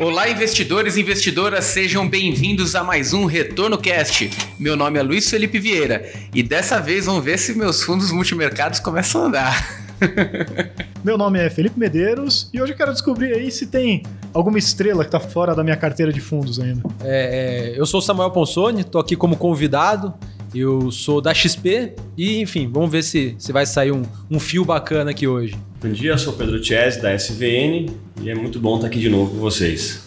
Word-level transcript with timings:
Olá, 0.00 0.30
investidores 0.30 0.96
e 0.96 1.02
investidoras, 1.02 1.62
sejam 1.66 2.08
bem-vindos 2.08 2.74
a 2.74 2.82
mais 2.82 3.12
um 3.12 3.26
Retorno 3.26 3.76
Cast. 3.76 4.30
Meu 4.58 4.74
nome 4.74 4.98
é 4.98 5.02
Luiz 5.02 5.28
Felipe 5.28 5.58
Vieira 5.58 6.10
e 6.34 6.42
dessa 6.42 6.80
vez 6.80 7.04
vamos 7.04 7.22
ver 7.22 7.38
se 7.38 7.52
meus 7.52 7.82
fundos 7.82 8.10
multimercados 8.10 8.80
começam 8.80 9.24
a 9.24 9.26
andar. 9.26 9.90
Meu 11.04 11.18
nome 11.18 11.38
é 11.38 11.50
Felipe 11.50 11.78
Medeiros 11.78 12.48
e 12.50 12.62
hoje 12.62 12.72
eu 12.72 12.76
quero 12.78 12.92
descobrir 12.92 13.34
aí 13.34 13.50
se 13.50 13.66
tem 13.66 14.02
alguma 14.32 14.58
estrela 14.58 15.04
que 15.04 15.10
tá 15.10 15.20
fora 15.20 15.54
da 15.54 15.62
minha 15.62 15.76
carteira 15.76 16.10
de 16.10 16.20
fundos 16.20 16.58
ainda. 16.58 16.80
É, 17.04 17.74
é, 17.74 17.78
eu 17.78 17.84
sou 17.84 18.00
Samuel 18.00 18.30
Ponsoni, 18.30 18.84
tô 18.84 18.98
aqui 18.98 19.14
como 19.14 19.36
convidado. 19.36 20.14
Eu 20.52 20.90
sou 20.90 21.20
da 21.20 21.32
XP 21.32 21.94
e, 22.16 22.40
enfim, 22.40 22.68
vamos 22.68 22.90
ver 22.90 23.04
se, 23.04 23.36
se 23.38 23.52
vai 23.52 23.64
sair 23.64 23.92
um, 23.92 24.02
um 24.28 24.40
fio 24.40 24.64
bacana 24.64 25.12
aqui 25.12 25.26
hoje. 25.26 25.56
Bom 25.80 25.90
dia, 25.90 26.10
eu 26.10 26.18
sou 26.18 26.32
Pedro 26.32 26.62
Chese, 26.62 27.00
da 27.00 27.14
SVN, 27.14 27.94
e 28.20 28.28
é 28.28 28.34
muito 28.34 28.58
bom 28.58 28.74
estar 28.74 28.88
aqui 28.88 28.98
de 28.98 29.08
novo 29.08 29.30
com 29.30 29.38
vocês. 29.38 30.02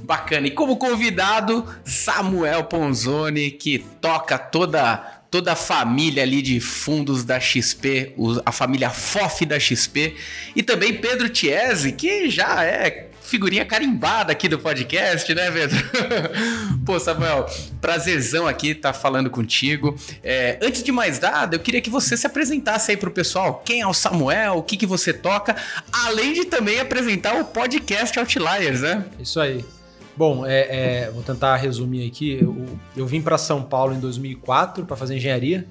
Bacana. 0.00 0.46
E 0.46 0.50
como 0.50 0.78
convidado, 0.78 1.66
Samuel 1.84 2.64
Ponzoni, 2.64 3.50
que 3.50 3.78
toca 4.00 4.38
toda 4.38 5.15
toda 5.36 5.52
a 5.52 5.56
família 5.56 6.22
ali 6.22 6.40
de 6.40 6.58
fundos 6.60 7.22
da 7.22 7.38
XP, 7.38 8.14
a 8.46 8.50
família 8.50 8.88
FOF 8.88 9.44
da 9.44 9.60
XP, 9.60 10.16
e 10.54 10.62
também 10.62 10.94
Pedro 10.94 11.28
Tiese, 11.28 11.92
que 11.92 12.30
já 12.30 12.64
é 12.64 13.10
figurinha 13.20 13.62
carimbada 13.66 14.32
aqui 14.32 14.48
do 14.48 14.58
podcast, 14.58 15.34
né, 15.34 15.50
Pedro? 15.50 15.76
Pô, 16.86 16.98
Samuel, 16.98 17.44
prazerzão 17.82 18.48
aqui 18.48 18.68
estar 18.68 18.94
tá 18.94 18.98
falando 18.98 19.28
contigo. 19.28 19.94
É, 20.24 20.58
antes 20.62 20.82
de 20.82 20.90
mais 20.90 21.20
nada, 21.20 21.56
eu 21.56 21.60
queria 21.60 21.82
que 21.82 21.90
você 21.90 22.16
se 22.16 22.26
apresentasse 22.26 22.92
aí 22.92 22.96
pro 22.96 23.10
pessoal. 23.10 23.62
Quem 23.62 23.82
é 23.82 23.86
o 23.86 23.92
Samuel? 23.92 24.54
O 24.54 24.62
que, 24.62 24.74
que 24.74 24.86
você 24.86 25.12
toca? 25.12 25.54
Além 25.92 26.32
de 26.32 26.46
também 26.46 26.80
apresentar 26.80 27.38
o 27.38 27.44
podcast 27.44 28.18
Outliers, 28.18 28.80
né? 28.80 29.04
Isso 29.20 29.38
aí. 29.38 29.62
Bom, 30.16 30.46
é, 30.46 31.04
é, 31.04 31.10
vou 31.10 31.22
tentar 31.22 31.56
resumir 31.56 32.06
aqui. 32.06 32.38
Eu, 32.40 32.66
eu 32.96 33.06
vim 33.06 33.20
para 33.20 33.36
São 33.36 33.62
Paulo 33.62 33.94
em 33.94 34.00
2004 34.00 34.86
para 34.86 34.96
fazer 34.96 35.16
engenharia. 35.16 35.66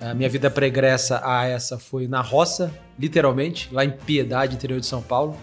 A 0.00 0.12
minha 0.12 0.28
vida 0.28 0.50
pregressa 0.50 1.20
a 1.24 1.46
essa 1.46 1.78
foi 1.78 2.08
na 2.08 2.20
roça, 2.20 2.72
literalmente, 2.98 3.68
lá 3.72 3.84
em 3.84 3.90
Piedade, 3.90 4.56
interior 4.56 4.80
de 4.80 4.86
São 4.86 5.00
Paulo. 5.00 5.36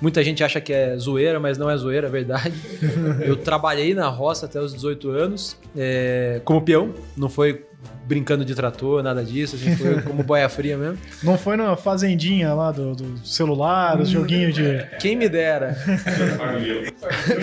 Muita 0.00 0.24
gente 0.24 0.42
acha 0.42 0.60
que 0.60 0.72
é 0.72 0.96
zoeira, 0.96 1.38
mas 1.38 1.58
não 1.58 1.70
é 1.70 1.76
zoeira, 1.76 2.06
é 2.06 2.10
verdade. 2.10 2.54
Eu 3.24 3.36
trabalhei 3.36 3.94
na 3.94 4.08
roça 4.08 4.46
até 4.46 4.60
os 4.60 4.72
18 4.72 5.10
anos, 5.10 5.56
é, 5.76 6.40
como 6.44 6.62
peão. 6.62 6.94
Não 7.16 7.28
foi 7.28 7.66
brincando 8.04 8.44
de 8.44 8.54
trator, 8.54 9.02
nada 9.02 9.22
disso. 9.22 9.56
A 9.56 9.58
gente 9.58 9.76
foi 9.76 10.00
como 10.02 10.22
boia 10.22 10.48
fria 10.48 10.76
mesmo. 10.76 10.98
Não 11.22 11.36
foi 11.38 11.56
na 11.56 11.76
fazendinha 11.76 12.52
lá 12.54 12.72
do, 12.72 12.94
do 12.94 13.26
celular, 13.26 14.00
os 14.00 14.08
joguinhos 14.08 14.54
de. 14.54 14.84
Quem 14.98 15.16
me 15.16 15.28
dera. 15.28 15.74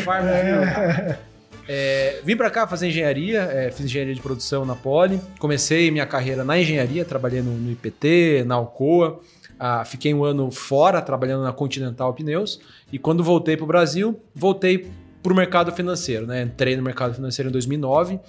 Farmville. 0.04 1.18
É, 1.70 2.22
vim 2.24 2.38
para 2.38 2.50
cá 2.50 2.66
fazer 2.66 2.88
engenharia, 2.88 3.42
é, 3.42 3.70
fiz 3.70 3.86
engenharia 3.86 4.16
de 4.16 4.22
produção 4.22 4.66
na 4.66 4.74
Poli. 4.74 5.20
Comecei 5.38 5.92
minha 5.92 6.06
carreira 6.06 6.44
na 6.44 6.58
engenharia, 6.58 7.04
trabalhei 7.04 7.42
no, 7.42 7.52
no 7.52 7.72
IPT, 7.72 8.46
na 8.46 8.56
Alcoa. 8.56 9.20
Ah, 9.60 9.84
fiquei 9.86 10.14
um 10.14 10.24
ano 10.24 10.52
fora 10.52 11.02
trabalhando 11.02 11.44
na 11.44 11.52
Continental 11.52 12.14
Pneus. 12.14 12.60
E 12.92 13.00
quando 13.00 13.24
voltei 13.24 13.56
para 13.58 13.64
o 13.64 13.68
Brasil, 13.68 14.20
voltei 14.34 14.90
para 15.24 15.34
o 15.34 15.36
mercado 15.36 15.72
financeiro. 15.72 16.28
Né? 16.28 16.44
Entrei 16.44 16.76
no 16.76 16.84
mercado 16.84 17.14
financeiro 17.14 17.50
em 17.50 17.52
2009 17.52 18.20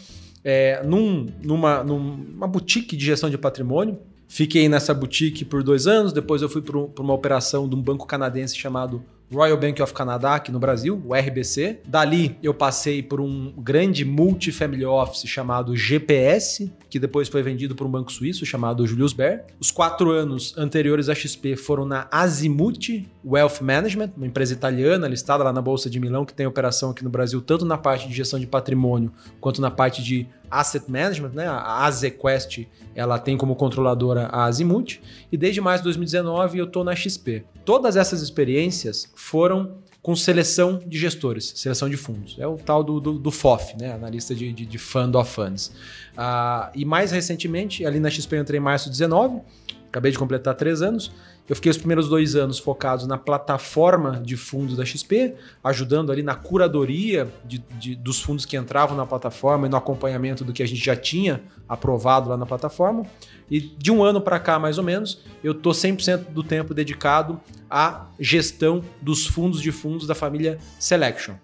é, 0.44 0.82
num, 0.82 1.26
numa, 1.42 1.82
numa 1.82 2.46
boutique 2.46 2.96
de 2.96 3.04
gestão 3.04 3.28
de 3.28 3.38
patrimônio. 3.38 3.98
Fiquei 4.26 4.68
nessa 4.68 4.92
boutique 4.92 5.44
por 5.44 5.62
dois 5.62 5.86
anos, 5.86 6.12
depois 6.12 6.42
eu 6.42 6.48
fui 6.48 6.60
para 6.60 7.02
uma 7.02 7.14
operação 7.14 7.68
de 7.68 7.74
um 7.74 7.82
banco 7.82 8.06
canadense 8.06 8.56
chamado 8.56 9.02
Royal 9.32 9.58
Bank 9.58 9.82
of 9.82 9.92
Canada 9.92 10.30
aqui 10.30 10.50
no 10.50 10.58
Brasil, 10.58 11.00
o 11.04 11.14
RBC. 11.14 11.80
Dali 11.86 12.36
eu 12.42 12.54
passei 12.54 13.02
por 13.02 13.20
um 13.20 13.52
grande 13.58 14.04
multifamily 14.04 14.86
office 14.86 15.28
chamado 15.28 15.76
GPS, 15.76 16.72
que 16.88 16.98
depois 16.98 17.28
foi 17.28 17.42
vendido 17.42 17.74
por 17.74 17.86
um 17.86 17.90
banco 17.90 18.10
suíço 18.10 18.46
chamado 18.46 18.86
Julius 18.86 19.12
Baer. 19.12 19.44
Os 19.60 19.70
quatro 19.70 20.10
anos 20.10 20.56
anteriores 20.56 21.08
à 21.08 21.14
XP 21.14 21.56
foram 21.56 21.84
na 21.84 22.08
Azimuth 22.10 23.06
Wealth 23.24 23.60
Management, 23.60 24.12
uma 24.16 24.26
empresa 24.26 24.54
italiana 24.54 25.06
listada 25.06 25.44
lá 25.44 25.52
na 25.52 25.60
Bolsa 25.60 25.90
de 25.90 26.00
Milão, 26.00 26.24
que 26.24 26.32
tem 26.32 26.46
operação 26.46 26.90
aqui 26.90 27.04
no 27.04 27.10
Brasil 27.10 27.42
tanto 27.42 27.66
na 27.66 27.76
parte 27.76 28.08
de 28.08 28.14
gestão 28.14 28.40
de 28.40 28.46
patrimônio 28.46 29.12
quanto 29.40 29.60
na 29.60 29.70
parte 29.70 30.02
de 30.02 30.26
asset 30.50 30.90
management, 30.90 31.32
né? 31.34 31.46
A 31.46 31.84
AZQuest, 31.84 32.66
ela 32.94 33.18
tem 33.18 33.36
como 33.36 33.54
controladora 33.54 34.26
a 34.26 34.44
Azimuth, 34.44 34.98
e 35.30 35.36
desde 35.36 35.60
mais 35.60 35.80
de 35.80 35.84
2019 35.84 36.58
eu 36.58 36.64
estou 36.64 36.84
na 36.84 36.94
XP. 36.94 37.44
Todas 37.64 37.96
essas 37.96 38.22
experiências 38.22 39.10
foram 39.14 39.78
com 40.02 40.14
seleção 40.16 40.80
de 40.86 40.98
gestores, 40.98 41.52
seleção 41.56 41.88
de 41.88 41.96
fundos. 41.96 42.36
É 42.38 42.46
o 42.46 42.56
tal 42.56 42.82
do, 42.82 43.00
do, 43.00 43.18
do 43.18 43.30
FOF, 43.30 43.76
né? 43.78 43.92
analista 43.92 44.34
de, 44.34 44.52
de, 44.52 44.64
de 44.64 44.78
Fund 44.78 45.14
of 45.14 45.30
Funds. 45.30 45.72
Ah, 46.16 46.70
e 46.74 46.84
mais 46.84 47.10
recentemente, 47.10 47.84
ali 47.84 48.00
na 48.00 48.08
XP 48.08 48.36
eu 48.36 48.40
entrei 48.40 48.58
em 48.58 48.62
março 48.62 48.86
de 48.86 48.92
19, 48.92 49.40
acabei 49.88 50.12
de 50.12 50.18
completar 50.18 50.54
três 50.54 50.82
anos, 50.82 51.10
eu 51.48 51.56
fiquei 51.56 51.70
os 51.70 51.78
primeiros 51.78 52.08
dois 52.08 52.36
anos 52.36 52.58
focados 52.58 53.06
na 53.06 53.16
plataforma 53.16 54.20
de 54.22 54.36
fundos 54.36 54.76
da 54.76 54.84
XP, 54.84 55.34
ajudando 55.64 56.12
ali 56.12 56.22
na 56.22 56.34
curadoria 56.34 57.26
de, 57.44 57.58
de, 57.78 57.94
dos 57.94 58.20
fundos 58.20 58.44
que 58.44 58.56
entravam 58.56 58.94
na 58.96 59.06
plataforma 59.06 59.66
e 59.66 59.70
no 59.70 59.76
acompanhamento 59.76 60.44
do 60.44 60.52
que 60.52 60.62
a 60.62 60.68
gente 60.68 60.84
já 60.84 60.94
tinha 60.94 61.40
aprovado 61.66 62.28
lá 62.28 62.36
na 62.36 62.44
plataforma. 62.44 63.06
E 63.50 63.60
de 63.60 63.90
um 63.90 64.04
ano 64.04 64.20
para 64.20 64.38
cá, 64.38 64.58
mais 64.58 64.76
ou 64.76 64.84
menos, 64.84 65.22
eu 65.42 65.52
estou 65.52 65.72
100% 65.72 66.28
do 66.28 66.42
tempo 66.42 66.74
dedicado 66.74 67.40
à 67.70 68.06
gestão 68.20 68.84
dos 69.00 69.26
fundos 69.26 69.62
de 69.62 69.72
fundos 69.72 70.06
da 70.06 70.14
família 70.14 70.58
Selection. 70.78 71.34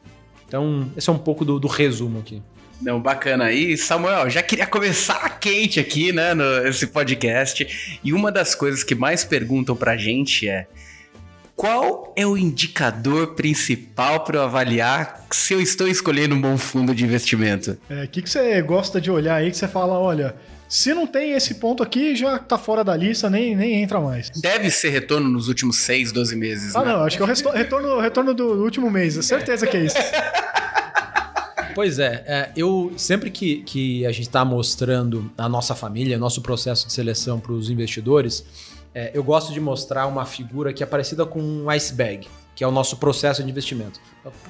Então, 0.46 0.90
esse 0.94 1.08
é 1.08 1.12
um 1.12 1.18
pouco 1.18 1.46
do, 1.46 1.58
do 1.58 1.66
resumo 1.66 2.18
aqui. 2.18 2.42
Não, 2.80 3.00
bacana 3.00 3.44
aí. 3.44 3.76
Samuel, 3.76 4.28
já 4.28 4.42
queria 4.42 4.66
começar 4.66 5.28
quente 5.40 5.80
aqui, 5.80 6.12
né, 6.12 6.34
nesse 6.34 6.86
podcast. 6.86 7.98
E 8.02 8.12
uma 8.12 8.30
das 8.30 8.54
coisas 8.54 8.82
que 8.82 8.94
mais 8.94 9.24
perguntam 9.24 9.76
pra 9.76 9.96
gente 9.96 10.48
é: 10.48 10.66
qual 11.56 12.12
é 12.16 12.26
o 12.26 12.36
indicador 12.36 13.34
principal 13.34 14.24
para 14.24 14.38
eu 14.38 14.42
avaliar 14.42 15.24
se 15.30 15.54
eu 15.54 15.60
estou 15.60 15.86
escolhendo 15.86 16.34
um 16.34 16.40
bom 16.40 16.58
fundo 16.58 16.94
de 16.94 17.04
investimento? 17.04 17.78
É, 17.88 18.04
o 18.04 18.08
que, 18.08 18.22
que 18.22 18.30
você 18.30 18.60
gosta 18.60 19.00
de 19.00 19.10
olhar 19.10 19.36
aí 19.36 19.50
que 19.50 19.56
você 19.56 19.68
fala, 19.68 19.98
olha, 19.98 20.34
se 20.68 20.92
não 20.92 21.06
tem 21.06 21.32
esse 21.32 21.54
ponto 21.54 21.82
aqui, 21.82 22.16
já 22.16 22.38
tá 22.38 22.58
fora 22.58 22.82
da 22.82 22.96
lista, 22.96 23.30
nem, 23.30 23.54
nem 23.54 23.80
entra 23.82 24.00
mais. 24.00 24.30
Deve 24.30 24.70
ser 24.70 24.88
retorno 24.88 25.28
nos 25.28 25.46
últimos 25.46 25.78
6, 25.78 26.10
12 26.10 26.36
meses. 26.36 26.74
Ah, 26.74 26.84
né? 26.84 26.92
não, 26.92 27.04
acho 27.04 27.16
que 27.16 27.22
é 27.22 27.26
o 27.26 27.52
retorno, 27.52 28.00
retorno 28.00 28.34
do 28.34 28.64
último 28.64 28.90
mês, 28.90 29.14
certeza 29.24 29.66
que 29.66 29.76
é 29.76 29.84
isso. 29.84 29.96
Pois 31.74 31.98
é, 31.98 32.24
é, 32.26 32.52
eu 32.56 32.92
sempre 32.96 33.30
que, 33.30 33.62
que 33.62 34.06
a 34.06 34.12
gente 34.12 34.28
está 34.28 34.44
mostrando 34.44 35.30
a 35.36 35.48
nossa 35.48 35.74
família, 35.74 36.18
nosso 36.18 36.40
processo 36.40 36.86
de 36.86 36.92
seleção 36.92 37.40
para 37.40 37.52
os 37.52 37.68
investidores, 37.68 38.44
é, 38.94 39.10
eu 39.12 39.24
gosto 39.24 39.52
de 39.52 39.60
mostrar 39.60 40.06
uma 40.06 40.24
figura 40.24 40.72
que 40.72 40.82
é 40.82 40.86
parecida 40.86 41.26
com 41.26 41.40
um 41.40 41.68
iceberg, 41.68 42.28
que 42.54 42.62
é 42.62 42.66
o 42.66 42.70
nosso 42.70 42.96
processo 42.98 43.42
de 43.42 43.50
investimento. 43.50 43.98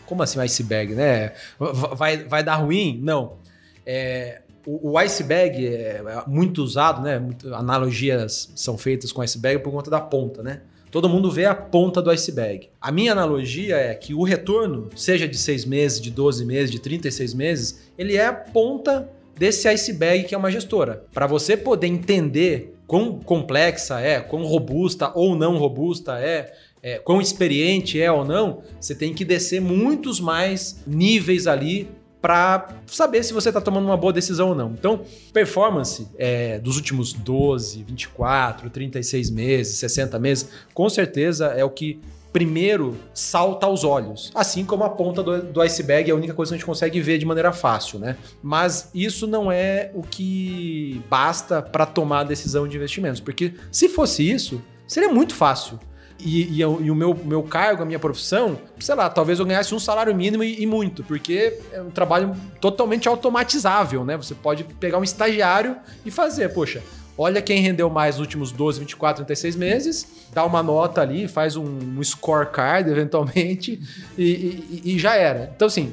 Como 0.04 0.22
assim 0.22 0.38
iceberg, 0.38 0.94
né? 0.94 1.32
Vai, 1.58 2.24
vai 2.24 2.44
dar 2.44 2.56
ruim? 2.56 3.00
Não. 3.02 3.38
É, 3.86 4.42
o, 4.66 4.92
o, 4.92 4.98
iceberg 4.98 5.66
é 5.66 6.02
muito 6.26 6.62
usado, 6.62 7.02
né? 7.02 7.22
Analogias 7.52 8.52
são 8.54 8.76
feitas 8.76 9.10
com 9.12 9.22
iceberg 9.22 9.62
por 9.62 9.72
conta 9.72 9.90
da 9.90 10.00
ponta, 10.00 10.42
né? 10.42 10.60
Todo 10.94 11.08
mundo 11.08 11.28
vê 11.28 11.44
a 11.44 11.56
ponta 11.56 12.00
do 12.00 12.08
iceberg. 12.08 12.68
A 12.80 12.92
minha 12.92 13.10
analogia 13.10 13.74
é 13.74 13.92
que 13.96 14.14
o 14.14 14.22
retorno, 14.22 14.90
seja 14.94 15.26
de 15.26 15.36
6 15.36 15.64
meses, 15.64 16.00
de 16.00 16.08
12 16.08 16.44
meses, 16.44 16.70
de 16.70 16.78
36 16.78 17.34
meses, 17.34 17.90
ele 17.98 18.14
é 18.14 18.24
a 18.24 18.32
ponta 18.32 19.10
desse 19.36 19.66
iceberg 19.66 20.22
que 20.22 20.36
é 20.36 20.38
uma 20.38 20.52
gestora. 20.52 21.04
Para 21.12 21.26
você 21.26 21.56
poder 21.56 21.88
entender 21.88 22.76
quão 22.86 23.18
complexa 23.18 23.98
é, 23.98 24.20
quão 24.20 24.44
robusta 24.44 25.10
ou 25.16 25.34
não 25.34 25.58
robusta 25.58 26.20
é, 26.20 26.54
é, 26.80 27.00
quão 27.00 27.20
experiente 27.20 28.00
é 28.00 28.12
ou 28.12 28.24
não, 28.24 28.62
você 28.80 28.94
tem 28.94 29.12
que 29.12 29.24
descer 29.24 29.60
muitos 29.60 30.20
mais 30.20 30.80
níveis 30.86 31.48
ali 31.48 31.88
para 32.24 32.68
saber 32.86 33.22
se 33.22 33.34
você 33.34 33.50
está 33.50 33.60
tomando 33.60 33.84
uma 33.84 33.98
boa 33.98 34.10
decisão 34.10 34.48
ou 34.48 34.54
não. 34.54 34.70
Então, 34.70 35.02
performance 35.30 36.08
é, 36.16 36.58
dos 36.58 36.76
últimos 36.76 37.12
12, 37.12 37.82
24, 37.82 38.70
36 38.70 39.28
meses, 39.28 39.76
60 39.76 40.18
meses, 40.18 40.48
com 40.72 40.88
certeza 40.88 41.48
é 41.48 41.62
o 41.62 41.68
que 41.68 42.00
primeiro 42.32 42.96
salta 43.12 43.66
aos 43.66 43.84
olhos. 43.84 44.32
Assim 44.34 44.64
como 44.64 44.84
a 44.84 44.88
ponta 44.88 45.22
do, 45.22 45.42
do, 45.42 45.60
iceberg 45.60 46.08
é 46.08 46.14
a 46.14 46.16
única 46.16 46.32
coisa 46.32 46.48
que 46.48 46.54
a 46.54 46.56
gente 46.56 46.64
consegue 46.64 46.98
ver 46.98 47.18
de 47.18 47.26
maneira 47.26 47.52
fácil, 47.52 47.98
né? 47.98 48.16
Mas 48.42 48.88
isso 48.94 49.26
não 49.26 49.52
é 49.52 49.90
o 49.92 50.00
que 50.00 51.02
basta 51.10 51.60
para 51.60 51.84
tomar 51.84 52.20
a 52.20 52.24
decisão 52.24 52.66
de 52.66 52.74
investimentos. 52.74 53.20
Porque 53.20 53.52
se 53.70 53.86
fosse 53.86 54.26
isso, 54.26 54.62
seria 54.88 55.10
muito 55.10 55.34
fácil. 55.34 55.78
E, 56.24 56.44
e, 56.44 56.60
e 56.60 56.90
o 56.90 56.94
meu, 56.94 57.14
meu 57.14 57.42
cargo, 57.42 57.82
a 57.82 57.86
minha 57.86 57.98
profissão, 57.98 58.58
sei 58.80 58.94
lá, 58.94 59.10
talvez 59.10 59.38
eu 59.38 59.44
ganhasse 59.44 59.74
um 59.74 59.78
salário 59.78 60.14
mínimo 60.14 60.42
e, 60.42 60.62
e 60.62 60.66
muito, 60.66 61.04
porque 61.04 61.58
é 61.70 61.82
um 61.82 61.90
trabalho 61.90 62.34
totalmente 62.60 63.06
automatizável, 63.06 64.04
né? 64.04 64.16
Você 64.16 64.34
pode 64.34 64.64
pegar 64.64 64.98
um 64.98 65.04
estagiário 65.04 65.76
e 66.04 66.10
fazer, 66.10 66.48
poxa. 66.54 66.82
Olha 67.16 67.40
quem 67.40 67.60
rendeu 67.60 67.88
mais 67.88 68.16
nos 68.16 68.22
últimos 68.22 68.50
12, 68.50 68.80
24, 68.80 69.24
36 69.24 69.54
meses, 69.54 70.08
dá 70.32 70.44
uma 70.44 70.64
nota 70.64 71.00
ali, 71.00 71.28
faz 71.28 71.54
um, 71.54 71.64
um 71.64 72.02
scorecard 72.02 72.90
eventualmente 72.90 73.80
e 74.18 74.98
já 74.98 75.14
era. 75.14 75.52
Então, 75.54 75.68
assim, 75.68 75.92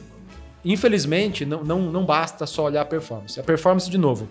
infelizmente, 0.64 1.46
não, 1.46 1.64
não, 1.64 1.80
não 1.80 2.06
basta 2.06 2.46
só 2.46 2.64
olhar 2.64 2.82
a 2.82 2.86
performance. 2.86 3.40
A 3.40 3.44
performance, 3.44 3.90
de 3.90 3.98
novo, 3.98 4.28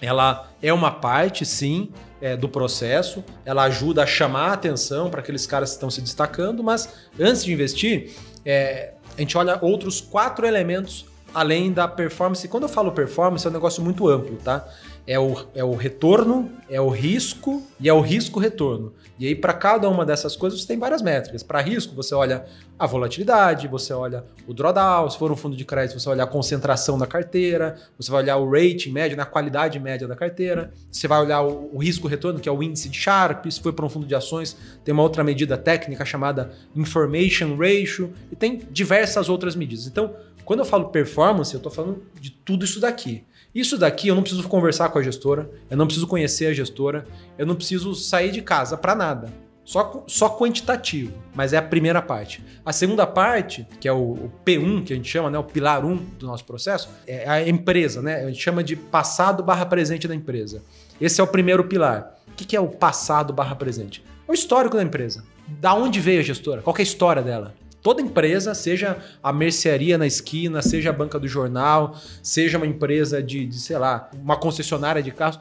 ela 0.00 0.50
é 0.62 0.72
uma 0.72 0.90
parte, 0.90 1.44
sim, 1.44 1.90
é, 2.20 2.36
do 2.36 2.48
processo, 2.48 3.22
ela 3.44 3.64
ajuda 3.64 4.02
a 4.02 4.06
chamar 4.06 4.50
a 4.50 4.52
atenção 4.54 5.10
para 5.10 5.20
aqueles 5.20 5.46
caras 5.46 5.70
que 5.70 5.76
estão 5.76 5.90
se 5.90 6.00
destacando, 6.00 6.62
mas 6.62 6.88
antes 7.18 7.44
de 7.44 7.52
investir, 7.52 8.14
é, 8.44 8.94
a 9.16 9.20
gente 9.20 9.36
olha 9.36 9.58
outros 9.60 10.00
quatro 10.00 10.46
elementos 10.46 11.06
além 11.34 11.72
da 11.72 11.88
performance. 11.88 12.46
Quando 12.48 12.62
eu 12.62 12.68
falo 12.68 12.92
performance, 12.92 13.46
é 13.46 13.50
um 13.50 13.52
negócio 13.52 13.82
muito 13.82 14.08
amplo, 14.08 14.36
tá? 14.36 14.66
É 15.06 15.18
o, 15.18 15.36
é 15.54 15.62
o 15.62 15.74
retorno, 15.74 16.50
é 16.68 16.80
o 16.80 16.88
risco 16.88 17.62
e 17.78 17.88
é 17.88 17.92
o 17.92 18.00
risco-retorno. 18.00 18.94
E 19.18 19.26
aí, 19.26 19.34
para 19.34 19.52
cada 19.52 19.88
uma 19.88 20.04
dessas 20.04 20.34
coisas, 20.34 20.60
você 20.60 20.66
tem 20.66 20.78
várias 20.78 21.02
métricas. 21.02 21.42
Para 21.42 21.60
risco, 21.60 21.94
você 21.94 22.14
olha 22.14 22.44
a 22.78 22.86
volatilidade, 22.86 23.68
você 23.68 23.92
olha 23.92 24.24
o 24.46 24.52
drawdown, 24.52 25.08
se 25.08 25.16
for 25.16 25.30
um 25.30 25.36
fundo 25.36 25.56
de 25.56 25.64
crédito, 25.64 26.00
você 26.00 26.06
vai 26.06 26.14
olhar 26.14 26.24
a 26.24 26.26
concentração 26.26 26.98
da 26.98 27.06
carteira, 27.06 27.76
você 27.96 28.10
vai 28.10 28.22
olhar 28.22 28.36
o 28.38 28.50
rating 28.50 28.90
médio, 28.90 29.16
na 29.16 29.24
qualidade 29.24 29.78
média 29.78 30.08
da 30.08 30.16
carteira, 30.16 30.72
você 30.90 31.06
vai 31.06 31.20
olhar 31.20 31.42
o, 31.42 31.70
o 31.72 31.78
risco-retorno, 31.78 32.40
que 32.40 32.48
é 32.48 32.52
o 32.52 32.62
índice 32.62 32.88
de 32.88 32.98
Sharpe, 32.98 33.52
se 33.52 33.60
for 33.60 33.72
para 33.72 33.86
um 33.86 33.88
fundo 33.88 34.06
de 34.06 34.14
ações, 34.14 34.56
tem 34.84 34.92
uma 34.92 35.02
outra 35.02 35.22
medida 35.22 35.56
técnica 35.56 36.04
chamada 36.04 36.50
Information 36.74 37.56
Ratio, 37.56 38.12
e 38.32 38.36
tem 38.36 38.62
diversas 38.70 39.28
outras 39.28 39.54
medidas. 39.54 39.86
Então, 39.86 40.12
quando 40.44 40.58
eu 40.60 40.64
falo 40.64 40.88
performance, 40.88 41.54
eu 41.54 41.58
estou 41.58 41.70
falando 41.70 42.02
de 42.20 42.30
tudo 42.30 42.64
isso 42.64 42.80
daqui. 42.80 43.24
Isso 43.54 43.78
daqui 43.78 44.08
eu 44.08 44.14
não 44.14 44.22
preciso 44.22 44.48
conversar 44.48 44.88
com 44.88 44.98
a 44.98 45.02
gestora, 45.02 45.48
eu 45.70 45.76
não 45.76 45.86
preciso 45.86 46.06
conhecer 46.06 46.46
a 46.46 46.52
gestora, 46.52 47.06
eu 47.38 47.46
não 47.46 47.54
preciso 47.54 47.94
sair 47.94 48.32
de 48.32 48.42
casa 48.42 48.76
para 48.76 48.94
nada. 48.94 49.32
Só, 49.64 50.04
só 50.06 50.28
quantitativo, 50.28 51.14
mas 51.34 51.54
é 51.54 51.56
a 51.56 51.62
primeira 51.62 52.02
parte. 52.02 52.44
A 52.66 52.72
segunda 52.72 53.06
parte, 53.06 53.66
que 53.80 53.88
é 53.88 53.92
o, 53.92 53.96
o 53.96 54.32
P1, 54.44 54.84
que 54.84 54.92
a 54.92 54.96
gente 54.96 55.08
chama, 55.08 55.30
né, 55.30 55.38
o 55.38 55.44
pilar 55.44 55.86
1 55.86 55.96
do 56.18 56.26
nosso 56.26 56.44
processo, 56.44 56.90
é 57.06 57.26
a 57.26 57.48
empresa, 57.48 58.02
né? 58.02 58.24
A 58.24 58.26
gente 58.26 58.42
chama 58.42 58.62
de 58.62 58.76
passado 58.76 59.42
barra 59.42 59.64
presente 59.64 60.06
da 60.06 60.14
empresa. 60.14 60.62
Esse 61.00 61.18
é 61.18 61.24
o 61.24 61.26
primeiro 61.26 61.64
pilar. 61.64 62.14
O 62.28 62.32
que 62.32 62.44
que 62.44 62.54
é 62.54 62.60
o 62.60 62.68
passado 62.68 63.32
barra 63.32 63.54
presente? 63.54 64.04
É 64.28 64.30
o 64.30 64.34
histórico 64.34 64.76
da 64.76 64.82
empresa. 64.82 65.24
Da 65.46 65.74
onde 65.74 65.98
veio 65.98 66.20
a 66.20 66.22
gestora? 66.22 66.60
Qual 66.60 66.76
é 66.76 66.80
a 66.80 66.82
história 66.82 67.22
dela? 67.22 67.54
Toda 67.84 68.00
empresa, 68.00 68.54
seja 68.54 68.96
a 69.22 69.30
mercearia 69.30 69.98
na 69.98 70.06
esquina, 70.06 70.62
seja 70.62 70.88
a 70.88 70.92
banca 70.92 71.20
do 71.20 71.28
jornal, 71.28 71.94
seja 72.22 72.56
uma 72.56 72.66
empresa 72.66 73.22
de, 73.22 73.44
de, 73.44 73.60
sei 73.60 73.76
lá, 73.76 74.08
uma 74.14 74.38
concessionária 74.38 75.02
de 75.02 75.10
carros, 75.10 75.38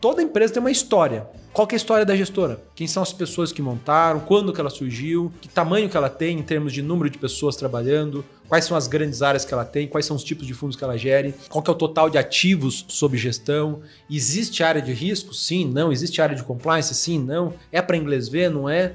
toda 0.00 0.20
empresa 0.20 0.54
tem 0.54 0.60
uma 0.60 0.72
história. 0.72 1.24
Qual 1.52 1.68
é 1.70 1.74
a 1.74 1.76
história 1.76 2.04
da 2.04 2.16
gestora? 2.16 2.60
Quem 2.74 2.88
são 2.88 3.00
as 3.00 3.12
pessoas 3.12 3.52
que 3.52 3.62
montaram, 3.62 4.18
quando 4.18 4.52
que 4.52 4.60
ela 4.60 4.70
surgiu, 4.70 5.32
que 5.40 5.48
tamanho 5.48 5.88
que 5.88 5.96
ela 5.96 6.10
tem 6.10 6.36
em 6.36 6.42
termos 6.42 6.72
de 6.72 6.82
número 6.82 7.08
de 7.08 7.16
pessoas 7.16 7.54
trabalhando, 7.54 8.24
quais 8.48 8.64
são 8.64 8.76
as 8.76 8.88
grandes 8.88 9.22
áreas 9.22 9.44
que 9.44 9.54
ela 9.54 9.64
tem, 9.64 9.86
quais 9.86 10.04
são 10.04 10.16
os 10.16 10.24
tipos 10.24 10.48
de 10.48 10.52
fundos 10.52 10.74
que 10.74 10.82
ela 10.82 10.98
gere, 10.98 11.32
qual 11.48 11.62
é 11.64 11.70
o 11.70 11.74
total 11.76 12.10
de 12.10 12.18
ativos 12.18 12.84
sob 12.88 13.16
gestão, 13.16 13.82
existe 14.10 14.64
área 14.64 14.82
de 14.82 14.92
risco? 14.92 15.32
Sim, 15.32 15.70
não, 15.72 15.92
existe 15.92 16.20
área 16.20 16.34
de 16.34 16.42
compliance? 16.42 16.92
Sim, 16.92 17.20
não, 17.20 17.54
é 17.70 17.80
para 17.80 17.96
inglês 17.96 18.28
ver, 18.28 18.50
não 18.50 18.68
é? 18.68 18.94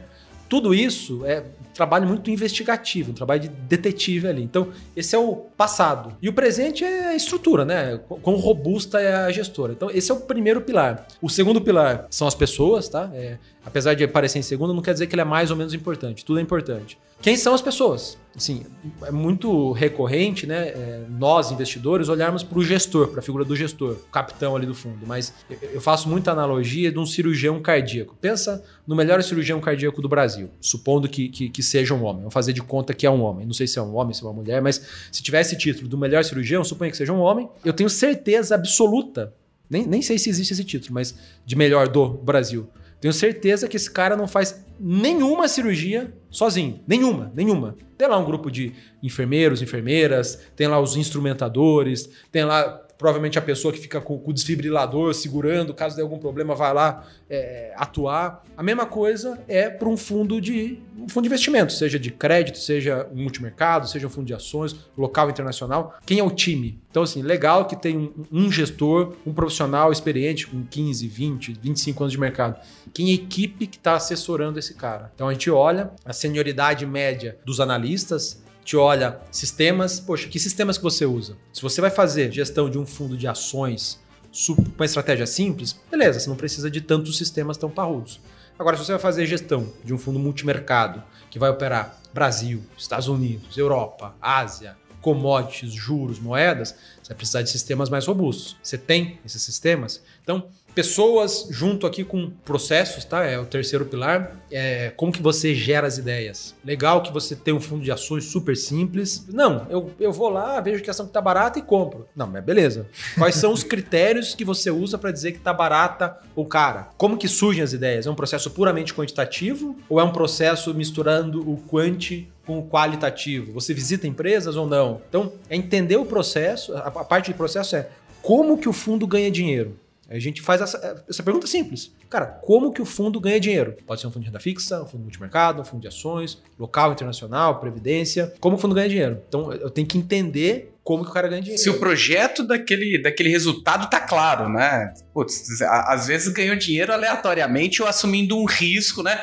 Tudo 0.50 0.74
isso 0.74 1.24
é 1.25 1.44
trabalho 1.74 2.06
muito 2.07 2.30
investigativo, 2.30 3.12
um 3.12 3.13
trabalho 3.13 3.40
de 3.42 3.48
detetive 3.48 4.28
ali. 4.28 4.44
Então, 4.44 4.68
esse 4.96 5.16
é 5.16 5.18
o 5.19 5.34
passado. 5.56 6.18
E 6.22 6.28
o 6.28 6.34
presente 6.34 6.84
é 6.84 7.07
a 7.10 7.16
estrutura, 7.16 7.63
né? 7.63 7.98
Qu- 8.06 8.18
Quão 8.19 8.36
robusta 8.36 9.00
é 9.00 9.13
a 9.16 9.31
gestora. 9.31 9.72
Então, 9.72 9.90
esse 9.90 10.12
é 10.12 10.13
o 10.13 10.19
primeiro 10.19 10.60
pilar. 10.60 11.07
O 11.22 11.30
segundo 11.30 11.62
pilar 11.62 12.06
são 12.10 12.28
as 12.28 12.36
pessoas, 12.36 12.90
tá? 12.90 13.10
É, 13.13 13.38
apesar 13.66 13.94
de 13.94 14.04
aparecer 14.04 14.40
em 14.40 14.42
segundo, 14.44 14.74
não 14.74 14.82
quer 14.82 14.94
dizer 14.94 15.08
que 15.08 15.16
ele 15.16 15.22
é 15.22 15.26
mais 15.26 15.52
ou 15.52 15.58
menos 15.58 15.74
importante. 15.74 16.24
Tudo 16.26 16.40
é 16.40 16.42
importante. 16.42 16.98
Quem 17.22 17.36
são 17.36 17.54
as 17.54 17.62
pessoas? 17.62 18.18
Assim, 18.34 18.64
é 19.04 19.12
muito 19.12 19.74
recorrente, 19.74 20.48
né? 20.48 20.70
é, 20.70 21.04
nós, 21.10 21.52
investidores, 21.52 22.08
olharmos 22.08 22.44
para 22.44 22.58
o 22.58 22.64
gestor, 22.64 23.10
para 23.10 23.20
a 23.20 23.22
figura 23.22 23.44
do 23.44 23.54
gestor, 23.58 23.92
o 24.08 24.12
capitão 24.12 24.56
ali 24.56 24.66
do 24.66 24.74
fundo. 24.74 25.06
Mas 25.06 25.34
eu- 25.74 25.82
faço 25.82 26.08
muita 26.08 26.32
analogia 26.32 26.90
de 26.90 26.98
um 26.98 27.06
cirurgião 27.06 27.62
cardíaco. 27.62 28.16
Pensa 28.22 28.64
no 28.88 28.96
melhor 28.96 29.22
cirurgião 29.22 29.60
cardíaco 29.60 30.02
do 30.02 30.08
Brasil, 30.08 30.50
supondo 30.62 31.10
que, 31.10 31.28
que, 31.28 31.50
que 31.50 31.62
seja 31.62 31.94
um 31.94 32.04
homem. 32.06 32.22
Vou 32.22 32.32
fazer 32.32 32.54
de 32.54 32.62
conta 32.62 32.94
que 32.94 33.06
é 33.06 33.12
um 33.12 33.22
homem. 33.22 33.46
Não 33.46 33.54
sei 33.54 33.68
se 33.68 33.78
é 33.78 33.82
um 33.82 33.96
homem, 33.98 34.14
se 34.14 34.24
é 34.24 34.26
uma 34.26 34.34
mulher, 34.34 34.62
mas 34.62 34.82
se 35.12 35.22
tivesse 35.22 35.58
título 35.58 35.90
do 35.90 35.98
melhor 35.98 36.24
cirurgião, 36.24 36.64
suponha 36.64 36.90
que 36.90 36.96
seja 36.98 37.12
um 37.12 37.20
homem, 37.20 37.50
eu 37.66 37.74
tenho 37.74 37.90
certeza 37.90 38.56
absoluta, 38.56 39.34
nem, 39.70 39.86
nem 39.86 40.02
sei 40.02 40.18
se 40.18 40.30
existe 40.30 40.54
esse 40.54 40.64
título, 40.64 40.94
mas 40.94 41.14
de 41.46 41.56
melhor 41.58 41.90
do 41.90 42.08
Brasil. 42.08 42.70
Tenho 43.00 43.13
certeza 43.13 43.68
que 43.68 43.78
esse 43.78 43.90
cara 43.90 44.16
não 44.16 44.28
faz 44.28 44.66
nenhuma 44.80 45.48
cirurgia 45.48 46.13
sozinho. 46.30 46.81
Nenhuma, 46.88 47.31
nenhuma. 47.36 47.75
Tem 47.98 48.07
lá 48.07 48.18
um 48.18 48.25
grupo 48.25 48.51
de 48.51 48.74
enfermeiros, 49.01 49.62
enfermeiras, 49.62 50.42
tem 50.56 50.68
lá 50.68 50.80
os 50.80 50.96
instrumentadores, 50.96 52.10
tem 52.31 52.44
lá 52.44 52.88
provavelmente 53.00 53.40
a 53.40 53.42
pessoa 53.42 53.74
que 53.74 53.80
fica 53.80 54.01
com, 54.01 54.19
com 54.19 54.30
o 54.30 54.34
desfibrilador 54.34 55.13
segurando, 55.13 55.74
caso 55.74 55.96
dê 55.96 56.01
algum 56.01 56.19
problema, 56.19 56.54
vai 56.54 56.74
lá 56.74 57.07
é, 57.30 57.74
atuar. 57.78 58.44
A 58.57 58.62
mesma 58.62 58.86
coisa 58.86 59.40
é 59.48 59.69
para 59.69 59.88
um 59.88 59.96
fundo 59.96 60.42
de 60.42 60.78
um 60.98 61.07
fundo 61.07 61.24
de 61.24 61.30
investimento, 61.30 61.72
seja 61.72 61.98
de 61.98 62.12
crédito, 62.12 62.57
seja 62.57 63.07
um 63.13 63.24
multimercado, 63.24 63.88
seja 63.88 64.06
um 64.06 64.10
fundo 64.10 64.28
de 64.28 64.34
ações, 64.34 64.75
local 64.98 65.30
internacional. 65.30 65.98
Quem 66.06 66.19
é 66.19 66.24
o 66.24 66.30
time? 66.30 66.78
Então, 66.92 67.04
assim, 67.04 67.22
legal 67.22 67.66
que 67.66 67.75
tem 67.75 67.98
um, 67.98 68.25
um 68.30 68.51
gestor, 68.51 69.16
um 69.25 69.34
profissional 69.34 69.94
experiente 69.94 70.46
com 70.46 70.62
15, 70.62 71.07
20, 71.07 71.54
25 71.62 72.04
anos 72.04 72.12
de 72.12 72.19
mercado. 72.19 72.60
Quem 72.94 73.07
é 73.07 73.12
a 73.12 73.13
equipe 73.13 73.66
que 73.66 73.78
está 73.78 73.96
assessorando 73.96 74.60
esse 74.60 74.74
cara? 74.74 75.10
Então 75.16 75.30
a 75.30 75.31
gente 75.31 75.50
olha 75.50 75.92
a 76.04 76.12
senioridade 76.12 76.86
média 76.86 77.38
dos 77.46 77.62
analistas, 77.62 78.44
gente 78.69 78.77
olha 78.77 79.19
sistemas. 79.31 80.00
Poxa, 80.00 80.27
que 80.27 80.39
sistemas 80.39 80.77
que 80.77 80.83
você 80.83 81.04
usa? 81.04 81.36
Se 81.51 81.60
você 81.60 81.81
vai 81.81 81.89
fazer 81.89 82.31
gestão 82.31 82.69
de 82.69 82.77
um 82.77 82.86
fundo 82.86 83.18
de 83.18 83.27
ações 83.27 84.00
com 84.45 84.62
uma 84.62 84.86
estratégia 84.86 85.25
simples, 85.25 85.75
beleza, 85.89 86.19
você 86.19 86.30
não 86.30 86.36
precisa 86.36 86.69
de 86.69 86.80
tantos 86.80 87.18
sistemas 87.18 87.57
tão 87.57 87.68
parrudos. 87.68 88.21
Agora, 88.60 88.77
se 88.77 88.86
você 88.86 88.92
vai 88.92 89.01
fazer 89.01 89.25
gestão 89.25 89.74
de 89.83 89.92
um 89.92 89.98
fundo 89.98 90.19
multimercado 90.19 91.01
que 91.31 91.39
vai 91.39 91.50
operar 91.50 91.98
Brasil, 92.13 92.62
Estados 92.77 93.08
Unidos, 93.08 93.58
Europa, 93.58 94.13
Ásia, 94.22 94.77
commodities, 95.01 95.74
juros, 95.74 96.20
moedas, 96.20 96.75
você 97.01 97.10
vai 97.10 97.17
precisar 97.17 97.41
de 97.41 97.50
sistemas 97.50 97.89
mais 97.89 98.05
robustos. 98.05 98.55
Você 98.62 98.77
tem 98.77 99.20
esses 99.25 99.41
sistemas? 99.41 100.03
Então, 100.22 100.48
pessoas 100.74 101.48
junto 101.50 101.86
aqui 101.86 102.04
com 102.04 102.30
processos, 102.46 103.04
tá? 103.06 103.24
É 103.24 103.38
o 103.38 103.46
terceiro 103.46 103.86
pilar. 103.86 104.38
É 104.52 104.92
como 104.96 105.12
que 105.12 105.22
você 105.22 105.54
gera 105.54 105.88
as 105.88 105.98
ideias. 105.98 106.56
Legal 106.64 107.04
que 107.04 107.12
você 107.12 107.36
tem 107.36 107.54
um 107.54 107.60
fundo 107.60 107.84
de 107.84 107.92
ações 107.92 108.26
super 108.26 108.56
simples. 108.56 109.26
Não, 109.28 109.66
eu, 109.70 109.92
eu 110.00 110.12
vou 110.12 110.30
lá, 110.30 110.60
vejo 110.62 110.82
que 110.82 110.90
a 110.90 110.92
ação 110.92 111.06
que 111.06 111.14
tá 111.14 111.22
barata 111.22 111.60
e 111.60 111.62
compro. 111.62 112.08
Não, 112.16 112.28
mas 112.28 112.44
beleza. 112.44 112.88
Quais 113.18 113.36
são 113.36 113.52
os 113.52 113.64
critérios 113.64 114.34
que 114.34 114.46
você 114.46 114.72
usa 114.72 114.98
para 114.98 115.12
dizer 115.12 115.34
que 115.34 115.40
tá 115.40 115.54
barata 115.54 116.18
ou 116.36 116.46
cara? 116.46 116.90
Como 116.98 117.18
que 117.18 117.28
surgem 117.28 117.64
as 117.64 117.74
ideias? 117.74 118.08
É 118.08 118.10
um 118.10 118.16
processo 118.16 118.50
puramente 118.52 118.94
quantitativo 118.94 119.78
ou 119.88 120.00
é 120.00 120.04
um 120.04 120.12
processo 120.12 120.74
misturando 120.74 121.42
o 121.50 121.58
quanti 121.58 122.30
com 122.46 122.60
o 122.60 122.68
qualitativo? 122.68 123.54
Você 123.54 123.74
visita 123.74 124.08
empresas 124.08 124.56
ou 124.56 124.66
não? 124.66 125.02
Então, 125.08 125.32
é 125.50 125.56
entender 125.56 125.98
o 125.98 126.06
processo, 126.06 126.74
a, 126.74 126.88
a 126.88 126.92
parte 127.04 127.28
de 127.28 127.34
processo 127.36 127.76
é 127.76 127.90
como 128.22 128.58
que 128.58 128.68
o 128.68 128.74
fundo 128.74 129.06
ganha 129.06 129.30
dinheiro. 129.30 129.78
A 130.10 130.18
gente 130.18 130.42
faz 130.42 130.60
essa, 130.60 131.04
essa 131.08 131.22
pergunta 131.22 131.46
simples. 131.46 131.92
Cara, 132.10 132.25
como 132.25 132.74
que 132.74 132.82
o 132.82 132.86
fundo 132.86 133.20
ganha 133.20 133.39
dinheiro? 133.39 133.78
Pode 133.86 134.01
ser 134.01 134.08
um 134.08 134.12
fundo 134.12 134.24
de 134.24 134.30
renda 134.30 134.39
fixa, 134.39 134.82
um 134.82 134.88
fundo 134.88 135.04
multimercado, 135.04 135.62
um 135.62 135.66
fundo 135.66 135.82
de 135.82 135.88
ações, 135.88 136.42
local, 136.58 136.92
internacional, 136.94 137.60
previdência. 137.60 138.34
Como 138.39 138.56
o 138.56 138.60
fundo 138.60 138.74
ganha 138.74 138.89
dinheiro? 138.89 139.22
Então, 139.28 139.54
eu 139.54 139.70
tenho 139.70 139.86
que 139.86 139.98
entender 139.98 140.74
como 140.84 141.04
que 141.04 141.12
o 141.12 141.13
cara 141.13 141.28
ganha 141.28 141.42
dinheiro. 141.42 141.62
Se 141.62 141.70
o 141.70 141.80
projeto 141.80 142.44
daquele, 142.44 143.00
daquele 143.00 143.30
resultado 143.30 143.88
tá 143.88 144.00
claro, 144.00 144.50
né? 144.50 144.92
Putz, 145.13 145.62
às 145.62 146.08
vezes 146.08 146.30
ganhou 146.30 146.56
dinheiro 146.56 146.92
aleatoriamente 146.92 147.80
ou 147.84 147.88
assumindo 147.88 148.36
um 148.36 148.46
risco, 148.46 149.04
né? 149.04 149.20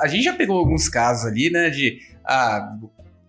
A, 0.00 0.08
gente 0.08 0.24
já 0.24 0.32
pegou 0.32 0.58
alguns 0.58 0.88
casos 0.88 1.26
ali, 1.26 1.50
né? 1.50 1.70
De 1.70 2.00
ah, 2.24 2.76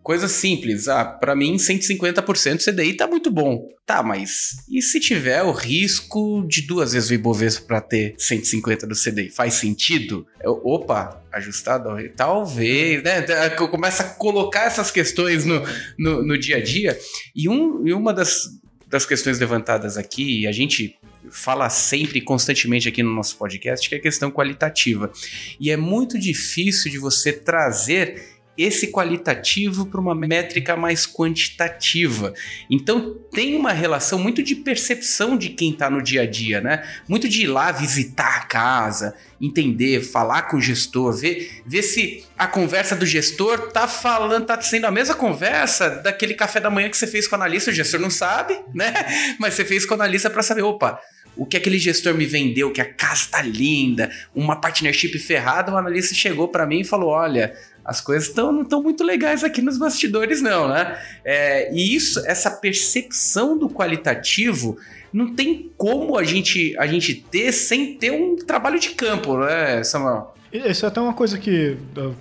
coisas 0.10 0.32
simples. 0.32 0.88
Ah, 0.88 1.06
para 1.06 1.36
mim, 1.36 1.56
150% 1.58 2.64
CDI 2.66 2.96
tá 2.96 3.06
muito 3.06 3.30
bom. 3.30 3.68
Tá, 3.86 4.02
mas 4.02 4.56
e 4.68 4.82
se 4.82 5.00
tiver 5.00 5.44
o 5.44 5.52
risco 5.52 6.44
de 6.48 6.64
duas 6.64 6.94
vezes 6.94 7.12
o 7.12 7.14
Ibovespa 7.14 7.68
para 7.68 7.80
ter 7.80 8.16
150 8.18 8.88
do 8.88 8.96
CDI? 8.96 9.30
Faz 9.30 9.54
sentido? 9.54 10.26
Eu- 10.44 10.60
opa, 10.64 11.24
ajustado? 11.32 11.90
Talvez, 12.16 13.04
né? 13.04 13.22
Começa 13.52 14.02
a 14.02 14.10
colocar 14.10 14.64
essas 14.64 14.90
questões 14.90 15.46
no, 15.46 15.62
no, 15.96 16.24
no 16.24 16.40
dia 16.40 16.58
a 16.58 16.64
dia. 16.64 16.98
E, 17.36 17.48
um, 17.48 17.88
e 17.88 17.94
uma 17.94 18.12
das, 18.12 18.46
das 18.88 19.06
questões 19.06 19.38
levantadas 19.38 19.96
aqui, 19.96 20.48
a 20.48 20.52
gente 20.52 20.98
fala 21.30 21.70
sempre, 21.70 22.20
constantemente 22.20 22.90
aqui 22.90 23.04
no 23.04 23.14
nosso 23.14 23.38
podcast, 23.38 23.88
que 23.88 23.94
é 23.94 24.00
a 24.00 24.02
questão 24.02 24.32
qualitativa. 24.32 25.12
E 25.60 25.70
é 25.70 25.78
muito 25.78 26.18
difícil 26.18 26.90
de 26.90 26.98
você 26.98 27.32
trazer 27.32 28.39
esse 28.62 28.92
qualitativo 28.92 29.86
para 29.86 30.02
uma 30.02 30.14
métrica 30.14 30.76
mais 30.76 31.08
quantitativa. 31.08 32.34
Então 32.70 33.16
tem 33.32 33.56
uma 33.56 33.72
relação 33.72 34.20
muito 34.20 34.44
de 34.44 34.56
percepção 34.56 35.38
de 35.38 35.50
quem 35.50 35.72
está 35.72 35.90
no 35.90 36.02
dia 36.02 36.24
a 36.24 36.26
dia, 36.26 36.60
né? 36.60 36.84
Muito 37.08 37.30
de 37.30 37.44
ir 37.44 37.48
lá 37.48 37.72
visitar 37.72 38.38
a 38.38 38.46
casa, 38.46 39.16
entender, 39.40 40.02
falar 40.02 40.44
com 40.44 40.58
o 40.58 40.62
gestor, 40.62 41.14
ver, 41.14 41.62
ver 41.66 41.84
se 41.84 42.26
a 42.38 42.48
conversa 42.48 42.96
do 42.96 43.06
gestor 43.06 43.72
tá 43.72 43.88
falando, 43.88 44.46
tá 44.46 44.60
sendo 44.62 44.86
a 44.86 44.92
mesma 44.92 45.16
conversa 45.16 45.90
daquele 45.90 46.34
café 46.34 46.60
da 46.60 46.70
manhã 46.70 46.90
que 46.90 46.98
você 46.98 47.08
fez 47.08 47.28
com 47.28 47.36
o 47.36 47.40
analista, 47.40 47.72
o 47.72 47.74
gestor 47.74 48.00
não 48.00 48.10
sabe, 48.10 48.60
né? 48.74 48.94
Mas 49.40 49.54
você 49.54 49.64
fez 49.64 49.86
com 49.86 49.94
o 49.94 49.96
analista 49.96 50.30
para 50.30 50.44
saber, 50.44 50.64
opa, 50.64 51.00
o 51.40 51.46
que 51.46 51.56
aquele 51.56 51.80
gestor 51.80 52.14
me 52.14 52.26
vendeu, 52.26 52.72
que 52.72 52.82
a 52.82 52.94
casa 52.94 53.28
tá 53.32 53.42
linda, 53.42 54.12
uma 54.36 54.58
partnership 54.58 55.18
ferrada, 55.18 55.72
o 55.72 55.78
analista 55.78 56.14
chegou 56.14 56.50
para 56.50 56.66
mim 56.66 56.82
e 56.82 56.84
falou: 56.84 57.10
olha, 57.10 57.56
as 57.90 58.00
coisas 58.00 58.30
tão, 58.30 58.52
não 58.52 58.62
estão 58.62 58.84
muito 58.84 59.04
legais 59.04 59.44
aqui 59.44 59.64
nos 59.64 59.80
bastidores, 59.80 60.44
não, 60.44 60.68
né? 60.68 60.96
É, 61.26 61.74
e 61.74 61.96
isso, 61.96 62.20
essa 62.28 62.52
percepção 62.52 63.58
do 63.58 63.68
qualitativo, 63.68 64.78
não 65.12 65.34
tem 65.34 65.72
como 65.76 66.16
a 66.16 66.24
gente, 66.24 66.78
a 66.78 66.86
gente 66.86 67.16
ter 67.16 67.52
sem 67.52 67.96
ter 67.96 68.12
um 68.12 68.36
trabalho 68.36 68.80
de 68.80 68.90
campo, 68.90 69.40
né, 69.40 69.84
Samuel? 69.84 70.36
Isso 70.52 70.84
é 70.84 70.88
até 70.88 71.00
uma 71.00 71.14
coisa 71.14 71.38
que, 71.38 71.78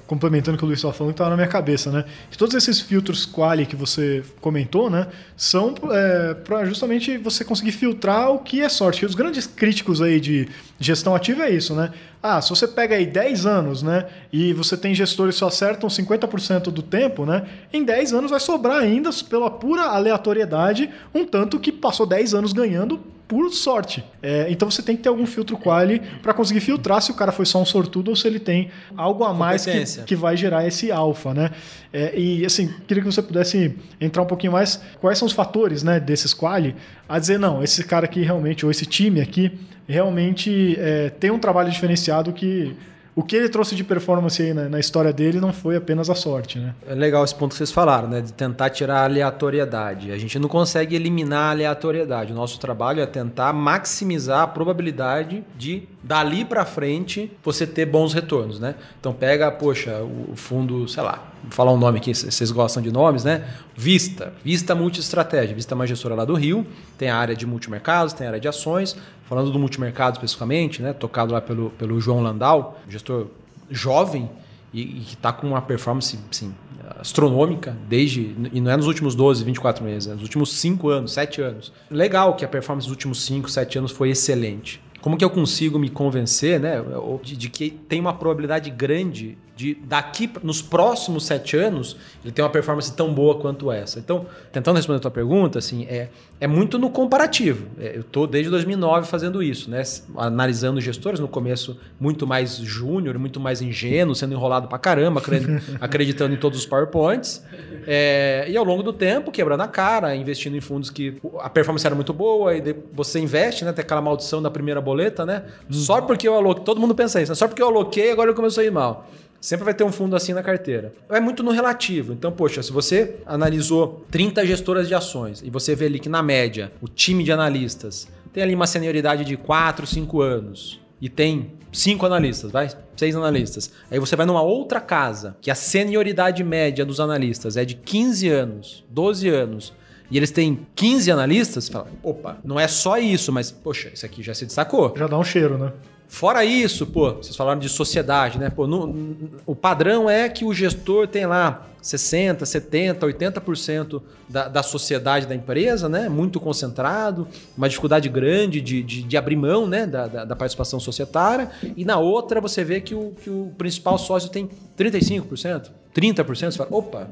complementando 0.07 0.57
o 0.57 0.59
que 0.59 0.65
o 0.65 0.67
Luiz 0.67 0.79
estava 0.79 0.93
falando, 0.93 1.13
estava 1.13 1.31
na 1.31 1.37
minha 1.37 1.49
cabeça, 1.49 1.91
né? 1.91 2.05
Que 2.31 2.37
todos 2.37 2.55
esses 2.55 2.79
filtros 2.79 3.25
quali 3.25 3.65
que 3.65 3.75
você 3.75 4.23
comentou, 4.39 4.91
né? 4.91 5.07
São 5.35 5.75
é, 5.91 6.35
para 6.35 6.67
justamente 6.67 7.17
você 7.17 7.43
conseguir 7.43 7.73
filtrar 7.73 8.31
o 8.31 8.39
que 8.39 8.61
é 8.61 8.69
sorte. 8.69 9.03
E 9.03 9.07
os 9.07 9.15
grandes 9.15 9.47
críticos 9.47 10.03
aí 10.03 10.21
de 10.21 10.47
gestão 10.79 11.15
ativa 11.15 11.45
é 11.45 11.51
isso, 11.51 11.75
né? 11.75 11.91
Ah, 12.23 12.41
se 12.41 12.51
você 12.51 12.67
pega 12.67 12.97
aí 12.97 13.07
10 13.07 13.47
anos, 13.47 13.83
né? 13.83 14.07
E 14.33 14.53
você 14.53 14.77
tem 14.77 14.95
gestores 14.95 15.37
que 15.37 15.39
só 15.39 15.49
acertam 15.49 15.89
50% 15.89 16.65
do 16.65 16.83
tempo, 16.83 17.25
né? 17.25 17.47
Em 17.73 17.85
10 17.85 18.13
anos 18.13 18.31
vai 18.31 18.41
sobrar 18.41 18.81
ainda, 18.81 19.11
pela 19.29 19.51
pura 19.51 19.83
aleatoriedade, 19.83 20.91
um 21.15 21.25
tanto 21.25 21.61
que 21.61 21.71
passou 21.71 22.07
10 22.07 22.35
anos 22.35 22.53
ganhando 22.53 23.01
por 23.29 23.53
sorte. 23.53 24.03
É, 24.23 24.47
então 24.49 24.71
você 24.71 24.83
tem 24.83 24.97
que 24.97 25.03
ter 25.03 25.11
algum 25.11 25.27
filtro 25.27 25.57
quali 25.59 26.01
para 26.23 26.33
conseguir 26.33 26.61
filtrar 26.61 27.03
se 27.03 27.11
o 27.11 27.15
cara 27.15 27.31
foi 27.31 27.45
só 27.45 27.61
um 27.61 27.65
sortudo 27.65 28.09
ou 28.09 28.17
se 28.17 28.27
ele 28.27 28.41
tem 28.41 28.71
algo 28.97 29.23
a 29.23 29.35
mais 29.35 29.67
que, 29.67 30.03
que 30.05 30.17
vai 30.17 30.35
gerar 30.35 30.67
esse 30.67 30.91
alfa, 30.91 31.35
né? 31.35 31.51
É, 31.93 32.19
e 32.19 32.45
assim, 32.45 32.73
queria 32.87 33.03
que 33.03 33.13
você 33.13 33.21
pudesse 33.21 33.77
entrar 34.01 34.23
um 34.23 34.27
pouquinho 34.27 34.53
mais 34.53 34.81
quais 34.99 35.19
são 35.19 35.27
os 35.27 35.33
fatores, 35.33 35.83
né, 35.83 36.01
desses 36.01 36.33
quali 36.33 36.75
a 37.07 37.19
dizer 37.19 37.39
não, 37.39 37.63
esse 37.63 37.85
cara 37.85 38.07
aqui 38.07 38.23
realmente 38.23 38.65
ou 38.65 38.71
esse 38.71 38.87
time 38.87 39.21
aqui 39.21 39.53
realmente 39.89 40.77
é, 40.79 41.11
tem 41.11 41.31
um 41.31 41.39
trabalho 41.39 41.71
diferenciado 41.71 42.33
que 42.33 42.77
o 43.19 43.23
que 43.25 43.35
ele 43.35 43.49
trouxe 43.49 43.75
de 43.75 43.83
performance 43.83 44.41
aí 44.41 44.55
na, 44.55 44.69
na, 44.69 44.79
história 44.79 45.13
dele 45.13 45.41
não 45.41 45.53
foi 45.53 45.75
apenas 45.75 46.09
a 46.09 46.15
sorte, 46.15 46.57
né? 46.57 46.73
É 46.87 46.95
legal 46.95 47.25
esse 47.25 47.35
ponto 47.35 47.51
que 47.51 47.57
vocês 47.57 47.73
falaram, 47.73 48.07
né? 48.09 48.21
De 48.21 48.33
tentar 48.33 48.71
tirar 48.71 49.01
a 49.01 49.05
aleatoriedade. 49.05 50.13
A 50.13 50.17
gente 50.17 50.39
não 50.39 50.49
consegue 50.49 50.95
eliminar 50.95 51.49
a 51.49 51.51
aleatoriedade. 51.51 52.33
O 52.33 52.37
nosso 52.37 52.61
trabalho 52.61 53.01
é 53.01 53.07
tentar 53.07 53.53
maximizar 53.53 54.43
a 54.43 54.47
probabilidade 54.47 55.43
de 55.57 55.83
dali 56.09 56.43
para 56.43 56.65
frente 56.65 57.31
você 57.45 57.67
ter 57.67 57.85
bons 57.85 58.15
retornos, 58.15 58.59
né? 58.59 58.77
Então 58.99 59.13
pega, 59.13 59.51
poxa, 59.51 60.01
o 60.03 60.35
fundo, 60.35 60.89
sei 60.89 61.03
lá, 61.03 61.23
vou 61.43 61.53
falar 61.53 61.71
um 61.71 61.77
nome 61.77 61.99
aqui, 61.99 62.15
vocês 62.15 62.51
gostam 62.51 62.83
de 62.83 62.91
nomes, 62.91 63.25
né? 63.25 63.47
Vista, 63.77 64.33
Vista 64.43 64.75
Multiestratégia, 64.75 65.55
Vista 65.55 65.75
é 65.75 65.77
uma 65.77 65.87
gestora 65.87 66.15
lá 66.15 66.25
do 66.25 66.33
Rio, 66.33 66.67
tem 66.97 67.11
a 67.11 67.17
área 67.17 67.37
de 67.37 67.47
multimercados, 67.47 68.15
tem 68.15 68.27
a 68.27 68.31
área 68.31 68.41
de 68.41 68.49
ações, 68.49 68.97
falando 69.29 69.51
do 69.51 69.59
multimercado 69.59 70.17
especificamente, 70.17 70.81
né, 70.81 70.95
tocado 70.95 71.35
lá 71.35 71.43
pelo, 71.43 71.69
pelo 71.71 72.01
João 72.01 72.23
Landau, 72.23 72.81
gestor 72.89 73.27
jovem 73.71 74.31
e, 74.73 74.81
e 74.81 75.01
que 75.01 75.15
está 75.15 75.31
com 75.31 75.49
uma 75.49 75.61
performance 75.61 76.19
assim, 76.31 76.55
astronômica 76.99 77.77
desde 77.87 78.35
e 78.51 78.63
não 78.63 78.71
é 78.71 78.77
nos 78.79 78.87
últimos 78.87 79.15
12, 79.15 79.45
24 79.45 79.85
meses, 79.85 80.09
é 80.09 80.15
nos 80.15 80.23
últimos 80.23 80.55
5 80.55 80.89
anos, 80.89 81.13
7 81.13 81.43
anos. 81.43 81.71
Legal 81.91 82.35
que 82.35 82.47
a 82.47 82.49
performance 82.49 82.87
dos 82.87 82.93
últimos 82.93 83.23
5, 83.25 83.51
7 83.51 83.77
anos 83.77 83.93
foi 83.93 84.09
excelente. 84.09 84.81
Como 85.01 85.17
que 85.17 85.25
eu 85.25 85.31
consigo 85.31 85.79
me 85.79 85.89
convencer, 85.89 86.59
né, 86.59 86.83
de, 87.23 87.37
de 87.37 87.49
que 87.49 87.71
tem 87.71 88.01
uma 88.01 88.13
probabilidade 88.13 88.71
grande 88.71 89.39
de 89.59 89.75
daqui 89.75 90.31
nos 90.41 90.63
próximos 90.63 91.27
sete 91.27 91.57
anos 91.57 91.97
ele 92.25 92.31
ter 92.31 92.43
uma 92.43 92.49
performance 92.49 92.93
tão 92.95 93.13
boa 93.13 93.41
quanto 93.41 93.73
essa. 93.73 93.99
Então, 93.99 94.25
tentando 94.53 94.77
responder 94.77 94.99
a 94.99 95.01
tua 95.01 95.11
pergunta, 95.11 95.59
assim, 95.59 95.85
é, 95.87 96.11
é 96.41 96.47
muito 96.47 96.79
no 96.79 96.91
comparativo. 96.91 97.67
É, 97.77 97.97
eu 97.97 98.03
estou 98.03 98.25
desde 98.29 98.51
2009 98.53 99.09
fazendo 99.09 99.43
isso, 99.43 99.69
né? 99.69 99.83
Analisando 100.17 100.81
gestores 100.81 101.19
no 101.19 101.27
começo 101.27 101.77
muito 101.99 102.25
mais 102.25 102.57
júnior, 102.59 103.19
muito 103.19 103.41
mais 103.41 103.61
ingênuo, 103.61 104.15
sendo 104.15 104.33
enrolado 104.33 104.69
pra 104.69 104.79
caramba, 104.79 105.21
acreditando 105.81 106.33
em 106.35 106.39
todos 106.39 106.61
os 106.61 106.65
PowerPoints. 106.65 107.43
É, 107.85 108.47
e 108.49 108.57
ao 108.57 108.63
longo 108.65 108.85
do 108.85 108.93
tempo, 108.93 109.33
quebrando 109.33 109.63
a 109.63 109.69
cara, 109.69 110.15
investindo 110.15 110.57
em 110.57 110.61
fundos 110.61 110.89
que 110.89 111.21
a 111.41 111.51
performance 111.51 111.85
era 111.85 111.97
muito 111.97 112.13
boa, 112.13 112.55
e 112.55 112.77
você 112.93 113.19
investe, 113.19 113.65
né? 113.65 113.73
Tem 113.73 113.83
aquela 113.83 114.01
maldição 114.01 114.41
da 114.41 114.53
primeira 114.53 114.81
boleta, 114.81 115.27
né? 115.27 115.43
Só 115.69 116.01
porque 116.01 116.29
eu 116.29 116.37
aloquei, 116.37 116.63
todo 116.63 116.81
mundo 116.81 116.95
pensa 116.95 117.21
isso, 117.21 117.33
né? 117.33 117.35
só 117.35 117.49
porque 117.49 117.61
eu 117.61 117.67
aloquei, 117.67 118.13
agora 118.13 118.31
eu 118.31 118.35
começou 118.37 118.63
a 118.63 118.65
ir 118.65 118.71
mal. 118.71 119.09
Sempre 119.41 119.65
vai 119.65 119.75
ter 119.75 119.85
um 119.85 119.93
fundo 119.93 120.17
assim 120.17 120.33
na 120.33 120.43
carteira. 120.43 120.93
É 121.09 121.21
muito 121.21 121.43
no 121.43 121.51
relativo. 121.51 122.13
Então, 122.13 122.33
poxa, 122.33 122.63
se 122.63 122.73
você 122.73 123.17
analisou 123.25 124.05
30 124.11 124.45
gestoras 124.45 124.89
de 124.89 124.95
ações 124.95 125.43
e 125.43 125.51
você 125.51 125.75
vê 125.75 125.87
ali 125.87 125.99
que 125.99 126.09
na 126.09 126.23
média 126.23 126.73
o 126.81 126.89
time 126.89 127.23
de 127.23 127.31
analistas 127.31 128.09
tem 128.33 128.43
ali 128.43 128.55
uma 128.55 128.67
senioridade 128.67 129.25
de 129.25 129.37
4, 129.37 129.87
5 129.87 130.21
anos 130.21 130.81
e 131.01 131.09
tem 131.09 131.53
cinco 131.73 132.07
analistas, 132.07 132.51
vai? 132.51 132.69
Seis 132.97 133.15
analistas. 133.15 133.71
Aí 133.91 133.99
você 133.99 134.17
vai 134.17 134.27
numa 134.27 134.43
outra 134.43 134.81
casa 134.81 135.37
que 135.41 135.51
a 135.51 135.55
senioridade 135.55 136.43
média 136.43 136.85
dos 136.85 136.99
analistas 136.99 137.57
é 137.57 137.65
de 137.65 137.77
15 137.77 138.29
anos, 138.29 138.85
12 138.91 139.29
anos. 139.29 139.73
E 140.11 140.17
eles 140.17 140.31
têm 140.31 140.67
15 140.75 141.11
analistas, 141.11 141.69
fala, 141.69 141.87
opa, 142.03 142.39
não 142.43 142.59
é 142.59 142.67
só 142.67 142.97
isso, 142.99 143.31
mas, 143.31 143.51
poxa, 143.51 143.91
isso 143.93 144.07
aqui 144.07 144.23
já 144.23 144.33
se 144.33 144.47
destacou. 144.47 144.95
Já 144.97 145.07
dá 145.07 145.19
um 145.19 145.25
cheiro, 145.25 145.59
né? 145.59 145.73
Fora 146.09 146.43
isso, 146.43 146.87
pô, 146.87 147.13
vocês 147.13 147.37
falaram 147.37 147.61
de 147.61 147.69
sociedade, 147.69 148.39
né? 148.39 148.49
Pô, 148.49 148.67
no, 148.67 149.31
o 149.45 149.55
padrão 149.55 150.09
é 150.09 150.27
que 150.27 150.43
o 150.43 150.55
gestor 150.55 151.07
tem 151.07 151.27
lá 151.27 151.69
60, 151.83 152.47
70, 152.47 153.07
80% 153.07 154.03
da, 154.27 154.49
da 154.49 154.63
sociedade 154.63 155.27
da 155.27 155.35
empresa, 155.35 155.87
né? 155.87 156.09
Muito 156.09 156.41
concentrado, 156.41 157.29
uma 157.57 157.69
dificuldade 157.69 158.09
grande 158.09 158.59
de, 158.63 158.83
de, 158.83 159.03
de 159.03 159.17
abrir 159.19 159.37
mão 159.37 159.67
né? 159.67 159.87
Da, 159.87 160.07
da, 160.07 160.25
da, 160.25 160.35
participação 160.35 160.81
societária. 160.81 161.51
E 161.77 161.85
na 161.85 161.99
outra 161.99 162.41
você 162.41 162.65
vê 162.65 162.81
que 162.81 162.95
o, 162.95 163.13
que 163.23 163.29
o 163.29 163.53
principal 163.59 163.99
sócio 163.99 164.31
tem 164.31 164.49
35%, 164.79 165.69
30%. 165.95 166.25
Você 166.25 166.53
fala, 166.53 166.71
opa, 166.73 167.11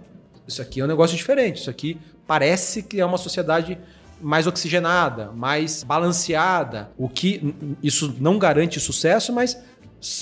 isso 0.48 0.62
aqui 0.62 0.80
é 0.80 0.84
um 0.84 0.88
negócio 0.88 1.14
diferente, 1.14 1.60
isso 1.60 1.70
aqui 1.70 1.98
parece 2.26 2.82
que 2.82 2.98
é 2.98 3.04
uma 3.04 3.18
sociedade 3.18 3.78
mais 4.20 4.46
oxigenada, 4.46 5.30
mais 5.32 5.82
balanceada, 5.82 6.90
o 6.96 7.08
que 7.08 7.54
isso 7.82 8.14
não 8.18 8.38
garante 8.38 8.80
sucesso, 8.80 9.32
mas 9.32 9.60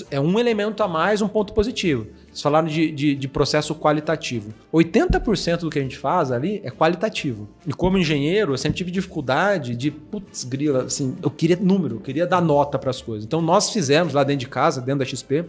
é 0.09 0.19
um 0.19 0.39
elemento 0.39 0.81
a 0.83 0.87
mais, 0.87 1.21
um 1.21 1.27
ponto 1.27 1.53
positivo. 1.53 2.07
Vocês 2.27 2.41
falaram 2.41 2.67
de, 2.67 2.91
de, 2.91 3.15
de, 3.15 3.27
processo 3.27 3.75
qualitativo. 3.75 4.53
80% 4.73 5.59
do 5.59 5.69
que 5.69 5.79
a 5.79 5.81
gente 5.81 5.97
faz 5.97 6.31
ali 6.31 6.61
é 6.63 6.71
qualitativo. 6.71 7.47
E 7.67 7.73
como 7.73 7.97
engenheiro, 7.97 8.53
eu 8.53 8.57
sempre 8.57 8.77
tive 8.77 8.91
dificuldade 8.91 9.75
de, 9.75 9.91
putz, 9.91 10.43
grila, 10.43 10.83
assim, 10.83 11.15
eu 11.21 11.29
queria 11.29 11.57
número, 11.57 11.97
eu 11.97 12.01
queria 12.01 12.25
dar 12.25 12.41
nota 12.41 12.79
para 12.79 12.89
as 12.89 13.01
coisas. 13.01 13.25
Então 13.25 13.41
nós 13.41 13.69
fizemos 13.69 14.13
lá 14.13 14.23
dentro 14.23 14.39
de 14.39 14.47
casa, 14.47 14.81
dentro 14.81 14.99
da 14.99 15.05
XP, 15.05 15.45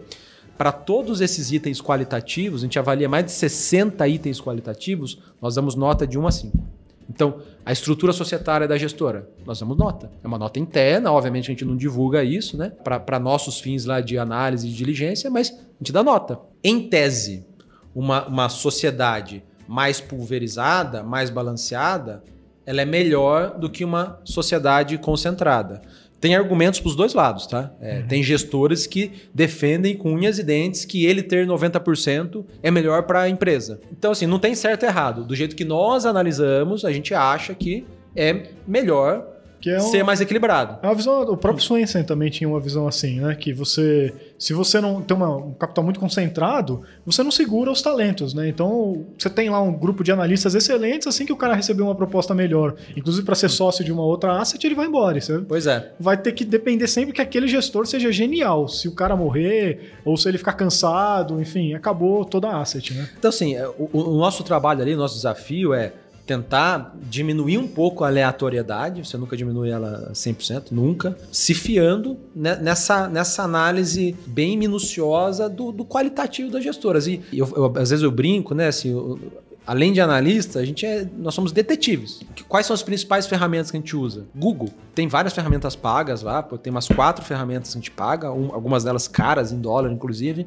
para 0.59 0.73
todos 0.73 1.21
esses 1.21 1.53
itens 1.53 1.81
qualitativos, 1.81 2.63
a 2.63 2.65
gente 2.65 2.79
avalia 2.79 3.09
mais 3.09 3.27
de 3.27 3.33
60 3.33 4.07
itens 4.09 4.41
qualitativos, 4.41 5.19
nós 5.41 5.55
damos 5.55 5.75
nota 5.75 6.07
de 6.07 6.19
1 6.19 6.27
a 6.27 6.33
5. 6.33 6.59
Então, 7.09 7.41
a 7.65 7.73
estrutura 7.73 8.13
societária 8.13 8.67
da 8.67 8.77
gestora, 8.77 9.29
nós 9.45 9.61
damos 9.61 9.77
nota. 9.77 10.11
É 10.23 10.27
uma 10.27 10.39
nota 10.39 10.59
interna, 10.59 11.13
obviamente 11.13 11.45
a 11.45 11.53
gente 11.53 11.65
não 11.65 11.77
divulga 11.77 12.25
isso, 12.25 12.57
né? 12.57 12.73
Para 12.83 13.19
nossos 13.19 13.61
fins 13.61 13.85
lá 13.85 14.01
de 14.01 14.19
análise 14.19 14.67
e 14.67 14.71
de 14.71 14.77
diligência, 14.77 15.31
mas 15.31 15.51
a 15.51 15.79
gente 15.79 15.93
dá 15.93 16.03
nota. 16.03 16.41
Em 16.63 16.89
tese, 16.89 17.47
uma, 17.95 18.27
uma 18.27 18.49
sociedade 18.49 19.43
mais 19.69 20.01
pulverizada, 20.01 21.03
mais 21.03 21.31
balanceada, 21.31 22.23
ela 22.65 22.83
é 22.83 22.85
melhor 22.85 23.57
do 23.59 23.71
que 23.71 23.85
uma 23.85 24.21
sociedade 24.25 24.99
concentrada 24.99 25.83
tem 26.21 26.35
argumentos 26.35 26.81
para 26.81 26.89
os 26.89 26.97
dois 26.97 27.15
lados, 27.15 27.47
tá? 27.47 27.73
É, 27.81 27.99
uhum. 27.99 28.07
Tem 28.09 28.23
gestores 28.23 28.87
que 28.87 29.13
defendem 29.35 29.97
com 29.97 30.13
unhas 30.15 30.39
e 30.39 30.43
dentes 30.43 30.85
que 30.85 31.05
ele 31.05 31.23
ter 31.23 31.47
90% 31.47 32.45
é 32.63 32.71
melhor 32.71 33.03
para 33.03 33.23
a 33.23 33.29
empresa. 33.29 33.81
Então, 33.93 34.13
assim, 34.13 34.27
não 34.27 34.39
tem 34.39 34.55
certo 34.55 34.85
e 34.85 34.87
errado. 34.87 35.25
Do 35.25 35.35
jeito 35.35 35.55
que 35.55 35.65
nós 35.65 36.07
analisamos, 36.07 36.85
a 36.85 36.93
gente 36.93 37.13
acha 37.15 37.55
que 37.55 37.87
é 38.15 38.49
melhor 38.67 39.36
Que 39.61 39.71
é 39.71 39.79
um- 39.79 39.81
ser 39.81 40.03
mais 40.05 40.21
equilibrado. 40.21 40.79
É 40.83 40.87
uma 40.87 40.95
visão, 40.95 41.23
o 41.23 41.37
próprio 41.37 41.65
Swensen 41.65 42.05
também 42.05 42.31
tinha 42.31 42.49
uma 42.49 42.61
visão 42.61 42.87
assim, 42.87 43.21
né? 43.21 43.35
Que 43.35 43.53
você, 43.53 44.13
se 44.39 44.53
você 44.53 44.81
não 44.81 45.01
tem 45.03 45.17
uma- 45.17 45.35
um 45.37 45.53
capital 45.55 45.83
muito 45.83 45.99
concentrado, 45.99 46.83
você 47.05 47.23
não 47.23 47.31
segura 47.31 47.71
os 47.71 47.81
talentos, 47.83 48.35
né? 48.35 48.49
Então, 48.49 49.05
você 49.19 49.29
tem 49.31 49.49
lá 49.49 49.61
um 49.61 49.73
grupo 49.73 50.05
de 50.05 50.13
analistas 50.13 50.55
excelentes, 50.55 51.07
assim 51.07 51.25
que 51.25 51.33
o 51.33 51.37
cara 51.37 51.55
receber 51.55 51.83
uma 51.83 51.95
proposta 51.95 52.35
melhor, 52.35 52.75
inclusive 52.97 53.25
para 53.25 53.35
ser 53.35 53.49
sócio 53.49 53.85
de 53.85 53.91
uma 53.93 54.03
outra 54.05 54.39
asset, 54.41 54.65
ele 54.67 54.75
vai 54.75 54.87
embora. 54.87 55.21
Você 55.21 55.39
Pois 55.39 55.67
é. 55.67 55.93
vai 55.99 56.17
ter 56.17 56.33
que 56.33 56.45
depender 56.45 56.87
sempre 56.87 57.13
que 57.15 57.21
aquele 57.23 57.49
gestor 57.49 57.87
seja 57.87 58.13
genial. 58.13 58.69
Se 58.69 58.89
o 58.89 58.93
cara 58.93 59.17
morrer, 59.17 59.95
ou 60.05 60.17
se 60.17 60.29
ele 60.29 60.37
ficar 60.39 60.53
cansado, 60.53 61.41
enfim, 61.41 61.75
acabou 61.75 62.25
toda 62.25 62.49
a 62.49 62.61
asset, 62.61 62.93
né? 62.95 63.09
Então, 63.19 63.29
assim, 63.29 63.55
é, 63.57 63.67
o, 63.69 63.89
o 63.93 64.17
nosso 64.19 64.43
trabalho 64.45 64.83
ali, 64.83 64.95
o 64.95 64.99
nosso 64.99 65.15
desafio 65.17 65.73
é 65.73 65.93
tentar 66.27 66.97
diminuir 67.09 67.57
um 67.57 67.69
pouco 67.69 68.03
a 68.03 68.09
aleatoriedade, 68.09 69.07
você 69.07 69.17
nunca 69.17 69.37
diminui 69.37 69.71
ela 69.71 70.11
100%, 70.13 70.73
nunca, 70.73 71.17
se 71.31 71.55
fiando 71.55 72.17
ne- 72.35 72.57
nessa, 72.57 73.09
nessa 73.09 73.45
análise 73.45 74.17
bem 74.27 74.57
minuciosa 74.59 75.49
do, 75.49 75.71
do 75.71 75.85
qualitativo 75.85 76.51
das 76.51 76.65
gestoras. 76.65 77.07
E 77.07 77.23
eu- 77.33 77.49
eu- 77.57 77.73
às 77.77 77.91
vezes 77.91 78.03
eu 78.03 78.11
brinco, 78.11 78.55
né, 78.55 78.67
assim, 78.69 78.91
eu- 78.91 79.19
além 79.65 79.93
de 79.93 80.01
analista, 80.01 80.59
a 80.59 80.65
gente 80.65 80.85
é, 80.85 81.09
nós 81.17 81.33
somos 81.35 81.53
detetives. 81.53 82.21
Quais 82.49 82.67
são 82.67 82.75
as 82.75 82.83
principais 82.83 83.27
ferramentas 83.27 83.71
que 83.71 83.77
a 83.77 83.81
gente 83.81 83.97
usa? 83.97 84.25
Google. 84.35 84.69
Tem 84.95 85.07
várias 85.09 85.33
ferramentas 85.33 85.77
pagas 85.77 86.23
lá, 86.23 86.43
tem 86.43 86.71
umas 86.73 86.89
quatro 86.89 87.25
ferramentas 87.25 87.73
que 87.73 87.79
a 87.79 87.81
gente 87.81 87.91
paga, 87.93 88.33
um- 88.33 88.53
algumas 88.53 88.83
delas 88.85 89.07
caras, 89.07 89.53
em 89.53 89.61
dólar, 89.61 89.91
inclusive. 89.93 90.47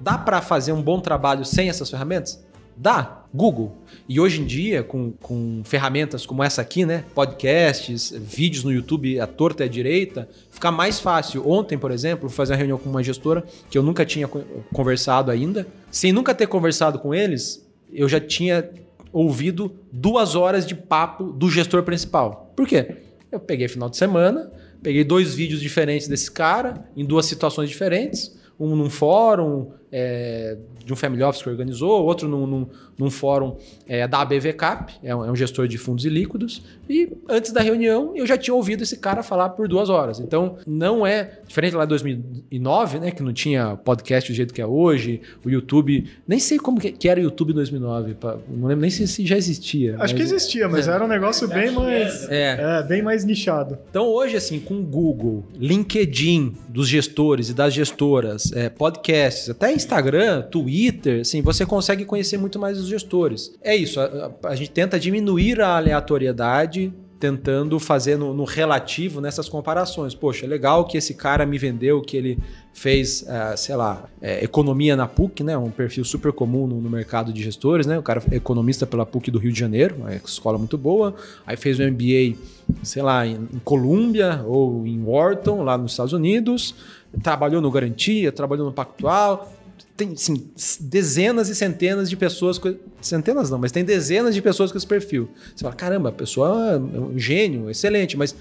Dá 0.00 0.16
para 0.16 0.40
fazer 0.40 0.72
um 0.72 0.80
bom 0.82 1.00
trabalho 1.00 1.44
sem 1.44 1.68
essas 1.68 1.90
ferramentas? 1.90 2.40
Dá. 2.78 3.16
Google. 3.34 3.76
E 4.08 4.18
hoje 4.18 4.40
em 4.40 4.46
dia, 4.46 4.82
com, 4.82 5.12
com 5.20 5.60
ferramentas 5.62 6.24
como 6.24 6.42
essa 6.42 6.62
aqui, 6.62 6.86
né? 6.86 7.04
Podcasts, 7.14 8.10
vídeos 8.16 8.64
no 8.64 8.72
YouTube 8.72 9.20
à 9.20 9.26
torta 9.26 9.64
e 9.64 9.66
à 9.66 9.68
direita, 9.68 10.26
fica 10.50 10.70
mais 10.70 10.98
fácil. 10.98 11.46
Ontem, 11.46 11.76
por 11.76 11.90
exemplo, 11.90 12.30
fazer 12.30 12.52
uma 12.54 12.56
reunião 12.58 12.78
com 12.78 12.88
uma 12.88 13.02
gestora 13.02 13.44
que 13.68 13.76
eu 13.76 13.82
nunca 13.82 14.06
tinha 14.06 14.26
co- 14.26 14.42
conversado 14.72 15.30
ainda. 15.30 15.66
Sem 15.90 16.10
nunca 16.10 16.34
ter 16.34 16.46
conversado 16.46 16.98
com 16.98 17.14
eles, 17.14 17.66
eu 17.92 18.08
já 18.08 18.18
tinha 18.18 18.70
ouvido 19.12 19.72
duas 19.92 20.34
horas 20.34 20.66
de 20.66 20.74
papo 20.74 21.24
do 21.24 21.50
gestor 21.50 21.82
principal. 21.82 22.52
Por 22.56 22.66
quê? 22.66 22.96
Eu 23.30 23.40
peguei 23.40 23.68
final 23.68 23.90
de 23.90 23.98
semana, 23.98 24.50
peguei 24.82 25.04
dois 25.04 25.34
vídeos 25.34 25.60
diferentes 25.60 26.08
desse 26.08 26.30
cara, 26.30 26.88
em 26.96 27.04
duas 27.04 27.26
situações 27.26 27.68
diferentes. 27.68 28.38
Um 28.58 28.74
num 28.74 28.90
fórum 28.90 29.70
é, 29.90 30.56
de 30.84 30.92
um 30.92 30.96
family 30.96 31.22
office 31.22 31.42
que 31.42 31.48
organizou, 31.48 32.04
outro 32.04 32.28
num, 32.28 32.46
num- 32.46 32.66
num 32.98 33.10
fórum 33.10 33.56
é, 33.86 34.06
da 34.08 34.20
ABV 34.22 34.52
Cap, 34.54 34.92
é 35.02 35.14
um, 35.14 35.24
é 35.24 35.30
um 35.30 35.36
gestor 35.36 35.68
de 35.68 35.78
fundos 35.78 36.04
e 36.04 36.08
líquidos. 36.08 36.62
E 36.90 37.08
antes 37.28 37.52
da 37.52 37.60
reunião, 37.60 38.12
eu 38.16 38.26
já 38.26 38.36
tinha 38.36 38.52
ouvido 38.54 38.82
esse 38.82 38.96
cara 38.96 39.22
falar 39.22 39.50
por 39.50 39.68
duas 39.68 39.88
horas. 39.88 40.18
Então, 40.18 40.56
não 40.66 41.06
é 41.06 41.38
diferente 41.46 41.76
lá 41.76 41.84
de 41.84 41.90
2009, 41.90 42.98
né, 42.98 43.10
que 43.12 43.22
não 43.22 43.32
tinha 43.32 43.76
podcast 43.76 44.30
do 44.32 44.34
jeito 44.34 44.52
que 44.52 44.60
é 44.60 44.66
hoje, 44.66 45.20
o 45.44 45.48
YouTube. 45.50 46.08
Nem 46.26 46.38
sei 46.40 46.58
como 46.58 46.80
que, 46.80 46.90
que 46.92 47.08
era 47.08 47.20
o 47.20 47.22
YouTube 47.22 47.50
em 47.52 47.54
2009, 47.54 48.14
pá, 48.14 48.36
não 48.48 48.66
lembro 48.68 48.82
nem 48.82 48.90
se, 48.90 49.06
se 49.06 49.24
já 49.24 49.36
existia. 49.36 49.96
Acho 50.00 50.14
que 50.14 50.22
mas- 50.22 50.32
existia, 50.32 50.68
mas 50.68 50.88
era 50.88 51.04
um 51.04 51.08
negócio 51.08 51.46
bem 51.48 51.70
mais. 51.70 52.28
É. 52.28 52.56
É, 52.80 52.82
bem 52.82 53.00
mais 53.02 53.24
nichado. 53.24 53.78
Então 53.90 54.06
hoje, 54.06 54.36
assim, 54.36 54.58
com 54.58 54.74
o 54.74 54.82
Google, 54.82 55.44
LinkedIn 55.56 56.54
dos 56.68 56.88
gestores 56.88 57.48
e 57.48 57.54
das 57.54 57.72
gestoras, 57.72 58.50
é, 58.52 58.68
podcasts, 58.68 59.48
até 59.50 59.72
Instagram, 59.78 60.42
Twitter, 60.42 61.20
assim, 61.22 61.40
você 61.40 61.64
consegue 61.64 62.04
conhecer 62.04 62.36
muito 62.36 62.58
mais 62.58 62.78
os 62.78 62.86
gestores. 62.88 63.52
É 63.62 63.74
isso, 63.74 63.98
a, 64.00 64.04
a- 64.42 64.48
a 64.50 64.54
gente 64.54 64.70
tenta 64.70 64.98
diminuir 65.00 65.60
a 65.60 65.76
aleatoriedade 65.76 66.92
tentando 67.20 67.80
fazer 67.80 68.16
no, 68.16 68.32
no 68.32 68.44
relativo 68.44 69.20
nessas 69.20 69.48
comparações. 69.48 70.14
Poxa, 70.14 70.46
é 70.46 70.48
legal 70.48 70.84
que 70.84 70.96
esse 70.96 71.14
cara 71.14 71.44
me 71.44 71.58
vendeu, 71.58 72.00
que 72.00 72.16
ele 72.16 72.38
fez, 72.72 73.24
ah, 73.28 73.56
sei 73.56 73.74
lá, 73.74 74.04
é, 74.22 74.44
economia 74.44 74.94
na 74.94 75.08
PUC, 75.08 75.42
né? 75.42 75.58
Um 75.58 75.68
perfil 75.68 76.04
super 76.04 76.32
comum 76.32 76.68
no, 76.68 76.80
no 76.80 76.88
mercado 76.88 77.32
de 77.32 77.42
gestores, 77.42 77.88
né? 77.88 77.98
O 77.98 78.02
cara 78.04 78.22
é 78.30 78.36
economista 78.36 78.86
pela 78.86 79.04
PUC 79.04 79.32
do 79.32 79.38
Rio 79.40 79.50
de 79.52 79.58
Janeiro, 79.58 79.96
uma 79.98 80.14
escola 80.14 80.58
muito 80.58 80.78
boa. 80.78 81.12
Aí 81.44 81.56
fez 81.56 81.80
o 81.80 81.82
MBA, 81.82 82.36
sei 82.84 83.02
lá, 83.02 83.26
em, 83.26 83.32
em 83.52 83.58
Colômbia 83.64 84.44
ou 84.46 84.86
em 84.86 85.02
Wharton, 85.02 85.64
lá 85.64 85.76
nos 85.76 85.90
Estados 85.90 86.12
Unidos. 86.12 86.72
Trabalhou 87.20 87.60
no 87.60 87.68
Garantia, 87.70 88.30
trabalhou 88.30 88.64
no 88.66 88.72
Pactual. 88.72 89.52
Tem, 89.98 90.12
assim, 90.12 90.48
dezenas 90.80 91.48
e 91.48 91.54
centenas 91.56 92.08
de 92.08 92.16
pessoas, 92.16 92.56
com- 92.56 92.74
centenas 93.02 93.50
não, 93.50 93.58
mas 93.58 93.72
tem 93.72 93.84
dezenas 93.84 94.32
de 94.34 94.40
pessoas 94.40 94.70
com 94.72 94.78
esse 94.78 94.86
perfil. 94.86 95.28
Você 95.54 95.62
fala, 95.64 95.74
caramba, 95.74 96.08
a 96.10 96.12
pessoa 96.12 96.72
é 96.72 96.76
um 96.78 97.18
gênio, 97.18 97.68
excelente, 97.68 98.16
mas 98.16 98.34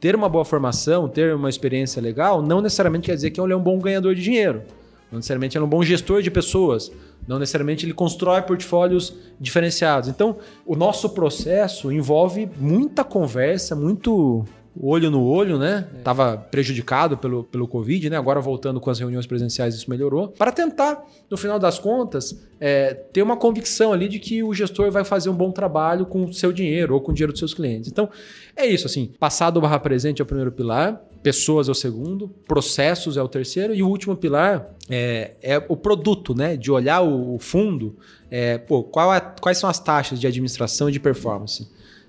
ter 0.00 0.14
uma 0.14 0.28
boa 0.28 0.44
formação, 0.44 1.08
ter 1.08 1.34
uma 1.34 1.48
experiência 1.50 2.00
legal, 2.00 2.40
não 2.40 2.60
necessariamente 2.62 3.06
quer 3.06 3.16
dizer 3.16 3.30
que 3.32 3.40
ele 3.40 3.52
é 3.52 3.56
um 3.56 3.60
bom 3.62 3.78
ganhador 3.80 4.14
de 4.14 4.22
dinheiro. 4.22 4.62
Não 5.10 5.16
necessariamente 5.18 5.58
ele 5.58 5.64
é 5.64 5.66
um 5.66 5.68
bom 5.70 5.82
gestor 5.82 6.22
de 6.22 6.30
pessoas. 6.30 6.90
Não 7.28 7.38
necessariamente 7.38 7.84
ele 7.84 7.92
constrói 7.92 8.40
portfólios 8.42 9.12
diferenciados. 9.40 10.08
Então, 10.08 10.36
o 10.64 10.74
nosso 10.74 11.10
processo 11.10 11.92
envolve 11.92 12.48
muita 12.58 13.04
conversa, 13.04 13.76
muito 13.76 14.44
olho 14.80 15.10
no 15.10 15.22
olho, 15.22 15.58
né? 15.58 15.86
Tava 16.02 16.36
prejudicado 16.36 17.16
pelo, 17.18 17.44
pelo 17.44 17.68
Covid, 17.68 18.08
né? 18.08 18.16
Agora 18.16 18.40
voltando 18.40 18.80
com 18.80 18.88
as 18.90 18.98
reuniões 18.98 19.26
presenciais, 19.26 19.74
isso 19.74 19.90
melhorou. 19.90 20.28
Para 20.28 20.50
tentar, 20.50 21.04
no 21.30 21.36
final 21.36 21.58
das 21.58 21.78
contas, 21.78 22.40
é, 22.58 22.94
ter 22.94 23.22
uma 23.22 23.36
convicção 23.36 23.92
ali 23.92 24.08
de 24.08 24.18
que 24.18 24.42
o 24.42 24.54
gestor 24.54 24.90
vai 24.90 25.04
fazer 25.04 25.28
um 25.28 25.34
bom 25.34 25.50
trabalho 25.50 26.06
com 26.06 26.24
o 26.24 26.32
seu 26.32 26.52
dinheiro 26.52 26.94
ou 26.94 27.00
com 27.00 27.12
o 27.12 27.14
dinheiro 27.14 27.32
dos 27.32 27.38
seus 27.40 27.52
clientes. 27.52 27.90
Então, 27.90 28.08
é 28.56 28.64
isso, 28.66 28.86
assim. 28.86 29.10
Passado 29.18 29.60
barra 29.60 29.78
presente 29.78 30.20
é 30.20 30.22
o 30.22 30.26
primeiro 30.26 30.50
pilar, 30.52 31.02
pessoas 31.22 31.68
é 31.68 31.70
o 31.70 31.74
segundo, 31.74 32.28
processos 32.48 33.16
é 33.16 33.22
o 33.22 33.28
terceiro, 33.28 33.74
e 33.74 33.82
o 33.82 33.88
último 33.88 34.16
pilar 34.16 34.70
é, 34.88 35.32
é 35.42 35.64
o 35.68 35.76
produto, 35.76 36.34
né? 36.34 36.56
De 36.56 36.70
olhar 36.70 37.02
o, 37.02 37.34
o 37.34 37.38
fundo, 37.38 37.94
é, 38.30 38.56
pô, 38.58 38.82
qual 38.82 39.12
é- 39.14 39.20
quais 39.40 39.58
são 39.58 39.68
as 39.68 39.78
taxas 39.78 40.18
de 40.18 40.26
administração 40.26 40.88
e 40.88 40.92
de 40.92 40.98
performance? 40.98 41.68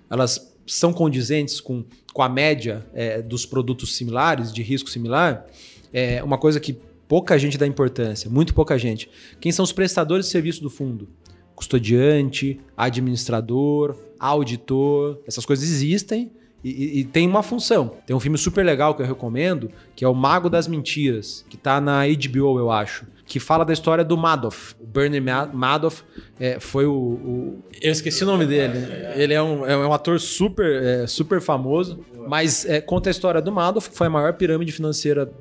Elas 0.09 0.53
são 0.65 0.93
condizentes 0.93 1.59
com, 1.59 1.83
com 2.13 2.21
a 2.21 2.29
média 2.29 2.85
é, 2.93 3.21
dos 3.21 3.45
produtos 3.45 3.95
similares, 3.97 4.53
de 4.53 4.61
risco 4.61 4.89
similar? 4.89 5.45
É 5.91 6.23
uma 6.23 6.37
coisa 6.37 6.59
que 6.59 6.77
pouca 7.07 7.37
gente 7.37 7.57
dá 7.57 7.67
importância, 7.67 8.29
muito 8.29 8.53
pouca 8.53 8.77
gente. 8.77 9.09
Quem 9.39 9.51
são 9.51 9.63
os 9.63 9.71
prestadores 9.71 10.25
de 10.27 10.31
serviço 10.31 10.61
do 10.61 10.69
fundo? 10.69 11.07
Custodiante, 11.55 12.59
administrador, 12.75 13.95
auditor, 14.19 15.19
essas 15.27 15.45
coisas 15.45 15.65
existem 15.69 16.31
e, 16.63 16.69
e- 16.69 16.99
e 16.99 17.03
tem 17.05 17.27
uma 17.27 17.43
função. 17.43 17.95
Tem 18.05 18.15
um 18.15 18.19
filme 18.19 18.37
super 18.37 18.65
legal 18.65 18.95
que 18.95 19.01
eu 19.01 19.05
recomendo, 19.05 19.69
que 19.95 20.03
é 20.03 20.07
O 20.07 20.13
Mago 20.15 20.49
das 20.49 20.67
Mentiras, 20.67 21.45
que 21.49 21.57
tá 21.57 21.79
na 21.79 22.03
HBO, 22.07 22.57
eu 22.59 22.71
acho, 22.71 23.05
que 23.25 23.39
fala 23.39 23.63
da 23.63 23.71
história 23.73 24.03
do 24.03 24.17
Madoff. 24.17 24.75
O 24.79 24.85
Bernie 24.85 25.19
Ma- 25.21 25.45
Madoff 25.51 26.03
é, 26.39 26.59
foi 26.59 26.85
o, 26.85 26.91
o- 26.93 27.63
Eu 27.81 27.91
esqueci 27.91 28.23
o 28.23 28.27
nome 28.27 28.45
dele. 28.45 28.77
Ele 29.15 29.33
é 29.33 29.41
um, 29.41 29.65
é 29.65 29.75
um 29.77 29.93
ator 29.93 30.19
super, 30.19 30.83
é, 30.83 31.07
super 31.07 31.39
famoso, 31.41 31.99
mas 32.27 32.65
é, 32.65 32.81
conta 32.81 33.09
a 33.09 33.11
história 33.11 33.41
do 33.41 33.51
Madoff, 33.51 33.89
que 33.89 33.97
foi 33.97 34.07
a 34.07 34.09
maior 34.09 34.33
pirâmide 34.33 34.71
financeira 34.71 35.31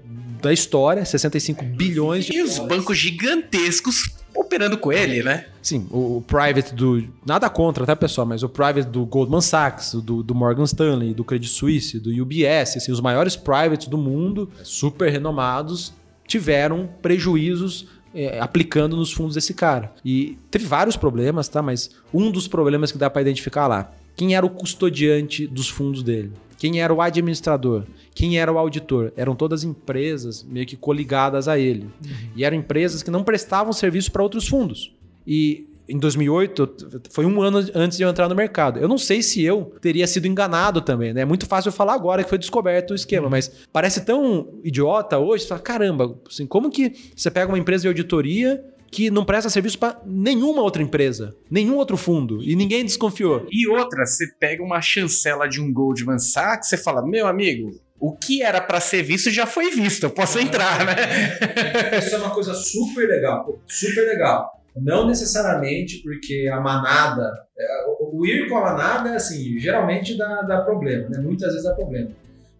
da 0.40 0.52
história, 0.52 1.04
65 1.04 1.64
bilhões 1.64 2.24
de 2.24 2.36
E 2.36 2.42
os 2.42 2.58
bancos 2.58 2.98
gigantescos 2.98 4.10
operando 4.34 4.76
com 4.78 4.92
ele, 4.92 5.22
né? 5.22 5.46
Sim, 5.62 5.86
o, 5.90 6.16
o 6.18 6.22
private 6.22 6.74
do. 6.74 7.06
Nada 7.24 7.48
contra, 7.50 7.84
tá, 7.86 7.94
pessoal? 7.94 8.26
Mas 8.26 8.42
o 8.42 8.48
private 8.48 8.86
do 8.88 9.04
Goldman 9.06 9.40
Sachs, 9.40 9.94
do, 9.94 10.22
do 10.22 10.34
Morgan 10.34 10.64
Stanley, 10.64 11.14
do 11.14 11.22
Credit 11.22 11.50
Suisse, 11.52 12.00
do 12.00 12.10
UBS, 12.10 12.76
assim, 12.76 12.90
os 12.90 13.00
maiores 13.00 13.36
privates 13.36 13.86
do 13.86 13.96
mundo, 13.98 14.50
super 14.64 15.10
renomados, 15.12 15.92
tiveram 16.32 16.88
prejuízos 17.02 17.86
é, 18.14 18.40
aplicando 18.40 18.96
nos 18.96 19.12
fundos 19.12 19.34
desse 19.34 19.52
cara. 19.52 19.92
E 20.02 20.38
teve 20.50 20.64
vários 20.64 20.96
problemas, 20.96 21.46
tá? 21.46 21.60
Mas 21.60 21.90
um 22.12 22.30
dos 22.30 22.48
problemas 22.48 22.90
que 22.90 22.96
dá 22.96 23.10
para 23.10 23.20
identificar 23.20 23.66
lá. 23.66 23.92
Quem 24.16 24.34
era 24.34 24.46
o 24.46 24.48
custodiante 24.48 25.46
dos 25.46 25.68
fundos 25.68 26.02
dele? 26.02 26.32
Quem 26.56 26.80
era 26.80 26.92
o 26.92 27.02
administrador? 27.02 27.84
Quem 28.14 28.38
era 28.38 28.50
o 28.50 28.56
auditor? 28.56 29.12
Eram 29.14 29.34
todas 29.34 29.62
empresas 29.62 30.42
meio 30.42 30.64
que 30.64 30.76
coligadas 30.76 31.48
a 31.48 31.58
ele. 31.58 31.90
E 32.34 32.44
eram 32.44 32.56
empresas 32.56 33.02
que 33.02 33.10
não 33.10 33.22
prestavam 33.22 33.72
serviço 33.74 34.10
para 34.10 34.22
outros 34.22 34.48
fundos. 34.48 34.90
E 35.26 35.66
em 35.88 35.98
2008, 35.98 36.62
eu- 36.92 37.00
foi 37.10 37.24
um 37.26 37.40
ano 37.42 37.58
antes 37.74 37.96
de 37.98 38.04
eu 38.04 38.08
entrar 38.08 38.28
no 38.28 38.34
mercado. 38.34 38.78
Eu 38.78 38.88
não 38.88 38.98
sei 38.98 39.22
se 39.22 39.42
eu 39.44 39.72
teria 39.80 40.06
sido 40.06 40.26
enganado 40.26 40.80
também, 40.80 41.12
né? 41.12 41.22
É 41.22 41.24
muito 41.24 41.46
fácil 41.46 41.68
eu 41.68 41.72
falar 41.72 41.94
agora 41.94 42.22
que 42.22 42.28
foi 42.30 42.38
descoberto 42.38 42.92
o 42.92 42.94
esquema, 42.94 43.28
mas 43.28 43.50
parece 43.72 44.04
tão 44.04 44.48
idiota 44.62 45.18
hoje. 45.18 45.42
Você 45.44 45.48
fala, 45.48 45.60
caramba, 45.60 46.18
assim, 46.30 46.46
como 46.46 46.70
que 46.70 46.92
você 47.16 47.30
pega 47.30 47.48
uma 47.50 47.58
empresa 47.58 47.82
de 47.82 47.88
auditoria 47.88 48.64
que 48.90 49.10
não 49.10 49.24
presta 49.24 49.48
serviço 49.48 49.78
para 49.78 50.00
nenhuma 50.04 50.60
outra 50.62 50.82
empresa, 50.82 51.34
nenhum 51.50 51.76
outro 51.76 51.96
fundo, 51.96 52.42
e 52.42 52.54
ninguém 52.54 52.84
desconfiou? 52.84 53.46
E 53.50 53.66
outra, 53.66 54.04
você 54.04 54.26
pega 54.38 54.62
uma 54.62 54.82
chancela 54.82 55.48
de 55.48 55.60
um 55.62 55.72
Goldman 55.72 56.18
Sachs, 56.18 56.68
você 56.68 56.76
fala, 56.76 57.00
meu 57.06 57.26
amigo, 57.26 57.70
o 57.98 58.12
que 58.14 58.42
era 58.42 58.60
pra 58.60 58.80
ser 58.80 59.02
visto 59.02 59.30
já 59.30 59.46
foi 59.46 59.70
visto, 59.70 60.04
eu 60.04 60.10
posso 60.10 60.38
entrar, 60.38 60.84
né? 60.84 60.94
Isso 61.98 62.14
é 62.14 62.18
uma 62.18 62.30
coisa 62.30 62.52
super 62.52 63.08
legal, 63.08 63.58
super 63.66 64.02
legal. 64.06 64.61
Não 64.76 65.06
necessariamente 65.06 66.02
porque 66.02 66.48
a 66.52 66.60
manada. 66.60 67.30
é, 67.58 67.84
o- 68.00 68.24
ir 68.26 68.48
com 68.48 68.56
a 68.56 68.60
manada, 68.72 69.14
assim, 69.14 69.58
geralmente 69.58 70.16
dá, 70.16 70.42
dá 70.42 70.60
problema, 70.62 71.08
né? 71.10 71.18
Muitas 71.20 71.50
vezes 71.50 71.64
dá 71.64 71.74
problema. 71.74 72.10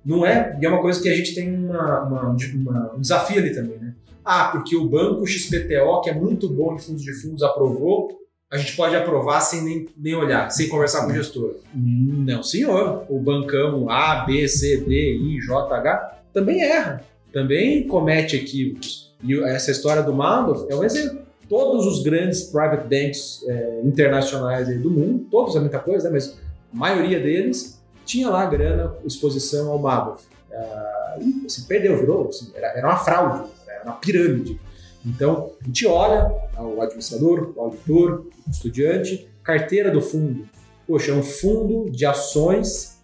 Não 0.04 0.24
é, 0.26 0.56
e 0.60 0.64
é 0.66 0.68
uma 0.68 0.80
coisa 0.82 1.00
que 1.02 1.08
a 1.08 1.14
gente 1.16 1.34
tem 1.34 1.52
uma- 1.52 2.02
uma- 2.04 2.36
uma- 2.54 2.94
um 2.94 3.00
desafio 3.00 3.38
ali 3.38 3.54
também, 3.54 3.78
né? 3.78 3.94
Ah, 4.24 4.48
porque 4.52 4.76
o 4.76 4.88
banco 4.88 5.26
XPTO, 5.26 6.00
que 6.02 6.10
é 6.10 6.14
muito 6.14 6.48
bom 6.48 6.74
em 6.74 6.78
fundos 6.78 7.02
de 7.02 7.12
fundos, 7.14 7.42
aprovou, 7.42 8.10
a 8.50 8.56
gente 8.58 8.76
pode 8.76 8.94
aprovar 8.94 9.40
sem 9.40 9.62
nem, 9.64 9.88
nem 9.96 10.14
olhar, 10.14 10.50
sem 10.50 10.68
conversar 10.68 11.04
com 11.06 11.10
o 11.10 11.14
gestor. 11.14 11.56
Não, 11.74 12.42
senhor. 12.42 13.04
O 13.08 13.18
bancão 13.18 13.88
A, 13.90 14.24
B, 14.26 14.46
C, 14.46 14.84
D, 14.86 15.16
I, 15.16 15.40
J, 15.40 15.74
H 15.74 16.18
também 16.34 16.62
erra, 16.62 17.02
também 17.32 17.86
comete 17.88 18.36
equívocos. 18.36 19.14
E 19.24 19.34
essa 19.44 19.70
história 19.70 20.02
do 20.02 20.12
Madoff 20.12 20.66
é 20.70 20.76
um 20.76 20.84
exemplo. 20.84 21.21
Todos 21.48 21.86
os 21.86 22.02
grandes 22.02 22.44
private 22.44 22.82
banks 22.84 23.44
eh, 23.46 23.80
internacionais 23.84 24.68
do 24.80 24.90
mundo, 24.90 25.26
todos 25.30 25.54
é 25.56 25.60
muita 25.60 25.78
coisa, 25.78 26.08
né? 26.08 26.14
mas 26.14 26.38
a 26.72 26.76
maioria 26.76 27.20
deles 27.20 27.82
tinha 28.04 28.28
lá 28.30 28.46
grana, 28.46 28.94
exposição 29.04 29.70
ao 29.70 29.78
Madoff. 29.78 30.24
Ah, 30.52 31.18
e 31.20 31.50
se 31.50 31.66
perdeu, 31.66 31.98
virou, 31.98 32.28
assim, 32.28 32.50
era, 32.54 32.78
era 32.78 32.86
uma 32.86 32.96
fraude, 32.96 33.50
era 33.66 33.84
uma 33.84 33.94
pirâmide. 33.94 34.60
Então, 35.04 35.50
a 35.60 35.66
gente 35.66 35.86
olha 35.86 36.32
o 36.58 36.80
administrador, 36.80 37.52
o 37.56 37.60
auditor, 37.60 38.26
o 38.46 38.50
estudante, 38.50 39.28
carteira 39.42 39.90
do 39.90 40.00
fundo. 40.00 40.48
Poxa, 40.86 41.10
é 41.10 41.14
um 41.14 41.22
fundo 41.22 41.90
de 41.90 42.06
ações 42.06 43.00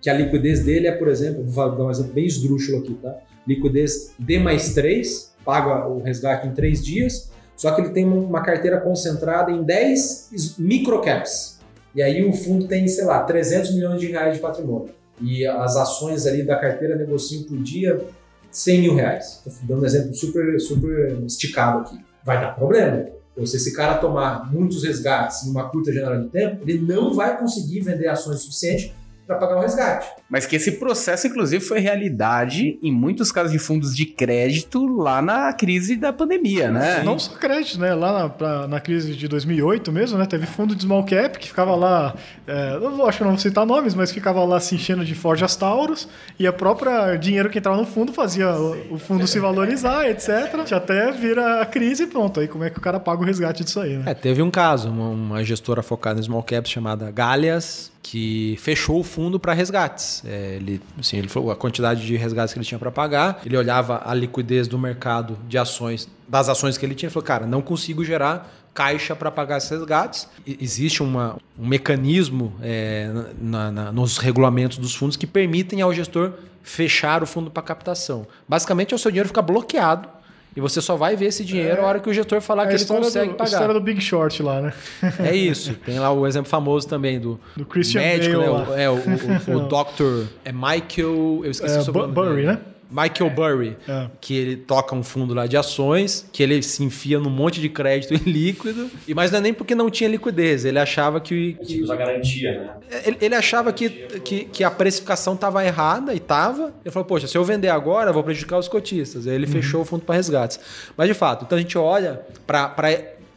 que 0.00 0.10
a 0.10 0.14
liquidez 0.14 0.64
dele 0.64 0.86
é, 0.86 0.92
por 0.92 1.08
exemplo, 1.08 1.44
vou 1.44 1.76
dar 1.76 1.84
um 1.84 1.90
exemplo 1.90 2.12
bem 2.12 2.26
esdrúxulo 2.26 2.78
aqui, 2.78 2.94
tá? 2.94 3.16
Liquidez 3.46 4.12
D 4.18 4.38
mais 4.38 4.74
3, 4.74 5.34
paga 5.44 5.86
o 5.88 6.02
resgate 6.02 6.46
em 6.46 6.52
3 6.52 6.84
dias, 6.84 7.30
só 7.56 7.70
que 7.72 7.80
ele 7.82 7.90
tem 7.90 8.04
uma 8.06 8.42
carteira 8.42 8.80
concentrada 8.80 9.50
em 9.50 9.62
10 9.62 10.28
is- 10.32 10.56
microcaps. 10.58 11.58
E 11.94 12.02
aí 12.02 12.24
o 12.28 12.32
fundo 12.32 12.66
tem, 12.66 12.86
sei 12.88 13.04
lá, 13.04 13.22
300 13.22 13.74
milhões 13.74 14.00
de 14.00 14.08
reais 14.08 14.34
de 14.34 14.40
patrimônio. 14.40 14.90
E 15.20 15.46
as 15.46 15.76
ações 15.76 16.26
ali 16.26 16.42
da 16.42 16.56
carteira 16.56 16.96
negociam 16.96 17.44
por 17.44 17.56
dia 17.62 18.04
100 18.50 18.80
mil 18.80 18.94
reais. 18.96 19.40
Estou 19.46 19.52
dando 19.68 19.82
um 19.82 19.86
exemplo 19.86 20.14
super, 20.14 20.60
super 20.60 21.22
esticado 21.24 21.78
aqui. 21.80 21.98
Vai 22.24 22.40
dar 22.40 22.54
problema. 22.56 23.06
Se 23.44 23.56
esse 23.56 23.72
cara 23.72 23.98
tomar 23.98 24.52
muitos 24.52 24.82
resgates 24.84 25.44
em 25.44 25.50
uma 25.50 25.68
curta 25.68 25.92
janela 25.92 26.20
de 26.20 26.28
tempo, 26.28 26.58
ele 26.66 26.78
não 26.80 27.12
vai 27.14 27.36
conseguir 27.38 27.80
vender 27.80 28.06
ações 28.08 28.40
suficientes 28.40 28.92
para 29.26 29.36
pagar 29.36 29.56
o 29.56 29.60
resgate. 29.60 30.06
Mas 30.28 30.46
que 30.46 30.56
esse 30.56 30.72
processo, 30.72 31.26
inclusive, 31.26 31.64
foi 31.64 31.80
realidade 31.80 32.78
em 32.82 32.92
muitos 32.92 33.32
casos 33.32 33.52
de 33.52 33.58
fundos 33.58 33.94
de 33.96 34.04
crédito 34.06 34.86
lá 34.86 35.22
na 35.22 35.52
crise 35.52 35.96
da 35.96 36.12
pandemia, 36.12 36.70
né? 36.70 37.02
Não 37.02 37.18
só 37.18 37.32
crédito, 37.32 37.78
né? 37.80 37.94
Lá 37.94 38.12
na, 38.24 38.28
pra- 38.28 38.66
na 38.68 38.80
crise 38.80 39.14
de 39.14 39.26
2008 39.28 39.90
mesmo, 39.92 40.18
né? 40.18 40.26
Teve 40.26 40.46
fundo 40.46 40.74
de 40.74 40.82
small 40.82 41.04
cap 41.04 41.38
que 41.38 41.48
ficava 41.48 41.74
lá, 41.74 42.14
é, 42.46 42.74
eu 42.74 42.90
não- 42.90 43.06
acho 43.06 43.18
que 43.18 43.22
eu 43.22 43.26
não 43.26 43.32
vou 43.34 43.40
citar 43.40 43.64
nomes, 43.66 43.94
mas 43.94 44.12
ficava 44.12 44.44
lá 44.44 44.60
se 44.60 44.74
enchendo 44.74 45.04
de 45.04 45.14
Forjas 45.14 45.56
Taurus 45.56 46.08
e 46.38 46.46
a 46.46 46.52
própria 46.52 47.16
dinheiro 47.16 47.48
que 47.50 47.58
entrava 47.58 47.76
no 47.78 47.86
fundo 47.86 48.12
fazia 48.12 48.50
o, 48.54 48.94
o 48.94 48.98
fundo 48.98 49.26
se 49.26 49.38
valorizar, 49.38 50.06
etc. 50.10 50.54
Até 50.72 51.10
vira 51.12 51.62
a 51.62 51.66
crise 51.66 52.02
e 52.04 52.06
pronto. 52.06 52.40
Aí 52.40 52.48
como 52.48 52.64
é 52.64 52.70
que 52.70 52.78
o 52.78 52.80
cara 52.82 53.00
paga 53.00 53.22
o 53.22 53.24
resgate 53.24 53.64
disso 53.64 53.80
aí, 53.80 53.96
né? 53.96 54.02
É, 54.06 54.14
teve 54.14 54.42
um 54.42 54.50
caso, 54.50 54.88
uma, 54.90 55.08
uma 55.08 55.44
gestora 55.44 55.82
focada 55.82 56.20
em 56.20 56.22
small 56.22 56.42
caps 56.42 56.70
chamada 56.70 57.10
Galias, 57.10 57.90
que 58.06 58.54
fechou 58.60 59.00
o 59.00 59.02
fundo 59.02 59.40
para 59.40 59.54
resgates. 59.54 60.22
É, 60.26 60.56
ele, 60.56 60.78
assim, 61.00 61.16
ele 61.16 61.26
falou 61.26 61.50
a 61.50 61.56
quantidade 61.56 62.04
de 62.06 62.14
resgates 62.16 62.52
que 62.52 62.58
ele 62.58 62.66
tinha 62.66 62.78
para 62.78 62.90
pagar, 62.90 63.40
ele 63.46 63.56
olhava 63.56 64.02
a 64.04 64.12
liquidez 64.12 64.68
do 64.68 64.78
mercado 64.78 65.38
de 65.48 65.56
ações, 65.56 66.06
das 66.28 66.50
ações 66.50 66.76
que 66.76 66.84
ele 66.84 66.94
tinha, 66.94 67.08
e 67.08 67.10
falou, 67.10 67.24
cara, 67.26 67.46
não 67.46 67.62
consigo 67.62 68.04
gerar 68.04 68.52
caixa 68.74 69.16
para 69.16 69.30
pagar 69.30 69.56
esses 69.56 69.70
resgates. 69.70 70.28
Existe 70.46 71.02
uma, 71.02 71.38
um 71.58 71.66
mecanismo 71.66 72.52
é, 72.60 73.10
na- 73.40 73.70
na- 73.72 73.92
nos 73.92 74.18
regulamentos 74.18 74.76
dos 74.76 74.94
fundos 74.94 75.16
que 75.16 75.26
permitem 75.26 75.80
ao 75.80 75.92
gestor 75.94 76.32
fechar 76.62 77.22
o 77.22 77.26
fundo 77.26 77.50
para 77.50 77.62
captação. 77.62 78.26
Basicamente, 78.46 78.94
o 78.94 78.98
seu 78.98 79.10
dinheiro 79.10 79.28
fica 79.28 79.40
bloqueado 79.40 80.08
e 80.56 80.60
você 80.60 80.80
só 80.80 80.96
vai 80.96 81.16
ver 81.16 81.26
esse 81.26 81.44
dinheiro 81.44 81.82
a 81.82 81.86
hora 81.86 81.98
que 82.00 82.08
o 82.08 82.12
gestor 82.14 82.40
falar 82.40 82.64
É 82.64 82.66
que 82.68 82.72
a 82.74 82.76
ele 82.76 82.84
consegue 82.86 83.28
do, 83.28 83.32
a 83.34 83.36
pagar. 83.36 83.50
história 83.50 83.74
do 83.74 83.80
Big 83.80 84.00
Short 84.00 84.42
lá, 84.42 84.60
né? 84.60 84.72
É 85.18 85.34
isso. 85.34 85.74
Tem 85.84 85.98
lá 85.98 86.12
o 86.12 86.26
exemplo 86.26 86.48
famoso 86.48 86.86
também 86.88 87.18
do, 87.18 87.40
Do 87.56 87.64
Christian 87.64 88.00
médico, 88.00 88.36
Bale 88.38 88.52
né? 88.52 88.64
O, 88.68 88.74
é, 88.78 88.90
o, 88.90 88.94
o, 88.94 89.56
o 89.56 89.60
Dr. 89.68 90.26
É 90.44 90.52
Michael. 90.52 91.40
Eu 91.44 91.50
esqueci 91.50 91.76
É, 91.76 91.80
o 91.80 91.82
sobrenome 91.82 92.12
Bu- 92.14 92.22
Burry, 92.24 92.42
né? 92.46 92.58
Michael 92.90 93.30
Burry. 93.30 93.76
É. 93.88 94.08
Que 94.20 94.36
ele 94.36 94.56
toca 94.56 94.94
um 94.94 95.02
fundo 95.02 95.34
lá 95.34 95.46
de 95.46 95.56
ações, 95.56 96.28
que 96.32 96.42
ele 96.42 96.62
se 96.62 96.82
enfia 96.82 97.18
num 97.18 97.30
monte 97.30 97.60
de 97.60 97.68
crédito 97.68 98.14
em 98.14 98.30
líquido. 98.30 98.90
E 99.06 99.14
Mas 99.14 99.30
não 99.30 99.38
é 99.38 99.42
nem 99.42 99.54
porque 99.54 99.74
não 99.74 99.90
tinha 99.90 100.08
liquidez. 100.08 100.64
Ele 100.64 100.78
achava 100.78 101.20
que. 101.20 101.56
A 101.60 101.64
que 101.64 101.86
garantia, 101.86 102.52
né? 102.52 103.00
ele, 103.04 103.16
ele 103.20 103.34
achava 103.34 103.72
que, 103.72 103.88
que, 103.88 104.44
que 104.44 104.64
a 104.64 104.70
precificação 104.70 105.34
estava 105.34 105.64
errada 105.64 106.12
e 106.14 106.18
estava. 106.18 106.72
Ele 106.84 106.92
falou, 106.92 107.06
poxa, 107.06 107.26
se 107.26 107.36
eu 107.36 107.44
vender 107.44 107.68
agora, 107.68 108.10
eu 108.10 108.14
vou 108.14 108.22
prejudicar 108.22 108.58
os 108.58 108.68
cotistas. 108.68 109.26
Aí 109.26 109.34
ele 109.34 109.46
fechou 109.46 109.82
o 109.82 109.84
fundo 109.84 110.04
para 110.04 110.14
resgates. 110.14 110.58
Mas 110.96 111.08
de 111.08 111.14
fato, 111.14 111.44
então 111.44 111.56
a 111.56 111.60
gente 111.60 111.76
olha 111.76 112.20
para 112.46 112.68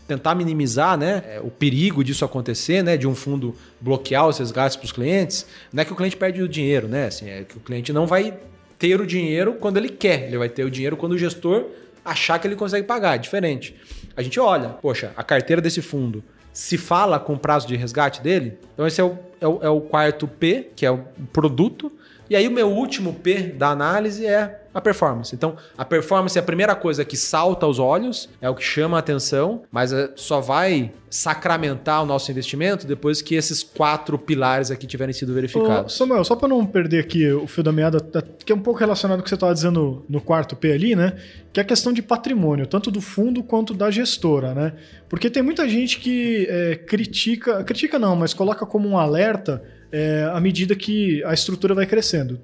tentar 0.08 0.34
minimizar 0.36 0.98
né, 0.98 1.22
é, 1.28 1.42
o 1.42 1.52
perigo 1.52 2.04
disso 2.04 2.24
acontecer, 2.24 2.82
né, 2.82 2.96
de 2.96 3.06
um 3.06 3.14
fundo 3.14 3.54
bloquear 3.82 4.26
os 4.26 4.38
resgates 4.38 4.78
para 4.78 4.86
os 4.86 4.92
clientes. 4.92 5.46
Não 5.72 5.82
é 5.82 5.86
que 5.86 5.92
o 5.92 5.96
cliente 5.96 6.16
perde 6.16 6.42
o 6.42 6.48
dinheiro, 6.48 6.88
né? 6.88 7.08
Assim, 7.08 7.30
é 7.30 7.44
que 7.44 7.58
o 7.58 7.60
cliente 7.60 7.92
não 7.92 8.08
vai 8.08 8.34
ter 8.78 9.00
o 9.02 9.06
dinheiro 9.06 9.54
quando 9.54 9.78
ele 9.78 9.90
quer. 9.90 10.28
Ele 10.28 10.38
vai 10.38 10.50
ter 10.50 10.64
o 10.64 10.72
dinheiro 10.72 10.98
quando 10.98 11.14
o 11.14 11.18
gestor 11.18 11.66
achar 12.04 12.40
que 12.40 12.48
ele 12.48 12.56
consegue 12.56 12.86
pagar. 12.86 13.16
É 13.16 13.18
diferente. 13.18 13.76
A 14.16 14.22
gente 14.22 14.40
olha, 14.40 14.70
poxa, 14.70 15.12
a 15.16 15.24
carteira 15.24 15.62
desse 15.62 15.82
fundo 15.82 16.24
se 16.54 16.78
fala 16.78 17.20
com 17.20 17.34
o 17.34 17.38
prazo 17.38 17.68
de 17.68 17.76
resgate 17.76 18.22
dele. 18.22 18.58
Então 18.74 18.88
esse 18.88 19.00
é 19.00 19.04
o, 19.04 19.18
é 19.40 19.48
o, 19.48 19.60
é 19.64 19.70
o 19.70 19.82
quarto 19.82 20.28
P, 20.28 20.70
que 20.76 20.86
é 20.86 20.92
o 20.92 21.04
produto. 21.32 21.92
E 22.30 22.36
aí 22.36 22.48
o 22.48 22.52
meu 22.52 22.70
último 22.70 23.14
P 23.14 23.54
da 23.58 23.70
análise 23.70 24.26
é 24.26 24.62
a 24.74 24.82
performance. 24.82 25.34
Então, 25.34 25.56
a 25.78 25.84
performance 25.84 26.38
é 26.38 26.42
a 26.42 26.44
primeira 26.44 26.76
coisa 26.76 27.04
que 27.04 27.18
salta 27.18 27.66
aos 27.66 27.80
olhos, 27.80 28.30
é 28.40 28.48
o 28.50 28.54
que 28.54 28.64
chama 28.64 28.98
a 28.98 29.00
atenção, 29.00 29.64
mas 29.72 29.92
é, 29.92 30.12
só 30.16 30.40
vai 30.40 30.92
sacramentar 31.10 32.04
o 32.04 32.06
nosso 32.06 32.30
investimento 32.30 32.86
depois 32.86 33.22
que 33.22 33.34
esses 33.34 33.64
quatro 33.64 34.20
pilares 34.20 34.70
aqui 34.70 34.86
tiverem 34.86 35.14
sido 35.14 35.32
Ô, 35.32 35.36
verificados. 35.36 35.96
Samuel, 35.98 36.24
só 36.24 36.36
para 36.36 36.48
não 36.48 36.64
perder 36.66 37.00
aqui 37.00 37.32
o 37.32 37.48
fio 37.48 37.64
da 37.64 37.72
meada, 37.72 38.00
tá- 38.00 38.22
que 38.22 38.52
é 38.52 38.56
um 38.56 38.60
pouco 38.60 38.80
relacionado 38.80 39.18
com 39.18 39.22
o 39.22 39.24
que 39.24 39.30
você 39.30 39.36
estava 39.36 39.54
dizendo 39.54 40.06
no 40.08 40.22
quarto 40.22 40.56
P 40.56 40.72
ali, 40.72 40.96
né? 40.96 41.14
Que 41.52 41.60
é 41.60 41.64
a 41.64 41.66
questão 41.66 41.92
de 41.92 42.02
patrimônio, 42.04 42.68
tanto 42.68 42.92
do 42.92 43.02
fundo 43.02 43.42
quanto 43.42 43.74
da 43.74 43.90
gestora, 43.90 44.54
né? 44.54 44.74
Porque 45.10 45.30
tem 45.30 45.42
muita 45.42 45.68
gente 45.68 46.00
que 46.00 46.46
é, 46.50 46.76
critica, 46.76 47.64
critica 47.64 47.98
não, 47.98 48.16
mas 48.16 48.34
coloca 48.34 48.66
como 48.66 48.88
um 48.88 48.98
alerta 48.98 49.64
é, 49.92 50.30
à 50.32 50.40
medida 50.40 50.76
que 50.76 51.24
a 51.24 51.34
estrutura 51.34 51.74
vai 51.74 51.86
crescendo. 51.86 52.40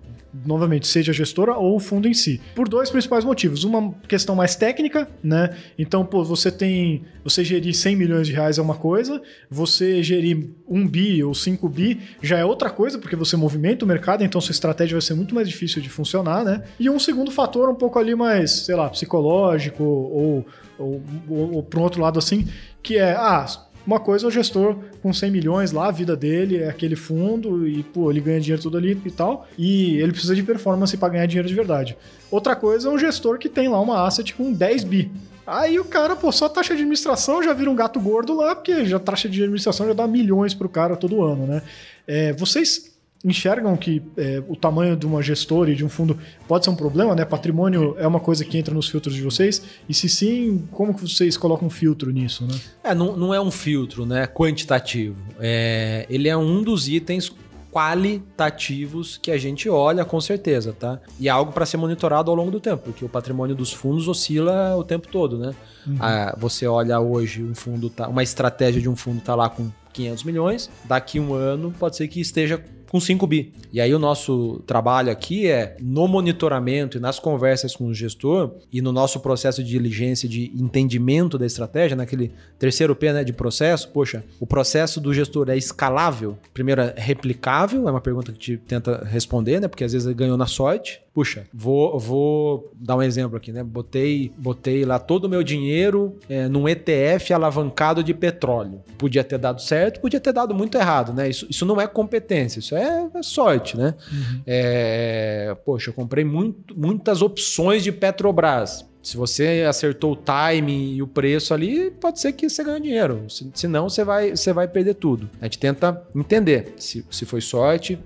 Novamente, 0.45 0.87
seja 0.87 1.11
a 1.11 1.15
gestora 1.15 1.53
ou 1.55 1.75
o 1.75 1.79
fundo 1.79 2.07
em 2.07 2.13
si. 2.13 2.41
Por 2.55 2.67
dois 2.67 2.89
principais 2.89 3.23
motivos. 3.23 3.63
Uma 3.63 3.93
questão 4.07 4.35
mais 4.35 4.55
técnica, 4.55 5.07
né? 5.23 5.55
Então, 5.77 6.03
pô, 6.03 6.23
você 6.23 6.51
tem. 6.51 7.03
Você 7.23 7.43
gerir 7.43 7.73
100 7.75 7.95
milhões 7.95 8.25
de 8.25 8.33
reais 8.33 8.57
é 8.57 8.61
uma 8.61 8.73
coisa, 8.73 9.21
você 9.49 10.01
gerir 10.01 10.49
1 10.67 10.87
bi 10.87 11.23
ou 11.23 11.35
5 11.35 11.69
bi 11.69 11.99
já 12.19 12.39
é 12.39 12.43
outra 12.43 12.71
coisa, 12.71 12.97
porque 12.97 13.15
você 13.15 13.37
movimenta 13.37 13.85
o 13.85 13.87
mercado, 13.87 14.23
então 14.23 14.41
sua 14.41 14.51
estratégia 14.51 14.95
vai 14.95 15.01
ser 15.03 15.13
muito 15.13 15.35
mais 15.35 15.47
difícil 15.47 15.81
de 15.81 15.87
funcionar, 15.87 16.43
né? 16.43 16.63
E 16.79 16.89
um 16.89 16.97
segundo 16.97 17.29
fator 17.29 17.69
um 17.69 17.75
pouco 17.75 17.99
ali 17.99 18.15
mais, 18.15 18.51
sei 18.51 18.75
lá, 18.75 18.89
psicológico 18.89 19.83
ou, 19.83 20.45
ou, 20.79 21.01
ou, 21.29 21.55
ou 21.55 21.63
para 21.63 21.79
um 21.79 21.83
outro 21.83 22.01
lado 22.01 22.17
assim, 22.17 22.47
que 22.81 22.97
é, 22.97 23.13
ah, 23.13 23.45
uma 23.85 23.99
coisa 23.99 24.25
é 24.25 24.27
o 24.27 24.31
gestor 24.31 24.77
com 25.01 25.11
100 25.11 25.31
milhões 25.31 25.71
lá, 25.71 25.87
a 25.87 25.91
vida 25.91 26.15
dele 26.15 26.57
é 26.57 26.69
aquele 26.69 26.95
fundo 26.95 27.67
e, 27.67 27.83
pô, 27.83 28.09
ele 28.09 28.21
ganha 28.21 28.39
dinheiro 28.39 28.61
tudo 28.61 28.77
ali 28.77 28.99
e 29.05 29.11
tal, 29.11 29.47
e 29.57 29.97
ele 29.97 30.11
precisa 30.11 30.35
de 30.35 30.41
performance 30.43 30.95
para 30.95 31.09
ganhar 31.09 31.25
dinheiro 31.25 31.47
de 31.47 31.53
verdade. 31.53 31.97
Outra 32.31 32.55
coisa 32.55 32.87
é 32.87 32.91
um 32.91 32.97
gestor 32.97 33.37
que 33.37 33.49
tem 33.49 33.67
lá 33.67 33.79
uma 33.79 34.07
asset 34.07 34.33
com 34.33 34.51
10 34.51 34.83
bi. 34.85 35.11
Aí 35.45 35.77
o 35.77 35.83
cara, 35.83 36.15
pô, 36.15 36.31
só 36.31 36.47
taxa 36.47 36.69
de 36.73 36.81
administração 36.81 37.43
já 37.43 37.51
vira 37.51 37.69
um 37.69 37.75
gato 37.75 37.99
gordo 37.99 38.33
lá, 38.33 38.55
porque 38.55 38.85
já 38.85 38.97
taxa 38.97 39.27
de 39.27 39.41
administração 39.41 39.87
já 39.87 39.93
dá 39.93 40.07
milhões 40.07 40.53
pro 40.53 40.69
cara 40.69 40.95
todo 40.95 41.21
ano, 41.21 41.45
né? 41.45 41.61
É, 42.07 42.31
vocês 42.33 42.92
enxergam 43.23 43.75
que 43.77 44.01
é, 44.17 44.43
o 44.47 44.55
tamanho 44.55 44.97
de 44.97 45.05
uma 45.05 45.21
gestora 45.21 45.71
e 45.71 45.75
de 45.75 45.85
um 45.85 45.89
fundo 45.89 46.17
pode 46.47 46.65
ser 46.65 46.71
um 46.71 46.75
problema, 46.75 47.15
né? 47.15 47.23
Patrimônio 47.23 47.95
é 47.97 48.05
uma 48.05 48.19
coisa 48.19 48.43
que 48.43 48.57
entra 48.57 48.73
nos 48.73 48.89
filtros 48.89 49.15
de 49.15 49.21
vocês? 49.21 49.63
E 49.87 49.93
se 49.93 50.09
sim, 50.09 50.67
como 50.71 50.93
que 50.93 51.01
vocês 51.01 51.37
colocam 51.37 51.67
um 51.67 51.71
filtro 51.71 52.11
nisso, 52.11 52.45
né? 52.45 52.59
É, 52.83 52.93
não, 52.93 53.15
não 53.15 53.33
é 53.33 53.39
um 53.39 53.51
filtro 53.51 54.05
né, 54.05 54.27
quantitativo. 54.27 55.15
É, 55.39 56.05
ele 56.09 56.27
é 56.27 56.35
um 56.35 56.61
dos 56.61 56.89
itens 56.89 57.31
qualitativos 57.71 59.17
que 59.17 59.31
a 59.31 59.37
gente 59.37 59.67
olha 59.67 60.05
com 60.05 60.21
certeza, 60.21 60.73
tá? 60.73 60.99
E 61.19 61.27
é 61.27 61.31
algo 61.31 61.51
para 61.51 61.65
ser 61.65 61.77
monitorado 61.77 62.29
ao 62.29 62.37
longo 62.37 62.51
do 62.51 62.59
tempo, 62.59 62.83
porque 62.83 63.03
o 63.03 63.09
patrimônio 63.09 63.55
dos 63.55 63.73
fundos 63.73 64.07
oscila 64.07 64.75
o 64.77 64.83
tempo 64.83 65.07
todo, 65.07 65.39
né? 65.39 65.55
Ah, 65.99 66.35
você 66.37 66.67
olha 66.67 66.99
hoje 66.99 67.43
um 67.43 67.55
fundo 67.55 67.89
tá, 67.89 68.07
uma 68.07 68.21
estratégia 68.21 68.79
de 68.79 68.87
um 68.87 68.95
fundo 68.95 69.21
tá 69.21 69.33
lá 69.33 69.49
com 69.49 69.71
500 69.91 70.23
milhões, 70.23 70.69
daqui 70.85 71.19
um 71.19 71.33
ano 71.33 71.73
pode 71.79 71.97
ser 71.97 72.07
que 72.07 72.21
esteja 72.21 72.63
com 72.93 72.99
5 72.99 73.25
bi. 73.25 73.51
E 73.73 73.81
aí 73.81 73.91
o 73.91 73.97
nosso 73.97 74.61
trabalho 74.67 75.11
aqui 75.11 75.47
é 75.47 75.75
no 75.81 76.07
monitoramento 76.07 76.95
e 76.95 77.01
nas 77.01 77.17
conversas 77.17 77.75
com 77.75 77.87
o 77.87 77.93
gestor 77.93 78.51
e 78.71 78.83
no 78.83 78.91
nosso 78.91 79.19
processo 79.19 79.63
de 79.63 79.71
diligência 79.71 80.29
de 80.29 80.51
entendimento 80.55 81.35
da 81.35 81.45
estratégia, 81.47 81.97
naquele 81.97 82.31
terceiro 82.59 82.95
P 82.95 83.11
né, 83.11 83.23
de 83.23 83.33
processo, 83.33 83.89
poxa, 83.89 84.23
o 84.39 84.45
processo 84.45 85.01
do 85.01 85.11
gestor 85.11 85.49
é 85.49 85.57
escalável? 85.57 86.37
Primeiro, 86.53 86.81
é 86.81 86.93
replicável, 86.95 87.87
é 87.87 87.91
uma 87.91 87.99
pergunta 87.99 88.31
que 88.31 88.37
a 88.37 88.55
gente 88.55 88.63
tenta 88.67 89.03
responder, 89.03 89.59
né? 89.59 89.67
Porque 89.67 89.83
às 89.83 89.91
vezes 89.91 90.05
ele 90.05 90.13
ganhou 90.13 90.37
na 90.37 90.45
sorte. 90.45 91.01
Puxa, 91.13 91.45
vou, 91.53 91.99
vou 91.99 92.71
dar 92.75 92.95
um 92.95 93.01
exemplo 93.01 93.37
aqui, 93.37 93.51
né? 93.51 93.63
Botei, 93.63 94.31
botei 94.37 94.83
lá 94.83 94.97
todo 94.97 95.25
o 95.25 95.29
meu 95.29 95.43
dinheiro 95.43 96.17
é, 96.27 96.47
num 96.47 96.67
ETF 96.67 97.33
alavancado 97.33 98.03
de 98.03 98.15
petróleo. 98.15 98.81
Podia 98.97 99.23
ter 99.23 99.37
dado 99.37 99.61
certo, 99.61 99.99
podia 99.99 100.19
ter 100.19 100.33
dado 100.33 100.55
muito 100.55 100.75
errado, 100.75 101.13
né? 101.13 101.29
Isso, 101.29 101.45
isso 101.47 101.65
não 101.65 101.79
é 101.79 101.85
competência, 101.85 102.59
isso 102.59 102.75
é, 102.75 102.82
é 102.83 103.23
sorte, 103.23 103.77
né? 103.77 103.93
Uhum. 104.11 104.41
É, 104.45 105.55
poxa, 105.65 105.89
eu 105.89 105.93
comprei 105.93 106.23
muito, 106.23 106.77
muitas 106.77 107.21
opções 107.21 107.83
de 107.83 107.91
Petrobras. 107.91 108.85
Se 109.01 109.17
você 109.17 109.65
acertou 109.67 110.13
o 110.13 110.15
time 110.15 110.95
e 110.95 111.01
o 111.01 111.07
preço 111.07 111.53
ali, 111.53 111.91
pode 111.91 112.21
ser 112.21 112.31
que 112.31 112.49
você 112.49 112.63
ganhe 112.63 112.81
dinheiro. 112.81 113.25
Se, 113.29 113.51
senão, 113.53 113.89
você 113.89 114.03
vai, 114.03 114.31
você 114.31 114.53
vai 114.53 114.67
perder 114.67 114.93
tudo. 114.93 115.29
A 115.41 115.45
gente 115.45 115.59
tenta 115.59 116.01
entender 116.15 116.73
se, 116.77 117.05
se 117.11 117.25
foi 117.25 117.41
sorte, 117.41 117.99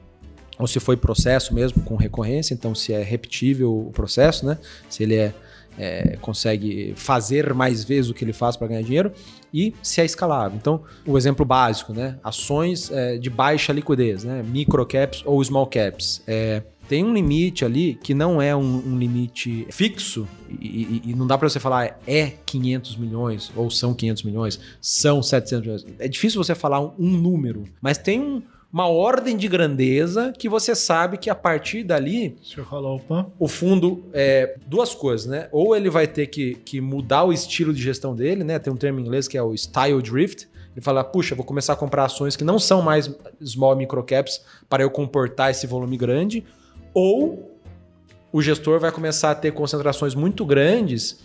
ou 0.58 0.66
se 0.66 0.80
foi 0.80 0.98
processo 0.98 1.54
mesmo 1.54 1.84
com 1.84 1.96
recorrência, 1.96 2.54
então 2.54 2.74
se 2.74 2.94
é 2.94 3.04
repetível 3.04 3.72
o 3.72 3.92
processo, 3.92 4.46
né? 4.46 4.58
Se 4.90 5.04
ele 5.04 5.16
é, 5.16 5.34
é 5.78 6.18
consegue 6.22 6.94
fazer 6.96 7.54
mais 7.54 7.84
vezes 7.84 8.10
o 8.10 8.14
que 8.14 8.24
ele 8.24 8.34
faz 8.34 8.56
para 8.58 8.68
ganhar 8.68 8.82
dinheiro 8.82 9.12
e 9.54 9.74
se 9.82 10.02
é 10.02 10.06
escalável. 10.06 10.58
Então, 10.58 10.82
o 11.06 11.18
exemplo 11.18 11.46
básico, 11.46 11.94
né? 11.94 12.18
Ações 12.24 12.92
é, 12.92 13.18
de 13.18 13.30
baixa 13.30 13.72
liquidez, 13.72 14.24
né? 14.24 14.44
Microcaps 14.44 15.24
ou 15.26 15.44
small 15.44 15.68
caps. 15.68 16.22
É, 16.28 16.64
tem 16.88 17.04
um 17.04 17.14
limite 17.14 17.66
ali 17.66 18.00
que 18.02 18.14
não 18.14 18.42
é 18.42 18.56
um, 18.56 18.94
um 18.94 18.98
limite 18.98 19.68
fixo 19.70 20.28
e, 20.50 21.02
e, 21.06 21.12
e 21.12 21.14
não 21.14 21.28
dá 21.28 21.38
para 21.38 21.50
você 21.50 21.60
falar 21.60 22.00
é 22.08 22.34
500 22.46 22.96
milhões 22.96 23.52
ou 23.56 23.70
são 23.70 23.94
500 23.94 24.24
milhões, 24.24 24.60
são 24.82 25.22
700 25.22 25.62
milhões. 25.62 25.86
É 26.00 26.08
difícil 26.08 26.42
você 26.42 26.56
falar 26.56 26.80
um, 26.80 26.94
um 26.98 27.12
número, 27.12 27.66
mas 27.82 27.98
tem 27.98 28.22
um 28.22 28.42
uma 28.78 28.88
ordem 28.88 29.36
de 29.36 29.48
grandeza 29.48 30.32
que 30.38 30.48
você 30.48 30.76
sabe 30.76 31.18
que 31.18 31.32
a 31.32 31.36
partir 31.36 31.84
dali. 31.84 32.38
Deixa 32.40 32.62
eu 32.62 32.66
falar, 32.66 32.94
opa. 32.94 33.26
O 33.40 33.48
fundo 33.48 34.06
é 34.14 34.56
duas 34.68 34.94
coisas, 34.94 35.26
né? 35.26 35.50
Ou 35.52 35.76
ele 35.76 35.90
vai 35.90 36.06
ter 36.06 36.28
que, 36.28 36.54
que 36.64 36.80
mudar 36.80 37.24
o 37.24 37.34
estilo 37.34 37.74
de 37.74 37.82
gestão 37.82 38.16
dele, 38.16 38.44
né? 38.44 38.60
Tem 38.60 38.72
um 38.72 38.76
termo 38.76 39.00
em 39.00 39.02
inglês 39.02 39.28
que 39.28 39.36
é 39.36 39.42
o 39.42 39.52
style 39.56 40.00
drift. 40.00 40.48
Ele 40.76 40.84
fala, 40.84 41.04
puxa, 41.04 41.34
vou 41.34 41.44
começar 41.44 41.74
a 41.74 41.76
comprar 41.76 42.06
ações 42.06 42.36
que 42.36 42.44
não 42.44 42.60
são 42.60 42.84
mais 42.84 43.12
small 43.44 43.76
microcaps 43.76 44.44
para 44.70 44.84
eu 44.84 44.92
comportar 44.92 45.50
esse 45.50 45.66
volume 45.66 45.98
grande. 45.98 46.46
Ou 46.94 47.60
o 48.32 48.44
gestor 48.44 48.80
vai 48.80 48.92
começar 48.92 49.32
a 49.32 49.36
ter 49.36 49.54
concentrações 49.54 50.14
muito 50.14 50.46
grandes 50.46 51.20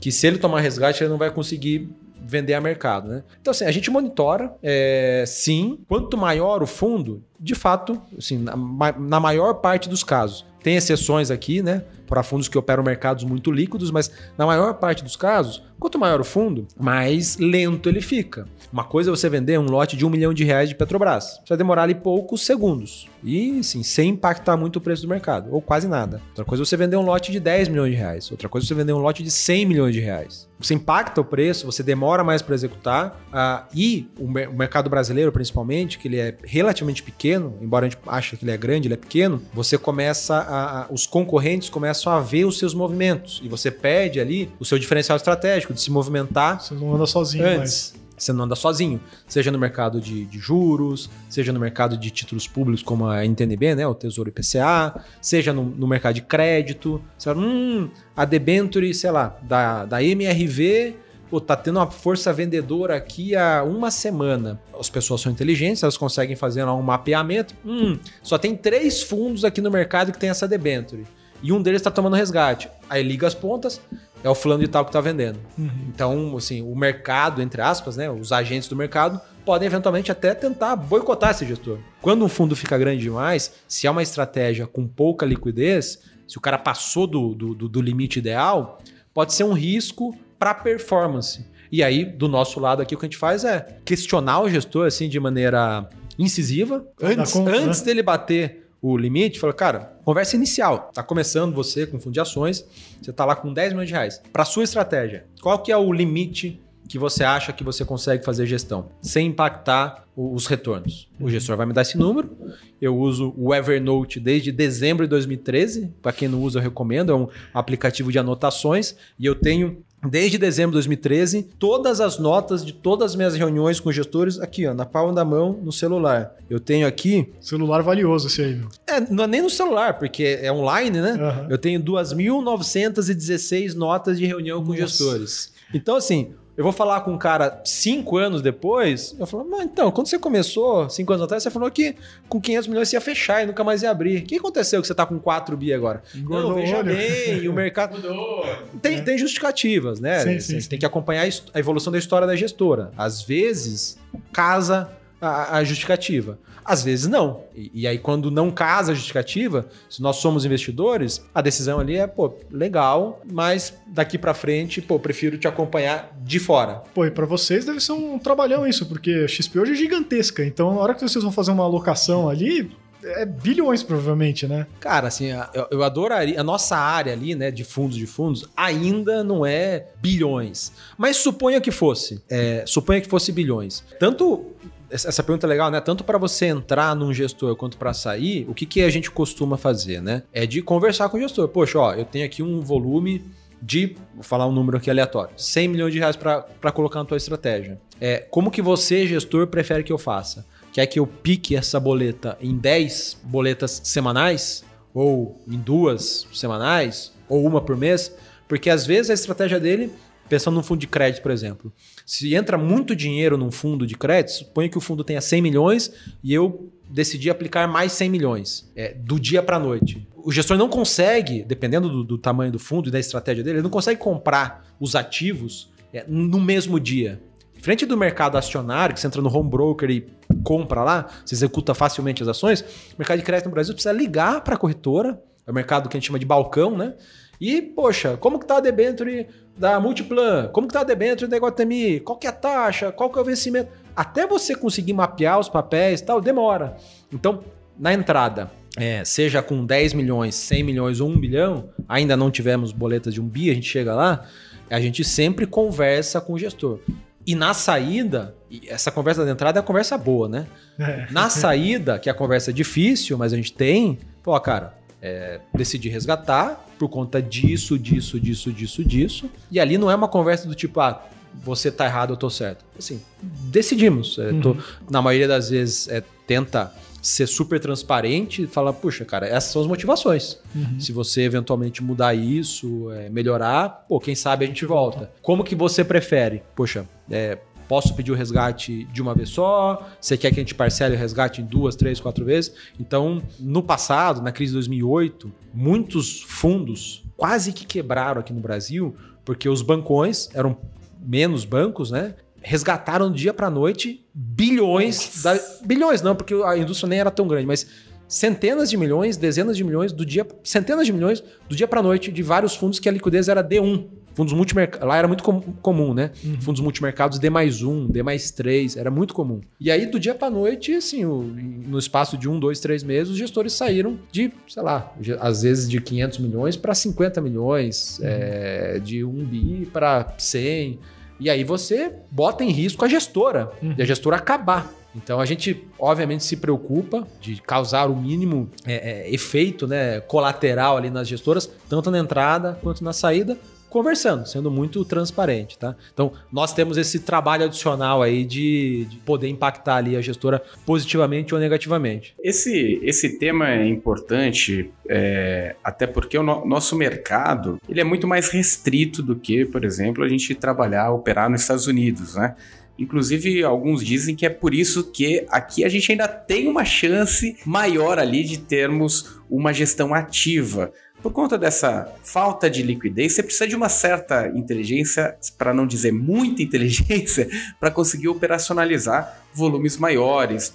que 0.00 0.10
se 0.10 0.26
ele 0.26 0.38
tomar 0.38 0.58
resgate 0.58 1.04
ele 1.04 1.10
não 1.10 1.18
vai 1.18 1.30
conseguir 1.30 1.88
vender 2.20 2.54
a 2.54 2.60
mercado, 2.60 3.08
né? 3.08 3.22
Então, 3.40 3.50
assim, 3.50 3.64
a 3.64 3.70
gente 3.70 3.90
monitora, 3.90 4.54
é, 4.62 5.24
sim. 5.26 5.78
Quanto 5.88 6.16
maior 6.16 6.62
o 6.62 6.66
fundo, 6.66 7.22
de 7.38 7.54
fato, 7.54 8.00
assim, 8.16 8.38
na, 8.38 8.56
na 8.98 9.20
maior 9.20 9.54
parte 9.54 9.88
dos 9.88 10.02
casos. 10.02 10.44
Tem 10.62 10.76
exceções 10.76 11.30
aqui, 11.30 11.62
né? 11.62 11.84
Para 12.06 12.22
fundos 12.22 12.48
que 12.48 12.58
operam 12.58 12.82
mercados 12.82 13.24
muito 13.24 13.50
líquidos, 13.50 13.90
mas 13.90 14.10
na 14.36 14.46
maior 14.46 14.74
parte 14.74 15.02
dos 15.02 15.16
casos, 15.16 15.62
quanto 15.78 15.98
maior 15.98 16.20
o 16.20 16.24
fundo, 16.24 16.66
mais 16.78 17.36
lento 17.36 17.88
ele 17.88 18.00
fica. 18.00 18.46
Uma 18.72 18.84
coisa 18.84 19.10
é 19.10 19.12
você 19.14 19.28
vender 19.28 19.58
um 19.58 19.66
lote 19.66 19.96
de 19.96 20.04
um 20.04 20.10
milhão 20.10 20.32
de 20.32 20.44
reais 20.44 20.68
de 20.68 20.74
Petrobras. 20.74 21.40
Você 21.44 21.50
vai 21.50 21.58
demorar 21.58 21.82
ali 21.82 21.94
poucos 21.94 22.44
segundos. 22.44 23.08
E, 23.22 23.62
sim, 23.64 23.82
sem 23.82 24.10
impactar 24.10 24.56
muito 24.56 24.76
o 24.76 24.80
preço 24.80 25.02
do 25.02 25.08
mercado, 25.08 25.48
ou 25.52 25.60
quase 25.60 25.88
nada. 25.88 26.20
Outra 26.28 26.44
coisa 26.44 26.62
é 26.62 26.66
você 26.66 26.76
vender 26.76 26.96
um 26.96 27.02
lote 27.02 27.32
de 27.32 27.40
10 27.40 27.68
milhões 27.68 27.90
de 27.90 27.96
reais. 27.96 28.30
Outra 28.30 28.48
coisa 28.48 28.64
é 28.64 28.68
você 28.68 28.74
vender 28.74 28.92
um 28.92 28.98
lote 28.98 29.22
de 29.22 29.30
100 29.30 29.66
milhões 29.66 29.94
de 29.94 30.00
reais. 30.00 30.48
Você 30.58 30.74
impacta 30.74 31.20
o 31.20 31.24
preço, 31.24 31.66
você 31.66 31.82
demora 31.82 32.24
mais 32.24 32.40
para 32.40 32.54
executar. 32.54 33.20
Uh, 33.28 33.66
e 33.74 34.08
o, 34.18 34.26
mer 34.26 34.48
o, 34.48 34.54
mercado 34.54 34.88
brasileiro, 34.88 35.30
principalmente, 35.30 35.98
que 35.98 36.08
ele 36.08 36.18
é 36.18 36.36
relativamente 36.44 37.02
pequeno, 37.02 37.54
embora 37.60 37.86
a 37.86 37.88
gente 37.88 37.98
ache 38.06 38.36
que 38.36 38.44
ele 38.44 38.52
é 38.52 38.56
grande, 38.56 38.88
ele 38.88 38.94
é 38.94 38.96
pequeno, 38.96 39.42
você 39.52 39.76
começa 39.76 40.36
a, 40.36 40.82
a. 40.82 40.86
Os 40.90 41.06
concorrentes 41.06 41.68
começam 41.68 41.95
a 42.04 42.20
ver 42.20 42.44
os 42.44 42.58
seus 42.58 42.74
movimentos. 42.74 43.40
E 43.42 43.48
você 43.48 43.70
perde 43.70 44.20
ali 44.20 44.50
o 44.58 44.64
seu 44.64 44.78
diferencial 44.78 45.16
estratégico 45.16 45.72
de 45.72 45.80
se 45.80 45.90
movimentar. 45.90 46.60
Você 46.60 46.74
não 46.74 46.94
anda 46.94 47.06
sozinho 47.06 47.46
antes. 47.46 47.92
mais. 47.92 48.06
Você 48.16 48.32
não 48.32 48.44
anda 48.44 48.54
sozinho, 48.56 48.98
seja 49.28 49.50
no 49.50 49.58
mercado 49.58 50.00
de, 50.00 50.24
de, 50.24 50.38
juros, 50.38 51.10
seja 51.28 51.52
no 51.52 51.60
mercado 51.60 51.98
de 51.98 52.10
títulos 52.10 52.48
públicos 52.48 52.82
como 52.82 53.06
a 53.06 53.22
NTNB, 53.26 53.74
né, 53.74 53.86
o 53.86 53.94
Tesouro 53.94 54.30
IPCA, 54.30 55.04
seja 55.20 55.52
no, 55.52 55.64
no 55.64 55.86
mercado 55.86 56.14
de 56.14 56.22
crédito. 56.22 57.02
Você 57.18 57.28
fala, 57.28 57.46
hum, 57.46 57.90
a 58.16 58.24
debenture, 58.24 58.92
sei 58.94 59.10
lá, 59.10 59.36
da, 59.42 59.84
da 59.84 60.02
MRV, 60.02 60.96
pô, 61.28 61.40
tá 61.40 61.54
tendo 61.56 61.78
uma 61.78 61.90
força 61.90 62.32
vendedora 62.32 62.96
aqui 62.96 63.36
há 63.36 63.62
uma 63.62 63.90
semana. 63.90 64.58
As 64.78 64.88
pessoas 64.88 65.20
são 65.20 65.30
inteligentes, 65.30 65.82
elas 65.82 65.98
conseguem 65.98 66.36
fazer 66.36 66.64
lá 66.64 66.74
um 66.74 66.82
mapeamento. 66.82 67.54
Hum, 67.64 67.98
só 68.22 68.38
tem 68.38 68.56
três 68.56 69.02
fundos 69.02 69.44
aqui 69.44 69.60
no 69.60 69.70
mercado 69.70 70.10
que 70.10 70.18
tem 70.18 70.30
essa 70.30 70.48
debenture. 70.48 71.04
E 71.46 71.52
um 71.52 71.62
deles 71.62 71.80
está 71.80 71.92
tomando 71.92 72.16
resgate. 72.16 72.68
Aí 72.90 73.04
liga 73.04 73.24
as 73.24 73.32
pontas, 73.32 73.80
é 74.24 74.28
o 74.28 74.34
fulano 74.34 74.64
de 74.64 74.68
tal 74.68 74.84
que 74.84 74.88
está 74.88 75.00
vendendo. 75.00 75.38
Uhum. 75.56 75.70
Então, 75.94 76.36
assim, 76.36 76.60
o 76.60 76.74
mercado, 76.74 77.40
entre 77.40 77.62
aspas, 77.62 77.96
né, 77.96 78.10
os 78.10 78.32
agentes 78.32 78.68
do 78.68 78.74
mercado 78.74 79.20
podem 79.44 79.64
eventualmente 79.64 80.10
até 80.10 80.34
tentar 80.34 80.74
boicotar 80.74 81.30
esse 81.30 81.46
gestor. 81.46 81.78
Quando 82.02 82.24
um 82.24 82.28
fundo 82.28 82.56
fica 82.56 82.76
grande 82.76 83.00
demais, 83.00 83.54
se 83.68 83.86
é 83.86 83.90
uma 83.92 84.02
estratégia 84.02 84.66
com 84.66 84.88
pouca 84.88 85.24
liquidez, 85.24 86.00
se 86.26 86.36
o 86.36 86.40
cara 86.40 86.58
passou 86.58 87.06
do, 87.06 87.32
do, 87.32 87.68
do 87.68 87.80
limite 87.80 88.18
ideal, 88.18 88.80
pode 89.14 89.32
ser 89.32 89.44
um 89.44 89.52
risco 89.52 90.18
para 90.40 90.50
a 90.50 90.54
performance. 90.54 91.46
E 91.70 91.80
aí, 91.80 92.04
do 92.04 92.26
nosso 92.26 92.58
lado 92.58 92.82
aqui, 92.82 92.96
o 92.96 92.98
que 92.98 93.06
a 93.06 93.08
gente 93.08 93.16
faz 93.16 93.44
é 93.44 93.78
questionar 93.84 94.40
o 94.40 94.50
gestor 94.50 94.88
assim 94.88 95.08
de 95.08 95.20
maneira 95.20 95.88
incisiva, 96.18 96.84
antes, 97.00 97.32
conta, 97.32 97.52
antes 97.52 97.78
né? 97.78 97.86
dele 97.86 98.02
bater 98.02 98.65
o 98.80 98.96
limite, 98.96 99.38
falou, 99.40 99.54
cara, 99.54 99.98
conversa 100.04 100.36
inicial. 100.36 100.90
Tá 100.92 101.02
começando 101.02 101.54
você 101.54 101.86
com 101.86 101.98
fundo 101.98 102.12
de 102.12 102.20
ações, 102.20 102.64
você 103.00 103.12
tá 103.12 103.24
lá 103.24 103.34
com 103.34 103.52
10 103.52 103.72
milhões 103.72 103.88
de 103.88 103.94
reais. 103.94 104.22
Para 104.32 104.44
sua 104.44 104.64
estratégia, 104.64 105.26
qual 105.40 105.62
que 105.62 105.72
é 105.72 105.76
o 105.76 105.92
limite 105.92 106.60
que 106.86 106.98
você 106.98 107.24
acha 107.24 107.52
que 107.52 107.64
você 107.64 107.84
consegue 107.84 108.24
fazer 108.24 108.46
gestão 108.46 108.88
sem 109.02 109.28
impactar 109.28 110.04
os 110.16 110.46
retornos. 110.46 111.10
O 111.20 111.28
gestor 111.28 111.56
vai 111.56 111.66
me 111.66 111.74
dar 111.74 111.82
esse 111.82 111.98
número. 111.98 112.34
Eu 112.80 112.96
uso 112.96 113.34
o 113.36 113.54
Evernote 113.54 114.18
desde 114.18 114.50
dezembro 114.50 115.04
de 115.04 115.10
2013. 115.10 115.92
Para 116.00 116.12
quem 116.12 116.26
não 116.26 116.40
usa, 116.40 116.58
eu 116.58 116.62
recomendo. 116.62 117.12
É 117.12 117.14
um 117.14 117.28
aplicativo 117.52 118.10
de 118.10 118.18
anotações 118.18 118.96
e 119.18 119.26
eu 119.26 119.34
tenho 119.34 119.84
desde 120.08 120.38
dezembro 120.38 120.70
de 120.70 120.76
2013, 120.76 121.42
todas 121.58 122.00
as 122.00 122.18
notas 122.18 122.64
de 122.64 122.72
todas 122.72 123.12
as 123.12 123.16
minhas 123.16 123.34
reuniões 123.34 123.80
com 123.80 123.90
gestores 123.92 124.38
aqui, 124.40 124.66
ó, 124.66 124.74
na 124.74 124.84
palma 124.84 125.12
da 125.12 125.24
mão, 125.24 125.58
no 125.62 125.72
celular. 125.72 126.34
Eu 126.48 126.60
tenho 126.60 126.86
aqui. 126.86 127.32
Celular 127.40 127.82
valioso 127.82 128.28
esse 128.28 128.42
aí, 128.42 128.54
meu. 128.54 128.68
É, 128.86 129.00
não 129.00 129.24
é 129.24 129.26
nem 129.26 129.42
no 129.42 129.50
celular, 129.50 129.98
porque 129.98 130.38
é 130.40 130.52
online, 130.52 131.00
né? 131.00 131.12
Uhum. 131.12 131.50
Eu 131.50 131.58
tenho 131.58 131.80
2.916 131.82 133.74
notas 133.74 134.18
de 134.18 134.26
reunião 134.26 134.62
com 134.62 134.70
Nossa. 134.70 134.80
gestores. 134.82 135.52
Então, 135.74 135.96
assim, 135.96 136.34
eu 136.56 136.64
vou 136.64 136.72
falar 136.72 137.02
com 137.02 137.12
um 137.12 137.18
cara 137.18 137.60
cinco 137.64 138.16
anos 138.16 138.40
depois, 138.40 139.14
eu 139.18 139.26
falo, 139.26 139.46
mas 139.48 139.64
então, 139.64 139.90
quando 139.92 140.06
você 140.06 140.18
começou, 140.18 140.88
cinco 140.88 141.12
anos 141.12 141.24
atrás, 141.24 141.42
você 141.42 141.50
falou 141.50 141.70
que 141.70 141.94
com 142.28 142.40
500 142.40 142.68
milhões 142.68 142.88
você 142.88 142.96
ia 142.96 143.00
fechar 143.00 143.42
e 143.42 143.46
nunca 143.46 143.62
mais 143.62 143.82
ia 143.82 143.90
abrir. 143.90 144.22
O 144.22 144.24
que 144.24 144.36
aconteceu 144.36 144.80
que 144.80 144.86
você 144.86 144.94
tá 144.94 145.04
com 145.04 145.18
4 145.18 145.54
bi 145.56 145.74
agora? 145.74 146.02
Engordou 146.14 146.50
Não, 146.50 146.56
veja 146.56 146.82
bem, 146.82 147.46
o 147.46 147.52
mercado... 147.52 147.96
Mudou. 148.00 148.44
Tem, 148.80 148.98
é. 148.98 149.00
tem 149.02 149.18
justificativas, 149.18 150.00
né? 150.00 150.20
Sim, 150.20 150.40
sim, 150.40 150.60
sim. 150.60 150.68
tem 150.68 150.78
que 150.78 150.86
acompanhar 150.86 151.28
a 151.52 151.58
evolução 151.58 151.92
da 151.92 151.98
história 151.98 152.26
da 152.26 152.34
gestora. 152.34 152.90
Às 152.96 153.20
vezes, 153.22 153.98
casa 154.32 154.90
a, 155.20 155.58
a 155.58 155.64
justificativa. 155.64 156.38
Às 156.64 156.82
vezes 156.82 157.06
não. 157.06 157.44
E, 157.54 157.70
e, 157.72 157.86
aí, 157.86 157.96
quando 157.96 158.30
não 158.30 158.50
casa 158.50 158.90
a 158.90 158.94
justificativa, 158.94 159.68
se 159.88 160.02
nós 160.02 160.16
somos 160.16 160.44
investidores, 160.44 161.24
a 161.32 161.40
decisão 161.40 161.78
ali 161.78 161.96
é, 161.96 162.06
pô, 162.06 162.34
legal, 162.50 163.20
mas 163.30 163.74
daqui 163.86 164.18
para 164.18 164.34
frente, 164.34 164.82
pô, 164.82 164.98
prefiro 164.98 165.38
te 165.38 165.46
acompanhar 165.46 166.12
de 166.22 166.40
fora. 166.40 166.82
Pô, 166.92 167.06
e 167.06 167.10
pra 167.10 167.24
vocês 167.24 167.64
deve 167.64 167.80
ser 167.80 167.92
um 167.92 168.18
trabalhão 168.18 168.66
isso, 168.66 168.86
porque 168.86 169.10
a 169.24 169.28
XP 169.28 169.60
hoje 169.60 169.72
é 169.72 169.76
gigantesca. 169.76 170.44
Então, 170.44 170.74
na 170.74 170.80
hora 170.80 170.94
que 170.94 171.00
vocês 171.00 171.22
vão 171.22 171.32
fazer 171.32 171.52
uma 171.52 171.64
alocação 171.64 172.28
ali, 172.28 172.70
é 173.04 173.24
bilhões, 173.24 173.82
provavelmente, 173.82 174.46
né? 174.46 174.66
Cara, 174.80 175.08
assim, 175.08 175.26
eu, 175.54 175.66
eu, 175.70 175.82
adoraria. 175.84 176.40
A 176.40 176.44
nossa 176.44 176.76
área 176.76 177.12
ali, 177.12 177.34
né, 177.34 177.50
de 177.50 177.62
fundos 177.62 177.96
de 177.96 178.06
fundos, 178.06 178.48
ainda 178.56 179.22
não 179.22 179.46
é 179.46 179.86
bilhões. 180.00 180.72
Mas 180.98 181.16
suponha 181.16 181.60
que 181.60 181.70
fosse. 181.70 182.22
É, 182.28 182.64
suponha 182.66 183.00
que 183.00 183.08
fosse 183.08 183.30
bilhões. 183.30 183.84
Tanto 184.00 184.46
essa 184.90 185.22
pergunta 185.22 185.46
é 185.46 185.48
legal, 185.48 185.70
né? 185.70 185.80
Tanto 185.80 186.04
para 186.04 186.18
você 186.18 186.46
entrar 186.46 186.94
num 186.94 187.12
gestor 187.12 187.56
quanto 187.56 187.76
para 187.76 187.92
sair, 187.92 188.46
o 188.48 188.54
que, 188.54 188.66
que 188.66 188.82
a 188.82 188.90
gente 188.90 189.10
costuma 189.10 189.56
fazer, 189.56 190.00
né? 190.00 190.22
É 190.32 190.46
de 190.46 190.62
conversar 190.62 191.08
com 191.08 191.16
o 191.16 191.20
gestor. 191.20 191.48
Poxa, 191.48 191.78
ó, 191.78 191.94
eu 191.94 192.04
tenho 192.04 192.24
aqui 192.24 192.42
um 192.42 192.60
volume 192.60 193.24
de, 193.60 193.96
vou 194.14 194.22
falar 194.22 194.46
um 194.46 194.52
número 194.52 194.76
aqui 194.76 194.90
aleatório, 194.90 195.32
100 195.36 195.68
milhões 195.68 195.92
de 195.92 195.98
reais 195.98 196.16
para 196.16 196.72
colocar 196.72 197.00
na 197.00 197.04
tua 197.04 197.16
estratégia. 197.16 197.80
É, 198.00 198.18
como 198.18 198.50
que 198.50 198.62
você, 198.62 199.06
gestor, 199.06 199.46
prefere 199.46 199.82
que 199.82 199.92
eu 199.92 199.98
faça? 199.98 200.46
Quer 200.72 200.86
que 200.86 200.98
eu 200.98 201.06
pique 201.06 201.56
essa 201.56 201.80
boleta 201.80 202.36
em 202.40 202.56
10 202.56 203.22
boletas 203.24 203.80
semanais? 203.82 204.64
Ou 204.92 205.42
em 205.48 205.58
duas 205.58 206.26
semanais? 206.32 207.12
Ou 207.28 207.46
uma 207.46 207.60
por 207.60 207.76
mês? 207.76 208.14
Porque 208.46 208.70
às 208.70 208.86
vezes 208.86 209.10
a 209.10 209.14
estratégia 209.14 209.58
dele, 209.58 209.92
pensando 210.28 210.54
num 210.54 210.62
fundo 210.62 210.80
de 210.80 210.86
crédito, 210.86 211.22
por 211.22 211.30
exemplo, 211.30 211.72
se 212.06 212.36
entra 212.36 212.56
muito 212.56 212.94
dinheiro 212.94 213.36
num 213.36 213.50
fundo 213.50 213.84
de 213.84 213.96
crédito, 213.96 214.30
suponha 214.30 214.68
que 214.68 214.78
o 214.78 214.80
fundo 214.80 215.02
tenha 215.02 215.20
100 215.20 215.42
milhões 215.42 215.92
e 216.22 216.32
eu 216.32 216.72
decidi 216.88 217.28
aplicar 217.28 217.66
mais 217.66 217.90
100 217.92 218.08
milhões 218.08 218.70
é, 218.76 218.94
do 218.94 219.18
dia 219.18 219.42
para 219.42 219.56
a 219.56 219.58
noite. 219.58 220.06
O 220.16 220.30
gestor 220.30 220.56
não 220.56 220.68
consegue, 220.68 221.42
dependendo 221.42 221.88
do, 221.88 222.04
do, 222.04 222.16
tamanho 222.16 222.52
do 222.52 222.60
fundo 222.60 222.88
e 222.88 222.92
da 222.92 223.00
estratégia 223.00 223.42
dele, 223.42 223.56
ele 223.56 223.62
não 223.64 223.70
consegue 223.70 224.00
comprar 224.00 224.64
os 224.78 224.94
ativos 224.94 225.68
é, 225.92 226.04
no 226.06 226.40
mesmo 226.40 226.78
dia. 226.78 227.20
Frente 227.60 227.84
do 227.84 227.96
mercado 227.96 228.38
acionário, 228.38 228.94
que 228.94 229.00
você 229.00 229.08
entra 229.08 229.20
no 229.20 229.34
home 229.34 229.50
broker 229.50 229.90
e 229.90 230.06
compra 230.44 230.84
lá, 230.84 231.08
você 231.24 231.34
executa 231.34 231.74
facilmente 231.74 232.22
as 232.22 232.28
ações, 232.28 232.60
o 232.60 232.98
mercado 232.98 233.18
de 233.18 233.24
crédito 233.24 233.46
no 233.46 233.52
Brasil 233.52 233.74
precisa 233.74 233.92
ligar 233.92 234.42
para 234.42 234.54
a 234.54 234.58
corretora, 234.58 235.20
é 235.44 235.50
o 235.50 235.54
mercado 235.54 235.88
que 235.88 235.96
a 235.96 235.98
gente 235.98 236.06
chama 236.06 236.18
de 236.20 236.26
balcão, 236.26 236.76
né? 236.76 236.94
E, 237.40 237.60
poxa, 237.60 238.16
como 238.16 238.38
que 238.38 238.46
tá 238.46 238.56
a 238.56 238.60
debenture 238.60 239.26
da 239.56 239.78
Multiplan? 239.80 240.48
Como 240.52 240.66
que 240.66 240.72
tá 240.72 240.80
a 240.80 240.84
debenture 240.84 241.30
da 241.30 241.36
Iguatemi? 241.36 242.00
Qual 242.00 242.18
que 242.18 242.26
é 242.26 242.30
a 242.30 242.32
taxa? 242.32 242.92
Qual 242.92 243.10
que 243.10 243.18
é 243.18 243.22
o 243.22 243.24
vencimento? 243.24 243.70
Até 243.94 244.26
você 244.26 244.54
conseguir 244.54 244.92
mapear 244.92 245.38
os 245.38 245.48
papéis 245.48 246.00
tal, 246.00 246.20
demora. 246.20 246.76
Então, 247.12 247.42
na 247.78 247.92
entrada, 247.92 248.50
é, 248.76 249.04
seja 249.04 249.42
com 249.42 249.64
10 249.64 249.94
milhões, 249.94 250.34
100 250.34 250.62
milhões 250.62 251.00
ou 251.00 251.08
1 251.08 251.18
bilhão, 251.18 251.70
ainda 251.88 252.16
não 252.16 252.30
tivemos 252.30 252.72
boletas 252.72 253.14
de 253.14 253.20
1 253.20 253.26
bi, 253.26 253.50
a 253.50 253.54
gente 253.54 253.68
chega 253.68 253.94
lá, 253.94 254.26
a 254.68 254.80
gente 254.80 255.02
sempre 255.02 255.46
conversa 255.46 256.20
com 256.20 256.34
o 256.34 256.38
gestor. 256.38 256.80
E 257.26 257.34
na 257.34 257.52
saída, 257.54 258.36
essa 258.68 258.92
conversa 258.92 259.24
da 259.24 259.30
entrada 259.30 259.58
é 259.58 259.60
a 259.60 259.62
conversa 259.62 259.98
boa, 259.98 260.28
né? 260.28 260.46
É. 260.78 261.06
Na 261.10 261.28
saída, 261.28 261.98
que 261.98 262.08
é 262.08 262.12
a 262.12 262.14
conversa 262.14 262.52
difícil, 262.52 263.18
mas 263.18 263.32
a 263.32 263.36
gente 263.36 263.52
tem, 263.52 263.98
pô, 264.22 264.38
cara, 264.38 264.74
é, 265.06 265.40
decidi 265.54 265.88
resgatar 265.88 266.66
por 266.78 266.88
conta 266.88 267.22
disso, 267.22 267.78
disso, 267.78 268.18
disso, 268.18 268.52
disso, 268.52 268.84
disso. 268.84 269.30
E 269.50 269.60
ali 269.60 269.78
não 269.78 269.90
é 269.90 269.94
uma 269.94 270.08
conversa 270.08 270.48
do 270.48 270.54
tipo, 270.54 270.80
ah, 270.80 271.06
você 271.32 271.70
tá 271.70 271.86
errado, 271.86 272.12
eu 272.12 272.16
tô 272.16 272.28
certo. 272.28 272.64
Assim, 272.76 273.00
decidimos. 273.22 274.18
É, 274.18 274.32
tô, 274.40 274.50
uhum. 274.50 274.58
na 274.90 275.00
maioria 275.00 275.28
das 275.28 275.50
vezes, 275.50 275.88
é, 275.88 276.02
tenta 276.26 276.72
ser 277.00 277.28
super 277.28 277.60
transparente 277.60 278.42
e 278.42 278.46
falar, 278.48 278.72
puxa, 278.72 279.04
cara, 279.04 279.28
essas 279.28 279.52
são 279.52 279.62
as 279.62 279.68
motivações. 279.68 280.38
Uhum. 280.52 280.80
Se 280.80 280.90
você 280.90 281.22
eventualmente 281.22 281.82
mudar 281.82 282.14
isso, 282.14 282.90
é, 282.90 283.08
melhorar, 283.08 283.86
pô, 283.88 284.00
quem 284.00 284.16
sabe 284.16 284.44
a 284.44 284.48
gente 284.48 284.66
volta. 284.66 285.12
Como 285.22 285.44
que 285.44 285.54
você 285.54 285.84
prefere? 285.84 286.42
Poxa, 286.56 286.84
é, 287.08 287.38
Posso 287.68 287.94
pedir 287.94 288.12
o 288.12 288.14
resgate 288.14 288.84
de 288.92 289.02
uma 289.02 289.14
vez 289.14 289.30
só? 289.30 289.88
Você 290.00 290.16
quer 290.16 290.30
que 290.30 290.40
a 290.40 290.42
gente 290.42 290.54
parcele 290.54 290.94
o 290.94 290.98
resgate 290.98 291.40
em 291.40 291.44
duas, 291.44 291.74
três, 291.74 292.00
quatro 292.00 292.24
vezes? 292.24 292.52
Então, 292.78 293.22
no 293.40 293.62
passado, 293.62 294.22
na 294.22 294.30
crise 294.30 294.50
de 294.50 294.54
2008, 294.54 295.32
muitos 295.52 296.22
fundos 296.22 297.04
quase 297.16 297.52
que 297.52 297.64
quebraram 297.64 298.20
aqui 298.20 298.32
no 298.32 298.40
Brasil, 298.40 298.94
porque 299.24 299.48
os 299.48 299.62
bancões 299.62 300.28
eram 300.34 300.56
menos 301.00 301.44
bancos, 301.44 301.90
né? 301.90 302.14
Resgataram 302.40 303.10
do 303.10 303.16
dia 303.16 303.34
para 303.34 303.50
noite 303.50 304.04
bilhões, 304.14 305.22
da, 305.22 305.36
bilhões 305.64 306.02
não, 306.02 306.14
porque 306.14 306.34
a 306.34 306.56
indústria 306.56 306.88
nem 306.88 307.00
era 307.00 307.10
tão 307.10 307.26
grande, 307.26 307.46
mas 307.46 307.66
centenas 308.06 308.70
de 308.70 308.76
milhões, 308.76 309.16
dezenas 309.16 309.56
de 309.56 309.64
milhões 309.64 309.92
do 309.92 310.06
dia, 310.06 310.26
centenas 310.44 310.86
de 310.86 310.92
milhões 310.92 311.22
do 311.48 311.56
dia 311.56 311.66
para 311.66 311.82
noite 311.82 312.12
de 312.12 312.22
vários 312.22 312.54
fundos 312.54 312.78
que 312.78 312.88
a 312.88 312.92
liquidez 312.92 313.28
era 313.28 313.42
D1. 313.42 313.88
Fundos 314.16 314.32
multimercados. 314.32 314.88
Lá 314.88 314.96
era 314.96 315.06
muito 315.06 315.22
com 315.22 315.42
comum, 315.42 315.92
né? 315.92 316.10
Uhum. 316.24 316.40
Fundos 316.40 316.62
multimercados 316.62 317.18
D 317.18 317.28
mais 317.28 317.60
um, 317.62 317.86
D 317.86 318.02
mais 318.02 318.30
três, 318.30 318.74
era 318.74 318.90
muito 318.90 319.12
comum. 319.12 319.42
E 319.60 319.70
aí, 319.70 319.84
do 319.84 320.00
dia 320.00 320.14
pra 320.14 320.30
noite, 320.30 320.72
assim, 320.72 321.04
o, 321.04 321.22
no 321.22 321.78
espaço 321.78 322.16
de 322.16 322.26
um, 322.26 322.40
dois, 322.40 322.58
três 322.58 322.82
meses, 322.82 323.12
os 323.12 323.18
gestores 323.18 323.52
saíram 323.52 323.98
de, 324.10 324.32
sei 324.48 324.62
lá, 324.62 324.90
às 325.20 325.42
vezes 325.42 325.68
de 325.68 325.78
500 325.82 326.18
milhões 326.18 326.56
para 326.56 326.74
50 326.74 327.20
milhões, 327.20 327.98
uhum. 327.98 328.06
é, 328.08 328.78
de 328.82 329.04
um 329.04 329.22
bi 329.22 329.68
para 329.70 330.14
100. 330.16 330.78
E 331.20 331.28
aí 331.28 331.44
você 331.44 331.92
bota 332.10 332.42
em 332.42 332.50
risco 332.50 332.86
a 332.86 332.88
gestora, 332.88 333.50
uhum. 333.62 333.74
e 333.76 333.82
a 333.82 333.84
gestora 333.84 334.16
acabar. 334.16 334.72
Então 334.94 335.20
a 335.20 335.26
gente, 335.26 335.62
obviamente, 335.78 336.24
se 336.24 336.38
preocupa 336.38 337.06
de 337.20 337.36
causar 337.42 337.90
o 337.90 337.94
mínimo 337.94 338.48
é, 338.64 339.02
é, 339.04 339.14
efeito 339.14 339.66
né, 339.66 340.00
colateral 340.00 340.78
ali 340.78 340.88
nas 340.88 341.06
gestoras, 341.06 341.50
tanto 341.68 341.90
na 341.90 341.98
entrada 341.98 342.58
quanto 342.62 342.82
na 342.82 342.94
saída, 342.94 343.36
conversando, 343.68 344.26
sendo 344.26 344.50
muito 344.50 344.84
transparente, 344.84 345.58
tá? 345.58 345.76
Então, 345.92 346.12
nós 346.32 346.52
temos 346.52 346.76
esse 346.76 347.00
trabalho 347.00 347.44
adicional 347.44 348.02
aí 348.02 348.24
de, 348.24 348.86
de 348.88 348.96
poder 348.98 349.28
impactar 349.28 349.76
ali 349.76 349.96
a 349.96 350.00
gestora 350.00 350.42
positivamente 350.64 351.34
ou 351.34 351.40
negativamente. 351.40 352.14
Esse, 352.22 352.80
esse 352.82 353.18
tema 353.18 353.50
é 353.50 353.66
importante, 353.66 354.70
é, 354.88 355.56
até 355.62 355.86
porque 355.86 356.16
o 356.16 356.22
no, 356.22 356.46
nosso 356.46 356.76
mercado 356.76 357.60
ele 357.68 357.80
é 357.80 357.84
muito 357.84 358.06
mais 358.06 358.28
restrito 358.28 359.02
do 359.02 359.16
que, 359.16 359.44
por 359.44 359.64
exemplo, 359.64 360.04
a 360.04 360.08
gente 360.08 360.34
trabalhar, 360.34 360.90
operar 360.90 361.30
nos 361.30 361.42
Estados 361.42 361.66
Unidos, 361.66 362.14
né? 362.14 362.34
Inclusive, 362.78 363.42
alguns 363.42 363.82
dizem 363.82 364.14
que 364.14 364.26
é 364.26 364.28
por 364.28 364.52
isso 364.52 364.90
que 364.90 365.24
aqui 365.30 365.64
a 365.64 365.68
gente 365.68 365.90
ainda 365.90 366.06
tem 366.06 366.46
uma 366.46 366.64
chance 366.64 367.36
maior 367.44 367.98
ali 367.98 368.22
de 368.22 368.38
termos 368.38 369.18
uma 369.30 369.52
gestão 369.52 369.94
ativa. 369.94 370.72
Por 371.02 371.12
conta 371.12 371.38
dessa 371.38 371.92
falta 372.02 372.50
de 372.50 372.62
liquidez, 372.62 373.12
você 373.12 373.22
precisa 373.22 373.46
de 373.46 373.54
uma 373.54 373.68
certa 373.68 374.28
inteligência, 374.28 375.16
para 375.38 375.54
não 375.54 375.66
dizer 375.66 375.92
muita 375.92 376.42
inteligência, 376.42 377.28
para 377.60 377.70
conseguir 377.70 378.08
operacionalizar 378.08 379.26
volumes 379.32 379.76
maiores, 379.76 380.54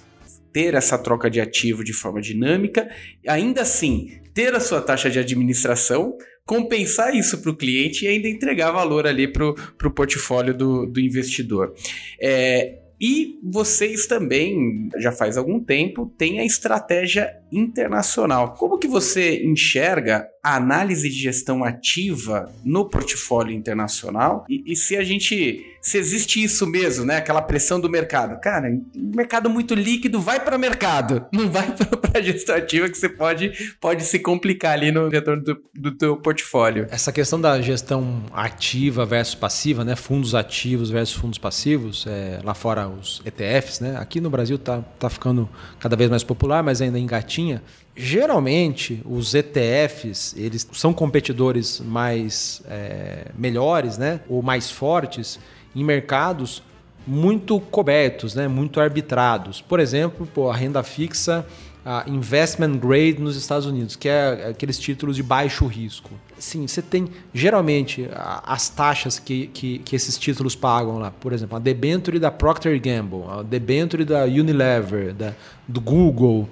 ter 0.52 0.74
essa 0.74 0.98
troca 0.98 1.30
de 1.30 1.40
ativo 1.40 1.82
de 1.82 1.92
forma 1.92 2.20
dinâmica, 2.20 2.90
ainda 3.26 3.62
assim 3.62 4.20
ter 4.34 4.54
a 4.54 4.60
sua 4.60 4.80
taxa 4.80 5.10
de 5.10 5.18
administração, 5.18 6.16
compensar 6.44 7.14
isso 7.14 7.38
para 7.38 7.50
o 7.50 7.56
cliente 7.56 8.04
e 8.04 8.08
ainda 8.08 8.28
entregar 8.28 8.70
valor 8.70 9.06
ali 9.06 9.28
para 9.28 9.46
o 9.48 9.90
portfólio 9.90 10.54
do, 10.54 10.86
do 10.86 11.00
investidor. 11.00 11.74
É, 12.20 12.78
e 13.00 13.38
vocês 13.42 14.06
também, 14.06 14.88
já 14.98 15.10
faz 15.10 15.36
algum 15.36 15.58
tempo, 15.58 16.06
têm 16.16 16.40
a 16.40 16.44
estratégia 16.44 17.41
internacional. 17.52 18.54
Como 18.54 18.78
que 18.78 18.88
você 18.88 19.44
enxerga 19.44 20.26
a 20.42 20.56
análise 20.56 21.08
de 21.08 21.16
gestão 21.16 21.62
ativa 21.62 22.52
no 22.64 22.88
portfólio 22.88 23.54
internacional? 23.54 24.44
E, 24.48 24.72
e 24.72 24.74
se 24.74 24.96
a 24.96 25.04
gente 25.04 25.64
se 25.82 25.98
existe 25.98 26.42
isso 26.42 26.64
mesmo, 26.64 27.04
né? 27.04 27.16
Aquela 27.16 27.42
pressão 27.42 27.80
do 27.80 27.90
mercado. 27.90 28.40
Cara, 28.40 28.70
mercado 28.94 29.50
muito 29.50 29.74
líquido, 29.74 30.20
vai 30.20 30.38
para 30.38 30.56
mercado, 30.56 31.26
não 31.34 31.50
vai 31.50 31.74
para 31.74 32.22
gestão 32.22 32.54
ativa 32.54 32.88
que 32.88 32.96
você 32.96 33.08
pode, 33.08 33.74
pode 33.80 34.04
se 34.04 34.20
complicar 34.20 34.74
ali 34.74 34.92
no 34.92 35.08
retorno 35.08 35.42
do, 35.42 35.60
do 35.74 35.90
teu 35.90 36.16
portfólio. 36.16 36.86
Essa 36.88 37.10
questão 37.10 37.40
da 37.40 37.60
gestão 37.60 38.22
ativa 38.32 39.04
versus 39.04 39.34
passiva, 39.34 39.84
né? 39.84 39.96
Fundos 39.96 40.36
ativos 40.36 40.88
versus 40.88 41.16
fundos 41.16 41.38
passivos, 41.38 42.06
é, 42.06 42.38
lá 42.44 42.54
fora 42.54 42.88
os 42.88 43.20
ETFs, 43.24 43.80
né? 43.80 43.96
Aqui 43.98 44.20
no 44.20 44.30
Brasil 44.30 44.58
tá, 44.58 44.82
tá 45.00 45.10
ficando 45.10 45.48
cada 45.80 45.96
vez 45.96 46.08
mais 46.08 46.22
popular, 46.22 46.62
mas 46.62 46.80
ainda 46.80 46.98
engatinha. 46.98 47.41
Geralmente, 47.94 49.02
os 49.04 49.34
ETFs, 49.34 50.34
eles 50.36 50.66
são 50.72 50.94
competidores 50.94 51.80
mais 51.80 52.62
é, 52.66 53.26
melhores, 53.36 53.98
né? 53.98 54.20
Ou 54.28 54.42
mais 54.42 54.70
fortes 54.70 55.38
em 55.76 55.84
mercados 55.84 56.62
muito 57.06 57.60
cobertos, 57.60 58.34
né? 58.34 58.48
muito 58.48 58.80
arbitrados. 58.80 59.60
Por 59.60 59.80
exemplo, 59.80 60.26
pô, 60.26 60.50
a 60.50 60.56
renda 60.56 60.82
fixa 60.82 61.44
a 61.84 62.04
investment 62.06 62.78
grade 62.78 63.20
nos 63.20 63.36
Estados 63.36 63.66
Unidos, 63.66 63.96
que 63.96 64.08
é 64.08 64.50
aqueles 64.50 64.78
títulos 64.78 65.16
de 65.16 65.22
baixo 65.22 65.66
risco. 65.66 66.10
Sim, 66.38 66.66
você 66.66 66.80
tem 66.80 67.08
geralmente 67.34 68.08
as 68.44 68.68
taxas 68.68 69.18
que, 69.18 69.48
que, 69.48 69.78
que, 69.80 69.96
esses 69.96 70.16
títulos 70.16 70.54
pagam 70.54 70.98
lá, 70.98 71.10
por 71.10 71.32
exemplo, 71.32 71.56
a 71.56 71.58
debenture 71.58 72.18
da 72.18 72.30
Procter 72.30 72.80
Gamble, 72.80 73.24
a 73.28 73.42
debenture 73.42 74.04
da 74.04 74.24
Unilever, 74.24 75.12
da, 75.12 75.32
do 75.66 75.80
Google, 75.80 76.48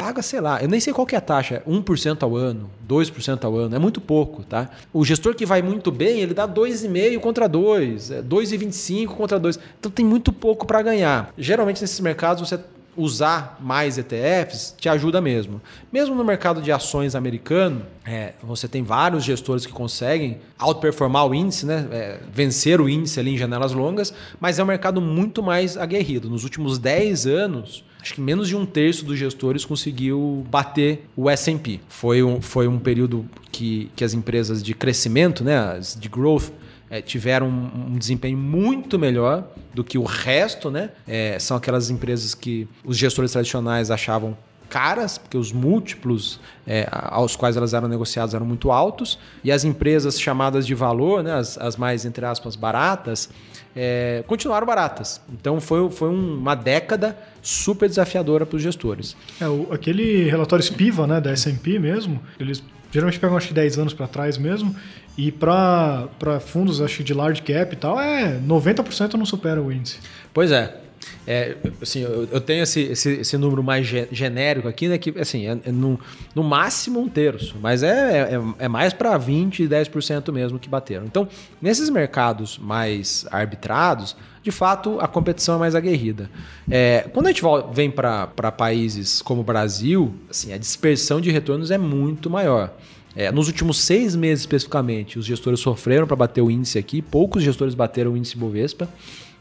paga, 0.00 0.22
sei 0.22 0.40
lá, 0.40 0.62
eu 0.62 0.68
nem 0.68 0.80
sei 0.80 0.94
qual 0.94 1.06
que 1.06 1.14
é 1.14 1.18
a 1.18 1.20
taxa, 1.20 1.62
1% 1.68 2.22
ao 2.22 2.34
ano, 2.34 2.70
2% 2.88 3.44
ao 3.44 3.54
ano, 3.54 3.76
é 3.76 3.78
muito 3.78 4.00
pouco, 4.00 4.42
tá? 4.42 4.70
O 4.94 5.04
gestor 5.04 5.34
que 5.34 5.44
vai 5.44 5.60
muito 5.60 5.92
bem, 5.92 6.20
ele 6.20 6.32
dá 6.32 6.48
2,5 6.48 7.20
contra 7.20 7.46
2, 7.46 8.10
2,25 8.26 9.02
é 9.02 9.14
contra 9.14 9.38
2. 9.38 9.58
Então 9.78 9.92
tem 9.92 10.06
muito 10.06 10.32
pouco 10.32 10.66
para 10.66 10.80
ganhar. 10.80 11.30
Geralmente 11.36 11.82
nesses 11.82 12.00
mercados 12.00 12.48
você 12.48 12.58
usar 12.96 13.58
mais 13.60 13.98
ETFs 13.98 14.74
te 14.78 14.88
ajuda 14.88 15.20
mesmo. 15.20 15.60
Mesmo 15.92 16.14
no 16.14 16.24
mercado 16.24 16.62
de 16.62 16.72
ações 16.72 17.14
americano, 17.14 17.82
é, 18.04 18.32
você 18.42 18.66
tem 18.66 18.82
vários 18.82 19.22
gestores 19.22 19.66
que 19.66 19.72
conseguem 19.72 20.38
outperformar 20.58 21.26
o 21.26 21.34
índice, 21.34 21.66
né? 21.66 21.86
É, 21.92 22.20
vencer 22.32 22.80
o 22.80 22.88
índice 22.88 23.20
ali 23.20 23.34
em 23.34 23.38
janelas 23.38 23.72
longas, 23.72 24.14
mas 24.40 24.58
é 24.58 24.62
um 24.62 24.66
mercado 24.66 24.98
muito 24.98 25.42
mais 25.42 25.76
aguerrido. 25.76 26.30
Nos 26.30 26.42
últimos 26.42 26.78
10 26.78 27.26
anos, 27.26 27.84
acho 28.00 28.14
que 28.14 28.20
menos 28.20 28.48
de 28.48 28.56
um 28.56 28.64
terço 28.64 29.04
dos 29.04 29.18
gestores 29.18 29.64
conseguiu 29.64 30.44
bater 30.50 31.06
o 31.16 31.28
S&P. 31.28 31.80
Foi 31.88 32.22
um, 32.22 32.40
foi 32.40 32.66
um 32.66 32.78
período 32.78 33.28
que, 33.52 33.90
que 33.94 34.04
as 34.04 34.14
empresas 34.14 34.62
de 34.62 34.74
crescimento, 34.74 35.44
né, 35.44 35.80
de 35.98 36.08
growth, 36.08 36.50
é, 36.90 37.00
tiveram 37.00 37.48
um, 37.48 37.92
um, 37.92 37.98
desempenho 37.98 38.36
muito 38.36 38.98
melhor 38.98 39.48
do 39.72 39.84
que 39.84 39.96
o 39.96 40.02
resto, 40.02 40.72
né? 40.72 40.90
É, 41.06 41.38
são 41.38 41.56
aquelas 41.56 41.88
empresas 41.88 42.34
que 42.34 42.66
os 42.84 42.96
gestores 42.96 43.30
tradicionais 43.30 43.92
achavam 43.92 44.36
caras, 44.68 45.18
porque 45.18 45.36
os 45.36 45.52
múltiplos 45.52 46.40
é, 46.66 46.88
aos 46.90 47.36
quais 47.36 47.56
elas 47.56 47.74
eram 47.74 47.88
negociadas 47.88 48.34
eram 48.34 48.46
muito 48.46 48.70
altos, 48.70 49.18
e 49.44 49.52
as 49.52 49.64
empresas 49.64 50.18
chamadas 50.18 50.66
de 50.66 50.74
valor, 50.74 51.22
né, 51.22 51.34
as, 51.34 51.58
as 51.58 51.76
mais, 51.76 52.04
entre 52.04 52.24
aspas, 52.24 52.56
baratas, 52.56 53.28
é, 53.74 54.24
continuaram 54.26 54.66
baratas. 54.66 55.20
Então 55.32 55.60
foi, 55.60 55.90
foi 55.90 56.08
uma 56.08 56.54
década 56.54 57.16
super 57.42 57.88
desafiadora 57.88 58.44
para 58.44 58.56
os 58.56 58.62
gestores. 58.62 59.16
É, 59.40 59.48
o, 59.48 59.68
aquele 59.72 60.28
relatório 60.28 60.64
Spiva 60.64 61.06
né, 61.06 61.20
da 61.20 61.30
S&P 61.30 61.78
mesmo, 61.78 62.20
eles 62.38 62.62
geralmente 62.90 63.18
pegam 63.18 63.36
acho 63.36 63.48
que 63.48 63.54
10 63.54 63.78
anos 63.78 63.94
para 63.94 64.06
trás 64.06 64.36
mesmo, 64.36 64.74
e 65.16 65.30
para 65.30 66.08
fundos 66.40 66.80
acho 66.80 66.98
que 66.98 67.04
de 67.04 67.14
large 67.14 67.42
cap 67.42 67.72
e 67.72 67.76
tal, 67.76 68.00
é 68.00 68.38
90% 68.38 69.14
não 69.14 69.26
supera 69.26 69.62
o 69.62 69.72
índice. 69.72 69.98
Pois 70.32 70.50
é. 70.50 70.80
É, 71.26 71.56
assim, 71.80 72.00
eu, 72.00 72.40
tenho 72.40 72.62
esse, 72.62 72.80
esse, 72.80 73.10
esse, 73.20 73.38
número 73.38 73.62
mais 73.62 73.86
genérico 73.86 74.68
aqui, 74.68 74.86
né? 74.88 74.98
Que 74.98 75.18
assim, 75.18 75.46
é, 75.46 75.58
é 75.64 75.72
no, 75.72 75.98
no, 76.34 76.42
máximo 76.42 77.00
um 77.00 77.08
terço, 77.08 77.56
mas 77.60 77.82
é, 77.82 78.34
é, 78.34 78.64
é 78.64 78.68
mais 78.68 78.92
para 78.92 79.18
20% 79.18 79.60
e 79.60 79.68
10% 79.68 80.32
mesmo 80.32 80.58
que 80.58 80.68
bateram. 80.68 81.06
Então, 81.06 81.26
nesses 81.60 81.88
mercados 81.88 82.58
mais 82.58 83.26
arbitrados, 83.30 84.14
de 84.42 84.50
fato, 84.50 84.98
a 85.00 85.06
competição 85.06 85.56
é 85.56 85.58
mais 85.58 85.74
aguerrida. 85.74 86.30
É, 86.70 87.08
quando 87.12 87.26
a 87.26 87.32
gente 87.32 87.42
vem 87.72 87.90
para 87.90 88.26
países 88.52 89.20
como 89.20 89.42
o 89.42 89.44
Brasil, 89.44 90.14
assim, 90.30 90.52
a 90.52 90.58
dispersão 90.58 91.20
de 91.20 91.30
retornos 91.30 91.70
é 91.70 91.76
muito 91.76 92.30
maior. 92.30 92.72
É, 93.14 93.30
nos 93.30 93.48
últimos 93.48 93.78
seis 93.78 94.16
meses, 94.16 94.42
especificamente, 94.42 95.18
os 95.18 95.26
gestores 95.26 95.60
sofreram 95.60 96.06
para 96.06 96.16
bater 96.16 96.40
o 96.40 96.50
índice 96.50 96.78
aqui. 96.78 97.02
Poucos 97.02 97.42
gestores 97.42 97.74
bateram 97.74 98.12
o 98.12 98.16
índice 98.16 98.36
Bovespa. 98.36 98.88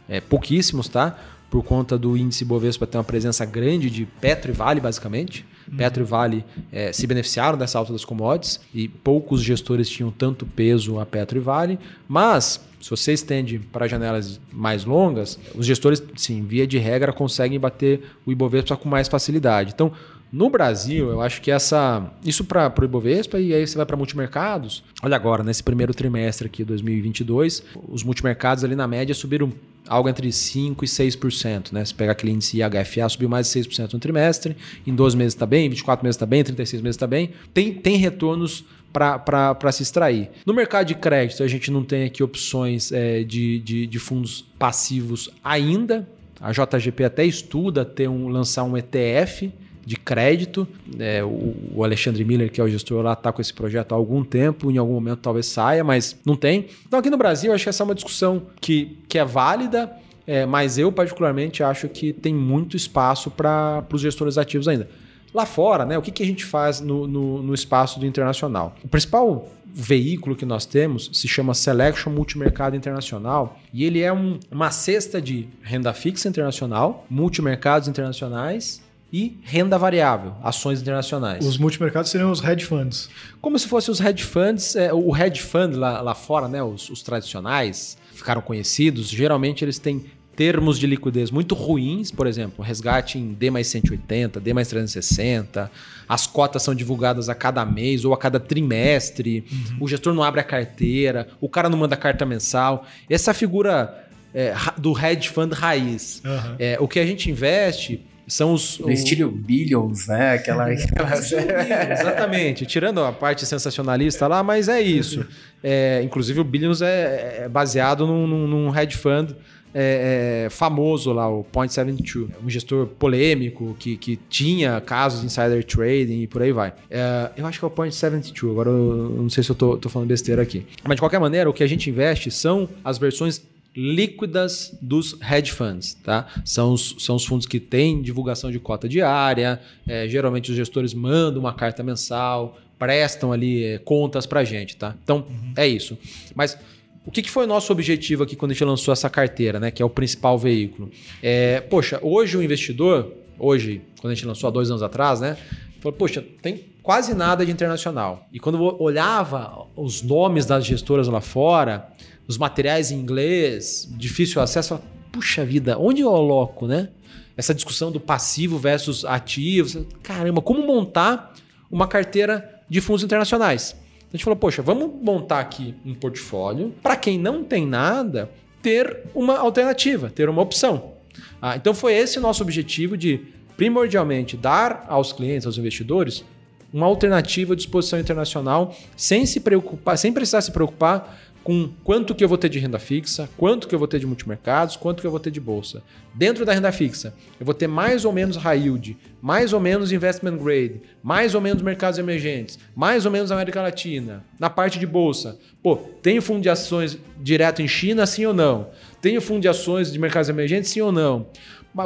É, 0.08 0.20
pouquíssimos, 0.20 0.90
tá? 0.90 1.18
Por 1.50 1.64
conta 1.64 1.98
do 1.98 2.16
índice 2.16 2.46
Bovespa 2.46 2.86
ter 2.86 2.98
uma 2.98 3.04
presença 3.04 3.46
grande 3.46 3.90
de 3.90 4.06
Petro 4.06 4.52
e 4.52 4.54
Vale, 4.54 4.80
basicamente. 4.80 5.46
Uhum. 5.70 5.78
Petro 5.78 6.04
e 6.04 6.06
Vale 6.06 6.46
é, 6.72 6.92
se 6.92 7.06
beneficiaram 7.08 7.58
dessa 7.58 7.78
alta 7.78 7.92
das 7.92 8.06
commodities 8.06 8.60
e 8.74 8.88
poucos 8.88 9.42
gestores 9.42 9.90
tinham 9.90 10.12
tanto 10.12 10.46
peso 10.46 11.00
a 11.00 11.06
Petro 11.06 11.38
e 11.38 11.42
Vale. 11.42 11.80
Mas, 12.08 12.60
se 12.80 12.90
você 12.90 13.14
estende 13.14 13.60
para 13.60 13.88
janelas 13.88 14.40
mais 14.52 14.86
longas, 14.86 15.40
os 15.56 15.66
gestores, 15.66 16.04
sim, 16.16 16.44
via 16.44 16.68
de 16.68 16.78
regra, 16.78 17.12
conseguem 17.12 17.60
bater 17.60 18.04
o 18.26 18.32
Ibovespa 18.32 18.78
com 18.78 18.88
mais 18.88 19.08
facilidade. 19.08 19.72
Então, 19.74 19.92
no 20.32 20.48
Brasil, 20.50 21.10
eu 21.10 21.22
acho 21.22 21.42
que 21.42 21.50
essa. 21.50 22.12
Isso 22.24 22.44
para 22.44 22.72
o 22.80 22.84
Ibovespa 22.84 23.40
e 23.40 23.54
aí 23.54 23.66
você 23.66 23.76
vai 23.76 23.86
para 23.86 23.98
multimercados. 23.98 24.84
Olha 25.02 25.16
agora, 25.16 25.44
nesse 25.44 25.64
primeiro 25.64 25.92
trimestre 25.92 26.46
aqui, 26.46 26.64
2022, 26.64 27.64
os 27.88 28.04
multimercados 28.04 28.64
ali 28.64 28.76
na 28.76 28.88
média 28.88 29.16
subiram 29.16 29.52
algo 29.88 30.10
entre 30.10 30.30
5% 30.30 30.78
e 30.82 30.86
6%. 30.86 31.72
Né? 31.72 31.84
Se 31.86 31.94
pegar 31.94 32.12
aquele 32.14 32.32
índice 32.32 32.60
IHFA, 32.62 33.10
subiu 33.10 33.30
mais 33.30 33.52
de 33.52 33.60
6% 33.60 33.94
no 33.94 34.00
trimestre. 34.00 34.56
Em 34.86 34.94
12 34.94 35.18
meses 35.18 35.34
está 35.34 35.46
bem, 35.46 35.70
24 35.70 36.04
meses 36.04 36.16
está 36.16 36.26
bem, 36.26 36.44
36 36.44 36.82
meses 36.82 36.96
está 36.96 37.08
bem. 37.08 37.32
Tem, 37.54 37.74
tem 37.74 37.98
retornos 37.98 38.64
para 38.92 39.72
se 39.72 39.84
extrair. 39.84 40.30
No 40.46 40.54
mercado 40.54 40.88
de 40.88 40.96
crédito, 40.96 41.44
a 41.44 41.48
gente 41.48 41.70
não 41.72 41.84
tem 41.84 42.06
aqui 42.06 42.24
opções 42.24 42.92
é, 42.92 43.24
de, 43.24 43.60
de, 43.60 43.88
de 43.88 44.00
fundos 44.00 44.46
passivos 44.58 45.30
ainda. 45.44 46.08
A 46.42 46.52
JGP 46.52 47.04
até 47.04 47.26
estuda 47.26 47.84
ter 47.84 48.08
um, 48.08 48.28
lançar 48.30 48.64
um 48.64 48.78
ETF 48.78 49.52
de 49.90 49.96
crédito. 49.96 50.68
É, 51.00 51.24
o, 51.24 51.84
Alexandre 51.84 52.24
Miller, 52.24 52.52
que 52.52 52.62
é 52.62 52.64
o 52.64 52.70
gestor 52.70 53.02
lá, 53.02 53.14
está 53.14 53.32
com 53.32 53.42
esse 53.42 53.52
projeto 53.52 53.92
há 53.92 53.96
algum 53.96 54.24
tempo, 54.24 54.70
em 54.70 54.78
algum 54.78 54.94
momento 54.94 55.18
talvez 55.18 55.48
saia, 55.48 55.84
mas 55.84 56.16
não 56.24 56.36
tem. 56.36 56.68
Então 56.88 57.00
aqui 57.00 57.10
no 57.10 57.18
Brasil, 57.18 57.52
acho 57.52 57.64
que 57.64 57.70
essa 57.70 57.82
é 57.82 57.86
uma 57.86 57.96
discussão 57.96 58.44
que, 58.62 59.00
que 59.10 59.18
é 59.18 59.26
válida, 59.26 59.92
é, 60.28 60.46
mas 60.46 60.78
eu 60.78 60.92
particularmente 60.92 61.64
acho 61.64 61.90
que 61.90 62.14
tem 62.14 62.36
muito 62.36 62.78
espaço 62.78 63.32
para 63.32 63.84
os 63.92 64.00
gestores 64.00 64.38
ativos 64.38 64.68
ainda. 64.68 64.88
Lá 65.34 65.48
fora, 65.48 65.88
né, 65.88 65.98
o 65.98 66.04
que, 66.04 66.12
que 66.12 66.22
a 66.22 66.26
gente 66.26 66.46
faz 66.46 66.80
no, 66.80 67.08
no, 67.08 67.42
no 67.42 67.54
espaço 67.56 68.00
do 68.00 68.06
internacional? 68.06 68.76
O 68.84 68.88
principal 68.88 69.50
veículo 69.66 70.36
que 70.36 70.46
nós 70.46 70.68
temos 70.68 71.10
se 71.14 71.28
chama 71.28 71.56
Selection 71.56 72.12
Multimercado 72.12 72.76
Internacional 72.76 73.60
e 73.74 73.86
ele 73.86 74.02
é 74.02 74.14
um, 74.14 74.40
uma 74.52 74.70
cesta 74.70 75.20
de 75.20 75.48
renda 75.64 75.94
fixa 75.94 76.30
internacional, 76.30 77.08
multimercados 77.10 77.88
internacionais 77.88 78.88
e 79.12 79.40
renda 79.44 79.78
variável, 79.78 80.36
ações 80.44 80.82
internacionais. 80.82 81.46
Os 81.46 81.58
multimercados 81.58 82.12
seriam 82.12 82.32
os 82.32 82.44
hedge 82.44 82.66
funds. 82.66 83.10
Como 83.42 83.58
se 83.58 83.68
fossem 83.68 83.92
os 83.92 84.00
hedge 84.00 84.24
funds, 84.24 84.76
é, 84.76 84.94
o 84.94 85.16
hedge 85.16 85.42
fund 85.42 85.76
lá, 85.76 86.02
lá 86.02 86.14
fora, 86.14 86.48
né, 86.48 86.62
os, 86.62 86.90
os 86.90 87.02
tradicionais, 87.02 87.98
ficaram 88.14 88.42
conhecidos, 88.42 89.10
geralmente 89.10 89.66
eles 89.66 89.80
têm 89.80 90.06
termos 90.36 90.80
de 90.80 90.88
liquidez 90.88 91.32
muito 91.32 91.54
ruins, 91.54 92.12
por 92.12 92.26
exemplo, 92.26 92.64
resgate 92.64 93.18
em 93.18 93.34
D 93.34 93.52
mais 93.52 93.68
180, 93.68 94.40
D 94.40 94.54
mais 94.54 94.70
360, 94.70 95.70
as 96.08 96.26
cotas 96.26 96.64
são 96.64 96.74
divulgadas 96.74 97.28
a 97.28 97.36
cada 97.36 97.66
mês 97.66 98.06
ou 98.06 98.14
a 98.14 98.18
cada 98.18 98.40
trimestre, 98.40 99.44
uhum. 99.52 99.78
o 99.82 99.88
gestor 99.88 100.14
não 100.14 100.24
abre 100.24 100.40
a 100.40 100.44
carteira, 100.44 101.28
o 101.42 101.50
cara 101.50 101.68
não 101.68 101.78
manda 101.78 101.98
carta 101.98 102.26
mensal. 102.26 102.86
Essa 103.10 103.34
figura 103.34 104.08
é, 104.34 104.56
do 104.78 104.98
hedge 104.98 105.28
fund 105.28 105.52
raiz. 105.52 106.22
Uhum. 106.24 106.56
É, 106.58 106.78
o 106.80 106.88
que 106.88 107.00
a 107.00 107.06
gente 107.06 107.30
investe 107.30 108.06
são 108.30 108.54
os. 108.54 108.80
No 108.80 108.88
o... 108.88 108.92
estilo 108.92 109.30
Billions, 109.30 110.08
né? 110.08 110.34
Aquela. 110.36 110.72
Exatamente. 110.72 112.66
Tirando 112.66 113.04
a 113.04 113.12
parte 113.12 113.46
sensacionalista 113.46 114.28
lá, 114.28 114.44
mas 114.44 114.70
é 114.70 114.80
isso. 114.80 115.26
É, 115.62 116.02
inclusive, 116.04 116.40
o 116.40 116.44
Billions 116.44 116.82
é, 116.82 117.42
é 117.44 117.50
baseado 117.50 118.06
num, 118.08 118.28
num, 118.28 118.78
hedge 118.78 118.96
fund. 118.96 119.36
É, 119.72 120.46
é, 120.46 120.50
famoso 120.50 121.14
lá, 121.14 121.30
o 121.30 121.44
Point 121.44 121.72
72. 121.72 122.32
Um 122.44 122.50
gestor 122.50 122.88
polêmico 122.88 123.76
que, 123.78 123.98
que 123.98 124.16
tinha 124.28 124.82
casos 124.82 125.20
de 125.20 125.28
insider 125.28 125.64
trading 125.64 126.24
e 126.24 126.28
por 126.28 126.42
aí 126.42 126.52
vai. 126.52 126.74
É, 126.90 127.30
eu 127.38 127.46
acho 127.46 127.60
que 127.60 127.66
é 127.66 127.68
o 127.68 127.72
Point 127.72 127.94
72, 127.94 128.52
agora 128.52 128.70
eu 128.70 129.16
não 129.16 129.30
sei 129.30 129.44
se 129.44 129.52
eu 129.52 129.56
tô, 129.56 129.78
tô 129.78 129.88
falando 129.88 130.08
besteira 130.08 130.42
aqui. 130.42 130.66
Mas 130.84 130.96
de 130.96 131.02
qualquer 131.02 131.20
maneira, 131.20 131.48
o 131.48 131.54
que 131.54 131.64
a 131.64 131.68
gente 131.68 131.88
investe 131.88 132.32
são 132.32 132.68
as 132.84 132.98
versões 132.98 133.44
líquidas 133.76 134.78
dos 134.82 135.16
hedge 135.22 135.52
funds, 135.52 135.94
tá? 135.94 136.28
São 136.44 136.74
os, 136.74 136.96
são 137.00 137.16
os 137.16 137.26
fundos 137.26 137.46
que 137.46 137.60
têm 137.60 138.02
divulgação 138.02 138.52
de 138.52 138.60
cota 138.60 138.90
diária, 138.90 139.62
é, 139.88 140.08
geralmente 140.08 140.50
os 140.52 140.58
gestores 140.58 140.94
mandam 140.94 141.40
uma 141.40 141.54
carta 141.54 141.84
mensal, 141.84 142.58
prestam 142.78 143.32
ali 143.32 143.64
é, 143.64 143.78
contas 143.78 144.26
para 144.26 144.44
gente, 144.44 144.76
tá? 144.76 144.96
Então, 145.04 145.26
uhum. 145.30 145.54
é 145.56 145.68
isso. 145.68 145.98
Mas 146.36 146.58
o 147.06 147.12
que, 147.12 147.22
que 147.22 147.30
foi 147.30 147.46
o 147.46 147.48
nosso 147.48 147.72
objetivo 147.72 148.24
aqui 148.24 148.36
quando 148.36 148.52
a 148.52 148.54
gente 148.54 148.64
lançou 148.64 148.92
essa 148.92 149.10
carteira, 149.10 149.60
né? 149.60 149.72
Que 149.72 149.82
é 149.82 149.86
o 149.86 149.90
principal 149.90 150.38
veículo. 150.38 150.92
É, 151.22 151.62
poxa, 151.62 152.00
hoje 152.02 152.38
o 152.38 152.44
investidor, 152.44 153.14
hoje, 153.38 153.82
quando 154.00 154.12
a 154.12 154.16
gente 154.16 154.26
lançou 154.26 154.48
há 154.48 154.52
dois 154.52 154.70
anos 154.70 154.84
atrás, 154.84 155.20
né? 155.20 155.38
Falou, 155.80 155.98
poxa, 155.98 156.24
tem 156.42 156.69
quase 156.82 157.14
nada 157.14 157.46
de 157.46 157.52
internacional. 157.52 158.28
E 158.32 158.40
quando 158.40 158.58
eu 158.58 158.78
olhava 158.80 159.68
os 159.76 160.02
nomes 160.02 160.46
das 160.46 160.66
gestoras 160.66 161.08
lá 161.08 161.22
fora, 161.22 161.90
os 162.28 162.38
materiais 162.38 162.92
em 162.92 162.96
inglês, 163.00 163.88
difícil 163.92 164.42
acesso. 164.42 164.80
Puxa 165.12 165.44
vida, 165.44 165.78
onde 165.80 166.02
eu 166.02 166.16
aloco, 166.16 166.68
né? 166.68 166.90
Essa 167.36 167.56
discussão 167.56 167.92
do 167.92 168.00
passivo 168.00 168.60
versus 168.60 169.04
ativo. 169.04 169.88
Caramba, 170.04 170.42
como 170.42 170.66
montar 170.66 171.34
uma 171.72 171.88
carteira 171.88 172.62
de 172.70 172.80
fundos 172.80 173.04
internacionais? 173.04 173.76
A 174.08 174.12
gente 174.16 174.24
falou, 174.24 174.38
poxa, 174.38 174.62
vamos 174.62 174.92
montar 175.02 175.40
aqui 175.40 175.74
um 175.86 175.96
portfólio 175.96 176.74
para 176.84 176.96
quem 176.96 177.18
não 177.18 177.44
tem 177.44 177.66
nada 177.66 178.30
ter 178.62 179.06
uma 179.16 179.38
alternativa, 179.38 180.10
ter 180.10 180.30
uma 180.30 180.42
opção. 180.42 180.94
Ah, 181.42 181.56
então 181.56 181.74
foi 181.74 181.94
esse 181.94 182.20
nosso 182.20 182.44
objetivo 182.44 182.98
de 182.98 183.22
primordialmente 183.56 184.38
dar 184.38 184.86
aos 184.88 185.12
clientes, 185.12 185.46
aos 185.46 185.58
investidores, 185.58 186.24
uma 186.72 186.86
alternativa 186.86 187.56
de 187.56 187.64
exposição 187.64 188.00
internacional 188.00 188.76
sem 188.96 189.26
se 189.26 189.40
preocupar, 189.40 189.98
sem 189.98 190.14
precisar 190.14 190.42
se 190.42 190.52
preocupar 190.52 191.20
com 191.44 191.70
quanto 191.84 192.14
que 192.14 192.24
eu 192.24 192.28
vou 192.28 192.38
ter 192.38 192.50
de 192.50 192.60
renda 192.60 192.78
fixa, 192.78 193.30
quanto 193.38 193.68
que 193.68 193.74
eu 193.74 193.80
vou 193.80 193.88
ter 193.88 194.00
de 194.00 194.06
multimercados, 194.06 194.76
quanto 194.76 195.02
que 195.02 195.08
eu 195.08 195.12
vou 195.12 195.20
ter 195.20 195.32
de 195.32 195.40
bolsa. 195.40 195.82
Dentro 196.14 196.46
da 196.46 196.54
renda 196.54 196.72
fixa, 196.72 197.14
eu 197.40 197.46
vou 197.46 197.56
ter 197.56 197.68
mais 197.68 198.06
ou 198.06 198.12
menos 198.12 198.36
high 198.36 198.60
yield, 198.60 198.98
mais 199.22 199.54
ou 199.54 199.60
menos 199.60 199.92
investment 199.92 200.38
grade, 200.38 200.82
mais 201.02 201.34
ou 201.34 201.42
menos 201.42 201.64
mercados 201.64 201.98
emergentes, 201.98 202.60
mais 202.76 203.06
ou 203.06 203.12
menos 203.12 203.32
América 203.32 203.62
Latina. 203.62 204.24
Na 204.38 204.50
parte 204.50 204.78
de 204.78 204.86
bolsa, 204.86 205.40
pô, 205.64 205.76
tenho 205.76 206.22
fundo 206.22 206.42
de 206.42 206.50
ações 206.50 206.98
direto 207.20 207.62
em 207.62 207.68
China, 207.68 208.06
sim 208.06 208.26
ou 208.26 208.34
não? 208.34 208.68
Tenho 209.02 209.22
fundo 209.22 209.42
de 209.42 209.48
ações 209.48 209.92
de 209.92 209.98
mercados 209.98 210.30
emergentes, 210.30 210.70
sim 210.70 210.82
ou 210.82 210.92
não? 210.92 211.28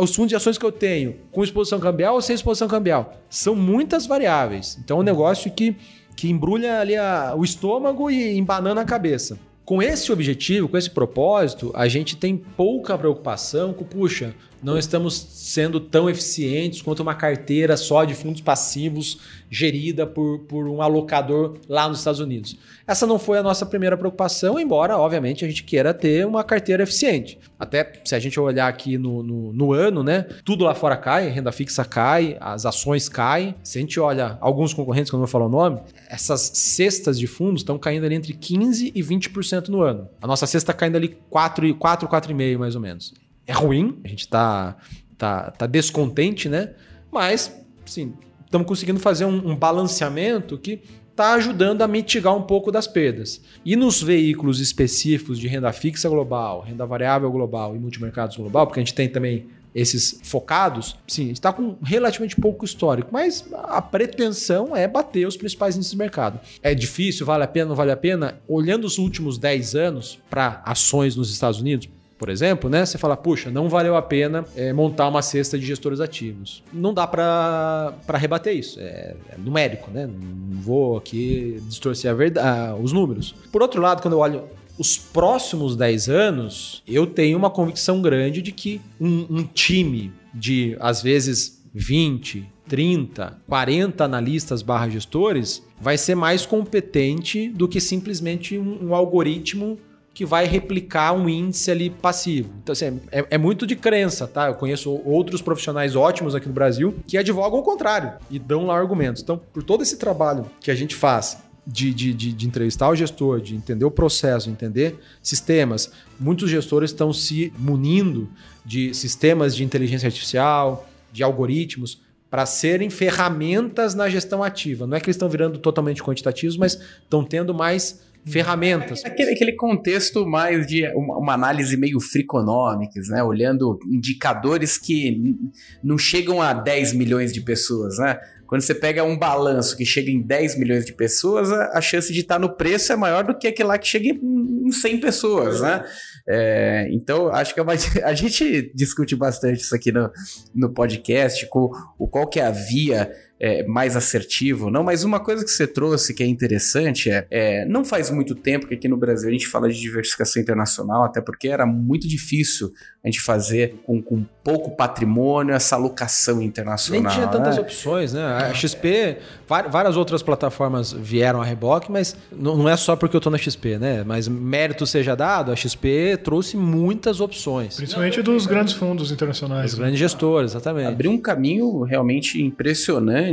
Os 0.02 0.16
fundos 0.16 0.30
de 0.30 0.36
ações 0.36 0.58
que 0.58 0.66
eu 0.66 0.72
tenho, 0.72 1.16
com 1.32 1.44
exposição 1.44 1.80
cambial 1.80 2.16
ou 2.16 2.22
sem 2.22 2.34
exposição 2.34 2.68
cambial? 2.68 3.14
São 3.30 3.56
muitas 3.56 4.06
variáveis. 4.06 4.80
Então 4.84 4.98
é 4.98 5.00
um 5.02 5.04
negócio 5.04 5.52
que 5.52 5.76
que 6.16 6.30
embrulha 6.30 6.80
ali 6.80 6.96
a, 6.96 7.34
o 7.36 7.44
estômago 7.44 8.10
e 8.10 8.38
embanana 8.38 8.82
a 8.82 8.86
cabeça. 8.86 9.38
Com 9.66 9.82
esse 9.82 10.12
objetivo, 10.12 10.68
com 10.68 10.78
esse 10.78 10.90
propósito, 10.90 11.72
a 11.74 11.88
gente 11.88 12.18
tem 12.18 12.36
pouca 12.36 12.98
preocupação 12.98 13.74
com, 13.74 13.86
puxa, 13.86 14.36
não 14.64 14.78
estamos 14.78 15.14
sendo 15.16 15.80
tão 15.80 16.10
eficientes 16.10 16.82
quanto 16.82 17.02
uma 17.02 17.14
carteira 17.14 17.76
só 17.76 18.06
de 18.06 18.14
fundos 18.14 18.42
passivos 18.42 19.20
gerida 19.50 20.08
por, 20.08 20.40
por 20.40 20.68
um 20.68 20.82
alocador 20.82 21.58
lá 21.68 21.88
nos 21.88 22.00
Estados 22.00 22.20
Unidos. 22.20 22.58
Essa 22.88 23.06
não 23.06 23.20
foi 23.20 23.38
a 23.38 23.44
nossa 23.44 23.66
primeira 23.66 23.98
preocupação, 23.98 24.60
embora, 24.60 24.98
obviamente, 24.98 25.46
a 25.46 25.48
gente 25.48 25.64
queira 25.64 25.94
ter 25.94 26.26
uma 26.26 26.44
carteira 26.44 26.84
eficiente. 26.84 27.38
Até 27.60 28.02
se 28.04 28.16
a 28.16 28.20
gente 28.20 28.40
olhar 28.40 28.68
aqui 28.68 28.98
no, 28.98 29.22
no, 29.22 29.54
no 29.54 29.74
ano, 29.74 30.04
né? 30.04 30.26
Tudo 30.44 30.66
lá 30.66 30.74
fora 30.74 30.98
cai, 30.98 31.30
renda 31.30 31.52
fixa 31.52 31.86
cai, 31.86 32.36
as 32.40 32.66
ações 32.66 33.08
caem. 33.08 33.56
Se 33.64 33.78
a 33.78 33.82
gente 33.82 34.00
olha 34.00 34.38
alguns 34.42 34.74
concorrentes, 34.74 35.10
que 35.10 35.16
eu 35.16 35.20
não 35.20 35.26
vou 35.26 35.32
falar 35.32 35.46
o 35.46 35.50
nome, 35.50 35.80
essas 36.10 36.42
cestas 36.56 37.20
de 37.20 37.28
fundos 37.28 37.62
estão 37.62 37.78
caindo 37.78 38.06
ali 38.06 38.16
entre 38.16 38.34
15% 38.34 38.92
e 38.96 39.02
20% 39.04 39.68
no 39.68 39.82
ano. 39.82 40.10
A 40.22 40.28
nossa 40.28 40.46
cesta 40.48 40.72
está 40.72 40.74
caindo 40.74 40.96
ali 40.96 41.18
4, 41.30 41.76
4 41.76 42.04
4,5% 42.08 42.58
mais 42.58 42.76
ou 42.76 42.82
menos. 42.82 43.14
É 43.46 43.54
ruim, 43.54 44.00
a 44.04 44.08
gente 44.08 44.22
está 44.22 44.78
tá, 45.18 45.52
tá 45.52 45.66
descontente, 45.66 46.48
né? 46.50 46.74
Mas, 47.12 47.56
sim, 47.86 48.14
estamos 48.46 48.68
conseguindo 48.68 49.00
fazer 49.00 49.26
um, 49.26 49.52
um 49.52 49.56
balanceamento 49.56 50.58
que 50.58 50.82
está 51.14 51.34
ajudando 51.34 51.82
a 51.82 51.88
mitigar 51.88 52.36
um 52.36 52.42
pouco 52.42 52.72
das 52.72 52.88
perdas. 52.88 53.42
E 53.64 53.76
nos 53.76 54.02
veículos 54.02 54.60
específicos 54.60 55.40
de 55.40 55.48
renda 55.48 55.72
fixa 55.72 56.10
global, 56.10 56.62
renda 56.62 56.86
variável 56.86 57.32
global 57.32 57.76
e 57.76 57.80
multimercados 57.80 58.36
global, 58.36 58.66
porque 58.66 58.80
a 58.80 58.84
gente 58.84 58.96
tem 58.96 59.08
também 59.08 59.48
esses 59.76 60.20
focados, 60.24 60.96
sim, 61.08 61.32
está 61.32 61.52
com 61.52 61.78
relativamente 61.84 62.36
pouco 62.36 62.64
histórico, 62.64 63.10
mas 63.12 63.46
a 63.64 63.82
pretensão 63.82 64.76
é 64.76 64.88
bater 64.88 65.28
os 65.28 65.36
principais 65.36 65.76
índices 65.76 65.94
de 65.94 65.98
mercado. 65.98 66.40
É 66.62 66.76
difícil, 66.76 67.26
vale 67.26 67.44
a 67.44 67.48
pena, 67.48 67.70
não 67.70 67.76
vale 67.76 67.92
a 67.92 67.98
pena? 67.98 68.40
Olhando 68.48 68.86
os 68.86 69.00
últimos 69.00 69.38
10 69.38 69.76
anos 69.76 70.20
para 70.30 70.62
ações 70.66 71.16
nos 71.16 71.32
Estados 71.32 71.60
Unidos, 71.60 71.90
por 72.24 72.30
exemplo, 72.30 72.70
né? 72.70 72.86
Você 72.86 72.98
fala, 72.98 73.18
puxa, 73.18 73.52
não 73.52 73.68
valeu 73.68 73.98
a 73.98 74.02
pena 74.02 74.46
é, 74.56 74.72
montar 74.72 75.10
uma 75.10 75.22
cesta 75.22 75.60
de 75.60 75.66
gestores 75.66 76.00
ativos. 76.00 76.64
Não 76.72 76.94
dá 76.94 77.06
para 77.06 77.94
rebater 78.14 78.56
isso. 78.56 78.80
É, 78.80 79.14
é, 79.28 79.38
numérico, 79.38 79.92
né? 79.92 80.08
Não 80.08 80.62
vou 80.62 80.96
aqui 80.96 81.62
distorcer 81.68 82.10
a 82.10 82.14
verdade, 82.14 82.82
os 82.82 82.94
números. 82.94 83.36
Por 83.52 83.62
outro 83.62 83.82
lado, 83.82 84.02
quando 84.02 84.14
eu 84.14 84.20
olho 84.20 84.44
os 84.80 84.98
próximos 84.98 85.76
10 85.76 86.08
anos, 86.08 86.82
eu 86.88 87.06
tenho 87.06 87.38
uma 87.38 87.50
convicção 87.50 88.02
grande 88.02 88.42
de 88.42 88.54
que 88.54 88.80
um, 89.02 89.28
um 89.30 89.44
time 89.44 90.14
de, 90.34 90.78
às 90.80 91.02
vezes, 91.02 91.62
20, 91.74 92.50
30, 92.70 93.38
40 93.50 94.02
analistas 94.02 94.62
barra 94.62 94.88
gestores 94.88 95.62
vai 95.78 95.98
ser 95.98 96.16
mais 96.16 96.46
competente 96.46 97.50
do 97.50 97.68
que 97.68 97.82
simplesmente 97.82 98.58
um, 98.58 98.88
um 98.88 98.96
algoritmo 98.96 99.78
que 100.14 100.26
vai 100.26 100.46
replicar 100.46 101.14
um 101.14 101.28
índice 101.28 101.72
ali 101.72 101.90
passivo. 101.90 102.54
Então, 102.62 102.74
assim, 102.74 103.00
é, 103.12 103.26
é, 103.32 103.38
muito 103.38 103.66
de 103.66 103.76
crença, 103.76 104.28
tá? 104.28 104.48
Eu 104.48 104.56
conheço 104.56 104.92
outros 105.04 105.42
profissionais 105.42 105.96
ótimos 105.96 106.36
aqui 106.36 106.48
no 106.48 106.54
Brasil 106.54 106.96
que 107.08 107.18
advogam 107.18 107.60
o 107.60 107.64
contrário 107.64 108.14
e 108.30 108.38
dão 108.38 108.68
lá 108.68 108.78
argumentos. 108.78 109.24
Então, 109.24 109.42
por 109.52 109.64
todo 109.64 109.82
esse 109.82 109.98
trabalho 109.98 110.46
que 110.60 110.70
a 110.70 110.76
gente 110.76 110.96
faz 110.96 111.40
de, 111.66 111.94
de, 111.94 112.14
de, 112.14 112.34
de 112.34 112.46
entrevistar 112.46 112.90
o 112.90 112.96
gestor, 112.96 113.42
de 113.42 113.56
entender 113.56 113.86
o 113.86 113.92
processo, 113.92 114.50
entender 114.50 115.00
sistemas, 115.22 115.92
muitos 116.20 116.50
gestores 116.50 116.92
estão 116.92 117.12
se 117.12 117.52
munindo 117.58 118.30
de 118.64 118.94
sistemas 118.94 119.56
de 119.56 119.64
inteligência 119.64 120.08
artificial, 120.08 120.88
de 121.12 121.24
algoritmos, 121.24 122.02
para 122.30 122.46
serem 122.46 122.90
ferramentas 122.90 123.94
na 123.94 124.10
gestão 124.10 124.44
ativa. 124.44 124.86
Não 124.88 124.98
é 124.98 125.00
que 125.00 125.06
eles 125.06 125.16
estão 125.16 125.30
virando 125.30 125.60
totalmente 125.60 126.04
quantitativos, 126.04 126.58
mas 126.58 126.80
estão 127.04 127.24
tendo 127.24 127.54
mais 127.54 128.02
ferramentas. 128.26 129.04
Aquele, 129.04 129.32
aquele 129.32 129.54
contexto 129.54 130.26
mais 130.26 130.66
de 130.66 130.88
uma, 130.96 131.18
uma 131.18 131.34
análise 131.34 131.76
meio 131.76 132.00
friconômicas, 132.00 133.10
né? 133.10 133.24
Olhando 133.24 133.78
indicadores 133.86 134.78
que 134.78 135.36
não 135.84 135.98
chegam 135.98 136.42
a 136.42 136.54
10 136.54 136.94
milhões 136.94 137.34
de 137.34 137.42
pessoas, 137.42 137.98
né? 137.98 138.20
Quando 138.54 138.62
você 138.62 138.76
pega 138.76 139.04
um 139.04 139.18
balanço 139.18 139.76
que 139.76 139.84
chega 139.84 140.12
em 140.12 140.22
10 140.22 140.60
milhões 140.60 140.86
de 140.86 140.94
pessoas, 140.94 141.52
a, 141.52 141.82
chance 141.82 142.14
de 142.14 142.20
estar 142.20 142.38
no 142.38 142.56
preço 142.56 142.94
é 142.94 142.96
maior 142.96 143.24
do 143.24 143.36
que 143.36 143.48
aquele 143.48 143.68
lá 143.68 143.80
que 143.80 143.88
chega 143.88 144.10
em 144.10 144.72
100 144.72 145.00
pessoas, 145.00 145.62
né? 145.62 145.84
É, 146.28 146.88
então, 146.92 147.30
acho 147.30 147.54
que 147.54 147.60
é 147.60 147.64
uma, 147.64 147.74
a 148.04 148.14
gente 148.14 148.72
discute 148.76 149.16
bastante 149.16 149.62
isso 149.62 149.76
aqui 149.76 149.92
no, 149.92 150.08
no 150.54 150.72
podcast, 150.72 151.48
com 151.48 151.72
o 151.98 152.08
qual 152.08 152.28
que 152.28 152.40
é 152.40 152.46
a 152.46 152.52
via 152.52 153.12
é, 153.44 153.62
mais 153.64 153.98
assertivo, 153.98 154.72
não, 154.72 154.86
mas 154.86 155.04
uma 155.04 155.20
coisa 155.20 155.44
que 155.44 155.52
você 155.52 155.68
trouxe 155.68 156.14
que 156.14 156.24
é 156.24 156.26
interessante 156.26 157.12
é, 157.12 157.28
é, 157.30 157.66
não 157.66 157.84
faz 157.84 158.10
muito 158.10 158.34
tempo 158.34 158.66
que 158.66 158.74
aqui 158.74 158.88
no 158.88 158.96
Brasil 158.96 159.28
a 159.28 159.32
gente 159.34 159.48
fala 159.48 159.68
de 159.70 159.78
diversificação 159.78 160.42
internacional, 160.42 161.04
até 161.04 161.20
porque 161.20 161.50
era 161.50 161.66
muito 161.66 162.08
difícil 162.08 162.72
a 163.04 163.10
gente 163.10 163.20
fazer 163.20 163.82
com, 163.86 164.02
com 164.02 164.24
pouco 164.42 164.78
patrimônio 164.78 165.54
essa 165.54 165.76
alocação 165.76 166.42
internacional. 166.42 167.04
Nem 167.04 167.12
tinha 167.12 167.28
tantas 167.28 167.58
né? 167.58 167.62
opções, 167.62 168.14
né? 168.14 168.24
A 168.24 168.54
XP, 168.54 169.18
várias 169.46 169.98
outras 169.98 170.24
plataformas 170.24 170.94
vieram 170.94 171.42
a 171.42 171.46
reboque, 171.46 171.92
mas 171.92 172.16
não 172.32 172.70
é 172.70 172.78
só 172.78 172.96
porque 172.96 173.14
eu 173.14 173.20
estou 173.20 173.30
na 173.30 173.38
XP, 173.38 173.78
né? 173.78 174.06
Mas 174.06 174.30
mérito 174.30 174.88
seja 174.88 175.16
dado, 175.16 175.52
a 175.52 175.56
XP 175.56 176.18
trouxe 176.24 176.56
muitas 176.56 177.20
opções. 177.20 177.76
Principalmente 177.76 178.22
dos 178.22 178.46
grandes 178.46 178.74
fundos 178.74 179.12
internacionais. 179.12 179.72
Dos 179.72 179.80
grandes 179.80 180.00
gestores, 180.00 180.52
exatamente. 180.52 180.88
Abriu 180.88 181.12
um 181.12 181.18
caminho 181.18 181.82
realmente 181.82 182.42
impressionante 182.42 183.33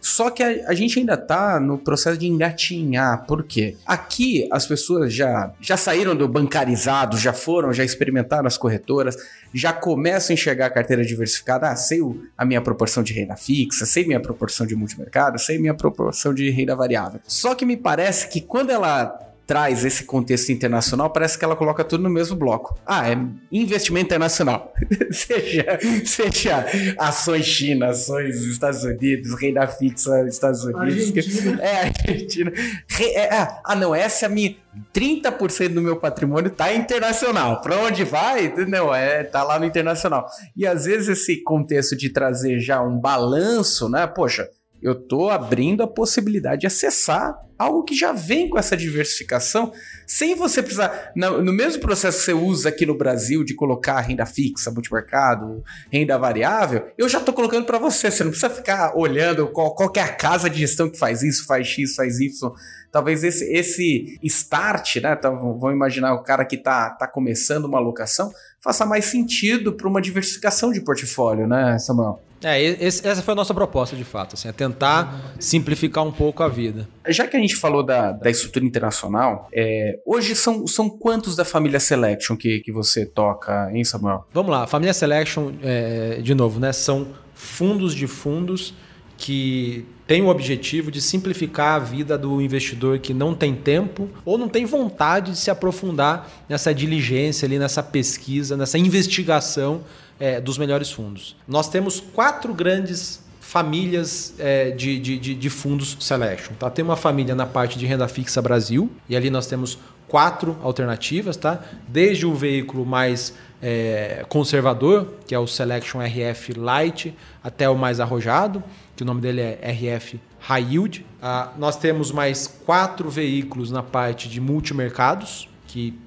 só 0.00 0.30
que 0.30 0.42
a, 0.42 0.68
a 0.68 0.74
gente 0.74 0.98
ainda 0.98 1.16
tá 1.16 1.58
no 1.58 1.78
processo 1.78 2.18
de 2.18 2.26
engatinhar. 2.26 3.26
Por 3.26 3.42
quê? 3.42 3.76
Aqui 3.84 4.48
as 4.50 4.66
pessoas 4.66 5.12
já, 5.12 5.52
já 5.60 5.76
saíram 5.76 6.14
do 6.14 6.28
bancarizado, 6.28 7.16
já 7.16 7.32
foram, 7.32 7.72
já 7.72 7.84
experimentaram 7.84 8.46
as 8.46 8.56
corretoras, 8.56 9.16
já 9.52 9.72
começam 9.72 10.32
a 10.32 10.34
enxergar 10.34 10.66
a 10.66 10.70
carteira 10.70 11.04
diversificada. 11.04 11.68
Ah, 11.68 11.76
sei 11.76 12.00
o, 12.00 12.22
a 12.36 12.44
minha 12.44 12.60
proporção 12.60 13.02
de 13.02 13.12
renda 13.12 13.36
fixa, 13.36 13.84
sei 13.86 14.06
minha 14.06 14.20
proporção 14.20 14.66
de 14.66 14.76
multimercado, 14.76 15.38
sei 15.38 15.58
minha 15.58 15.74
proporção 15.74 16.32
de 16.32 16.48
renda 16.50 16.76
variável. 16.76 17.20
Só 17.26 17.54
que 17.54 17.66
me 17.66 17.76
parece 17.76 18.28
que 18.28 18.40
quando 18.40 18.70
ela 18.70 19.27
traz 19.48 19.82
esse 19.82 20.04
contexto 20.04 20.52
internacional, 20.52 21.08
parece 21.08 21.38
que 21.38 21.42
ela 21.44 21.56
coloca 21.56 21.82
tudo 21.82 22.02
no 22.02 22.10
mesmo 22.10 22.36
bloco. 22.36 22.78
Ah, 22.84 23.10
é 23.10 23.18
investimento 23.50 24.04
internacional. 24.04 24.74
seja, 25.10 25.78
seja 26.04 26.66
ações 26.98 27.46
China, 27.46 27.86
ações 27.86 28.36
Estados 28.42 28.84
Unidos, 28.84 29.32
renda 29.40 29.66
fixa 29.66 30.22
Estados 30.28 30.62
Unidos. 30.64 30.82
Argentina. 30.82 31.58
É, 31.68 32.10
Argentina. 32.10 32.52
É, 33.00 33.34
ah, 33.34 33.60
ah, 33.64 33.74
não, 33.74 33.94
essa 33.94 34.26
é 34.26 34.28
a 34.28 34.30
minha. 34.30 34.54
30% 34.94 35.74
do 35.74 35.80
meu 35.80 35.96
patrimônio 35.96 36.50
tá 36.50 36.72
internacional. 36.74 37.62
Para 37.62 37.78
onde 37.78 38.04
vai? 38.04 38.52
Não, 38.68 38.94
é, 38.94 39.24
tá 39.24 39.42
lá 39.42 39.58
no 39.58 39.64
internacional. 39.64 40.26
E 40.54 40.66
às 40.66 40.84
vezes 40.84 41.08
esse 41.08 41.42
contexto 41.42 41.96
de 41.96 42.10
trazer 42.10 42.60
já 42.60 42.82
um 42.82 42.98
balanço, 42.98 43.88
né? 43.88 44.06
Poxa, 44.06 44.46
eu 44.82 44.92
estou 44.92 45.30
abrindo 45.30 45.82
a 45.82 45.88
possibilidade 45.88 46.62
de 46.62 46.66
acessar 46.66 47.36
algo 47.58 47.82
que 47.82 47.94
já 47.94 48.12
vem 48.12 48.48
com 48.48 48.56
essa 48.56 48.76
diversificação, 48.76 49.72
sem 50.06 50.36
você 50.36 50.62
precisar. 50.62 51.10
No, 51.16 51.52
mesmo 51.52 51.82
processo 51.82 52.18
que 52.18 52.24
você 52.26 52.32
usa 52.32 52.68
aqui 52.68 52.86
no 52.86 52.96
Brasil 52.96 53.42
de 53.42 53.54
colocar 53.54 54.00
renda 54.00 54.24
fixa, 54.24 54.70
multimercado, 54.70 55.62
renda 55.90 56.16
variável, 56.16 56.86
eu 56.96 57.08
já 57.08 57.18
estou 57.18 57.34
colocando 57.34 57.66
para 57.66 57.78
você. 57.78 58.10
Você 58.10 58.22
não 58.22 58.30
precisa 58.30 58.48
ficar 58.48 58.96
olhando 58.96 59.48
qual, 59.48 59.74
qual 59.74 59.92
é 59.96 60.00
a 60.00 60.14
casa 60.14 60.48
de 60.48 60.60
gestão 60.60 60.88
que 60.88 60.96
faz 60.96 61.22
isso, 61.22 61.46
faz 61.46 61.66
X, 61.66 61.96
faz 61.96 62.20
Y. 62.20 62.52
Talvez 62.92 63.24
esse, 63.24 63.44
esse 63.52 64.18
start, 64.22 64.96
né? 64.96 65.16
Então, 65.18 65.58
imaginar 65.72 66.14
o 66.14 66.22
cara 66.22 66.44
que 66.44 66.56
está 66.56 66.90
tá 66.90 67.08
começando 67.08 67.64
uma 67.64 67.78
alocação, 67.78 68.30
faça 68.62 68.86
mais 68.86 69.06
sentido 69.06 69.72
para 69.72 69.88
uma 69.88 70.00
diversificação 70.00 70.72
de 70.72 70.80
portfólio, 70.80 71.46
né, 71.46 71.78
Samuel? 71.78 72.27
É, 72.42 72.62
esse, 72.62 73.06
essa 73.06 73.22
foi 73.22 73.32
a 73.32 73.34
nossa 73.34 73.52
proposta, 73.52 73.96
de 73.96 74.04
fato, 74.04 74.34
assim, 74.34 74.48
é 74.48 74.52
tentar 74.52 75.34
simplificar 75.38 76.04
um 76.04 76.12
pouco 76.12 76.42
a 76.42 76.48
vida. 76.48 76.88
Já 77.08 77.26
que 77.26 77.36
a 77.36 77.40
gente 77.40 77.56
falou 77.56 77.82
da, 77.82 78.12
da 78.12 78.30
estrutura 78.30 78.64
internacional, 78.64 79.48
é, 79.52 79.98
hoje 80.06 80.36
são, 80.36 80.66
são 80.66 80.88
quantos 80.88 81.34
da 81.34 81.44
família 81.44 81.80
Selection 81.80 82.36
que, 82.36 82.60
que 82.60 82.70
você 82.70 83.04
toca, 83.04 83.70
hein, 83.72 83.84
Samuel? 83.84 84.26
Vamos 84.32 84.50
lá, 84.50 84.64
a 84.64 84.66
família 84.66 84.92
Selection, 84.92 85.52
é, 85.62 86.20
de 86.22 86.34
novo, 86.34 86.60
né, 86.60 86.72
são 86.72 87.08
fundos 87.34 87.94
de 87.94 88.06
fundos 88.06 88.74
que 89.16 89.84
tem 90.06 90.22
o 90.22 90.28
objetivo 90.28 90.90
de 90.90 91.02
simplificar 91.02 91.74
a 91.74 91.78
vida 91.78 92.16
do 92.16 92.40
investidor 92.40 92.98
que 93.00 93.12
não 93.12 93.34
tem 93.34 93.54
tempo 93.54 94.08
ou 94.24 94.38
não 94.38 94.48
tem 94.48 94.64
vontade 94.64 95.32
de 95.32 95.38
se 95.38 95.50
aprofundar 95.50 96.30
nessa 96.48 96.72
diligência 96.72 97.44
ali, 97.44 97.58
nessa 97.58 97.82
pesquisa, 97.82 98.56
nessa 98.56 98.78
investigação 98.78 99.82
é, 100.18 100.40
dos 100.40 100.58
melhores 100.58 100.90
fundos. 100.90 101.36
Nós 101.46 101.68
temos 101.68 102.00
quatro 102.00 102.52
grandes 102.54 103.22
famílias 103.40 104.34
é, 104.38 104.70
de, 104.70 104.98
de, 104.98 105.34
de, 105.34 105.50
fundos 105.50 105.96
selection. 106.00 106.52
Tá? 106.58 106.68
Tem 106.68 106.84
uma 106.84 106.96
família 106.96 107.34
na 107.34 107.46
parte 107.46 107.78
de 107.78 107.86
renda 107.86 108.06
fixa 108.06 108.42
Brasil, 108.42 108.90
e 109.08 109.16
ali 109.16 109.30
nós 109.30 109.46
temos 109.46 109.78
quatro 110.06 110.58
alternativas, 110.62 111.36
tá? 111.36 111.62
desde 111.86 112.26
o 112.26 112.34
veículo 112.34 112.84
mais 112.84 113.34
é, 113.62 114.24
conservador, 114.28 115.14
que 115.26 115.34
é 115.34 115.38
o 115.38 115.46
Selection 115.46 116.00
RF 116.00 116.52
Light, 116.54 117.14
até 117.42 117.68
o 117.68 117.76
mais 117.76 118.00
arrojado, 118.00 118.62
que 118.94 119.02
o 119.02 119.06
nome 119.06 119.20
dele 119.20 119.40
é 119.40 119.70
RF 119.70 120.20
High 120.40 120.66
Yield. 120.70 121.06
Ah, 121.20 121.52
nós 121.58 121.76
temos 121.76 122.12
mais 122.12 122.46
quatro 122.46 123.10
veículos 123.10 123.70
na 123.70 123.82
parte 123.82 124.28
de 124.28 124.40
multimercados, 124.40 125.48
que 125.66 125.98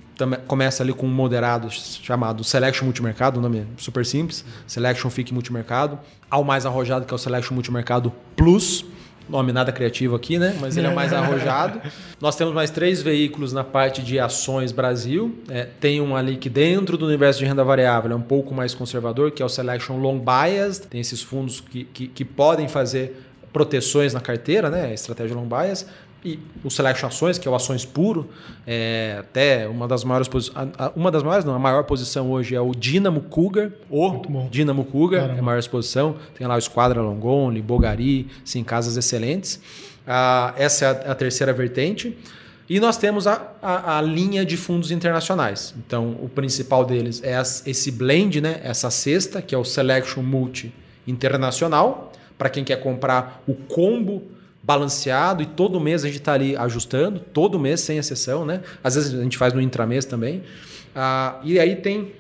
Começa 0.47 0.83
ali 0.83 0.93
com 0.93 1.05
um 1.05 1.09
moderado 1.09 1.69
chamado 1.69 2.43
Selection 2.43 2.85
Multimercado, 2.85 3.39
o 3.39 3.41
nome 3.41 3.65
super 3.77 4.05
simples, 4.05 4.45
Selection 4.67 5.09
FIC 5.09 5.33
Multimercado, 5.33 5.99
ao 6.29 6.43
mais 6.43 6.65
arrojado 6.65 7.05
que 7.05 7.13
é 7.13 7.15
o 7.15 7.17
Selection 7.17 7.53
Multimercado 7.53 8.11
Plus, 8.35 8.85
nome 9.29 9.51
nada 9.51 9.71
criativo 9.71 10.15
aqui, 10.15 10.37
né? 10.37 10.55
Mas 10.59 10.75
ele 10.75 10.87
é 10.87 10.89
o 10.89 10.95
mais 10.95 11.13
arrojado. 11.13 11.81
Nós 12.19 12.35
temos 12.35 12.53
mais 12.53 12.69
três 12.69 13.01
veículos 13.01 13.53
na 13.53 13.63
parte 13.63 14.01
de 14.01 14.19
ações 14.19 14.71
Brasil. 14.71 15.39
É, 15.49 15.67
tem 15.79 16.01
um 16.01 16.15
ali 16.15 16.35
que 16.35 16.49
dentro 16.49 16.97
do 16.97 17.05
universo 17.05 17.39
de 17.39 17.45
renda 17.45 17.63
variável 17.63 18.11
é 18.11 18.15
um 18.15 18.21
pouco 18.21 18.53
mais 18.53 18.75
conservador, 18.75 19.31
que 19.31 19.41
é 19.41 19.45
o 19.45 19.49
Selection 19.49 19.97
Long 19.97 20.19
Bias. 20.19 20.79
Tem 20.79 20.99
esses 20.99 21.21
fundos 21.21 21.61
que, 21.61 21.85
que, 21.85 22.07
que 22.07 22.25
podem 22.25 22.67
fazer 22.67 23.25
proteções 23.53 24.13
na 24.13 24.19
carteira, 24.19 24.69
né? 24.69 24.93
Estratégia 24.93 25.35
Long 25.35 25.47
Bias. 25.47 25.87
E 26.23 26.37
o 26.63 26.69
Selection 26.69 27.07
Ações, 27.07 27.39
que 27.39 27.47
é 27.47 27.51
o 27.51 27.55
Ações 27.55 27.83
Puro, 27.83 28.29
é 28.67 29.17
até 29.19 29.67
uma 29.67 29.87
das 29.87 30.03
maiores 30.03 30.27
posições. 30.27 30.69
Uma 30.95 31.09
das 31.09 31.23
maiores, 31.23 31.43
não, 31.43 31.55
a 31.55 31.59
maior 31.59 31.83
posição 31.83 32.29
hoje 32.31 32.53
é 32.55 32.61
o 32.61 32.71
Dynamo 32.75 33.21
Cougar, 33.21 33.71
o. 33.89 34.21
Dynamo 34.51 34.85
Cougar, 34.85 35.21
Caramba. 35.21 35.37
é 35.37 35.39
a 35.39 35.43
maior 35.43 35.57
exposição. 35.59 36.15
Tem 36.37 36.45
lá 36.45 36.55
o 36.55 36.59
Esquadra 36.59 37.01
Longoni, 37.01 37.59
Bogari, 37.61 38.27
sim, 38.45 38.63
casas 38.63 38.97
excelentes. 38.97 39.59
Ah, 40.05 40.53
essa 40.57 40.85
é 40.85 40.87
a, 40.89 41.11
a 41.11 41.15
terceira 41.15 41.53
vertente. 41.53 42.15
E 42.69 42.79
nós 42.79 42.97
temos 42.97 43.25
a, 43.27 43.51
a, 43.61 43.97
a 43.97 44.01
linha 44.01 44.45
de 44.45 44.55
fundos 44.57 44.91
internacionais. 44.91 45.73
Então, 45.85 46.15
o 46.21 46.29
principal 46.29 46.85
deles 46.85 47.21
é 47.23 47.35
as- 47.35 47.65
esse 47.67 47.91
blend, 47.91 48.39
né? 48.41 48.61
essa 48.63 48.89
cesta, 48.91 49.41
que 49.41 49.53
é 49.55 49.57
o 49.57 49.65
Selection 49.65 50.21
Multi 50.21 50.71
Internacional, 51.07 52.11
para 52.37 52.49
quem 52.49 52.63
quer 52.63 52.77
comprar 52.77 53.41
o 53.47 53.53
combo 53.55 54.23
balanceado 54.63 55.41
e 55.41 55.45
todo 55.45 55.79
mês 55.79 56.03
a 56.03 56.07
gente 56.07 56.19
está 56.19 56.33
ali 56.33 56.55
ajustando, 56.55 57.19
todo 57.19 57.59
mês 57.59 57.81
sem 57.81 57.97
exceção, 57.97 58.45
né? 58.45 58.61
Às 58.83 58.95
vezes 58.95 59.19
a 59.19 59.23
gente 59.23 59.37
faz 59.37 59.53
no 59.53 59.61
intramês 59.61 60.05
também. 60.05 60.43
Ah, 60.95 61.39
e 61.43 61.59
aí 61.59 61.75
tem, 61.77 62.11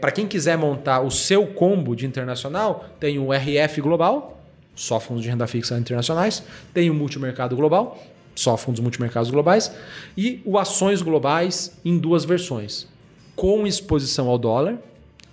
para 0.00 0.10
quem 0.10 0.26
quiser 0.26 0.58
montar 0.58 1.00
o 1.00 1.10
seu 1.10 1.46
combo 1.46 1.96
de 1.96 2.06
internacional, 2.06 2.84
tem 3.00 3.18
o 3.18 3.32
RF 3.32 3.80
Global, 3.80 4.42
só 4.74 5.00
fundos 5.00 5.22
de 5.22 5.30
renda 5.30 5.46
fixa 5.46 5.78
internacionais, 5.78 6.42
tem 6.74 6.90
o 6.90 6.94
Multimercado 6.94 7.56
Global, 7.56 7.98
só 8.34 8.54
fundos 8.58 8.80
multimercados 8.80 9.30
globais, 9.30 9.72
e 10.14 10.42
o 10.44 10.58
Ações 10.58 11.00
Globais 11.00 11.78
em 11.82 11.98
duas 11.98 12.26
versões, 12.26 12.86
com 13.34 13.66
exposição 13.66 14.28
ao 14.28 14.36
dólar 14.36 14.76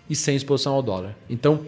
e 0.09 0.15
sem 0.15 0.38
exposição 0.38 0.74
ao 0.74 0.82
dólar. 0.82 1.13
Então, 1.30 1.65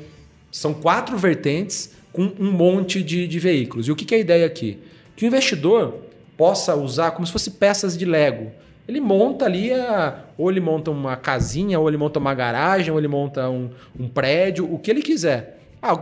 são 0.49 0.73
quatro 0.73 1.17
vertentes 1.17 1.91
com 2.15 2.31
um 2.39 2.49
monte 2.49 3.03
de, 3.03 3.27
de 3.27 3.39
veículos. 3.39 3.89
E 3.89 3.91
o 3.91 3.95
que, 3.95 4.05
que 4.05 4.15
é 4.15 4.17
a 4.17 4.21
ideia 4.21 4.45
aqui? 4.45 4.79
Que 5.17 5.25
o 5.25 5.27
investidor 5.27 5.95
possa 6.37 6.73
usar 6.73 7.11
como 7.11 7.27
se 7.27 7.33
fosse 7.33 7.51
peças 7.51 7.97
de 7.97 8.05
Lego. 8.05 8.51
Ele 8.87 9.01
monta 9.01 9.45
ali, 9.45 9.73
a, 9.73 10.23
ou 10.37 10.49
ele 10.49 10.61
monta 10.61 10.91
uma 10.91 11.17
casinha, 11.17 11.77
ou 11.77 11.89
ele 11.89 11.97
monta 11.97 12.17
uma 12.17 12.33
garagem, 12.33 12.89
ou 12.89 12.97
ele 12.97 13.07
monta 13.09 13.49
um, 13.49 13.69
um 13.99 14.07
prédio, 14.07 14.71
o 14.73 14.79
que 14.79 14.89
ele 14.89 15.01
quiser. 15.01 15.59
Ah, 15.81 16.01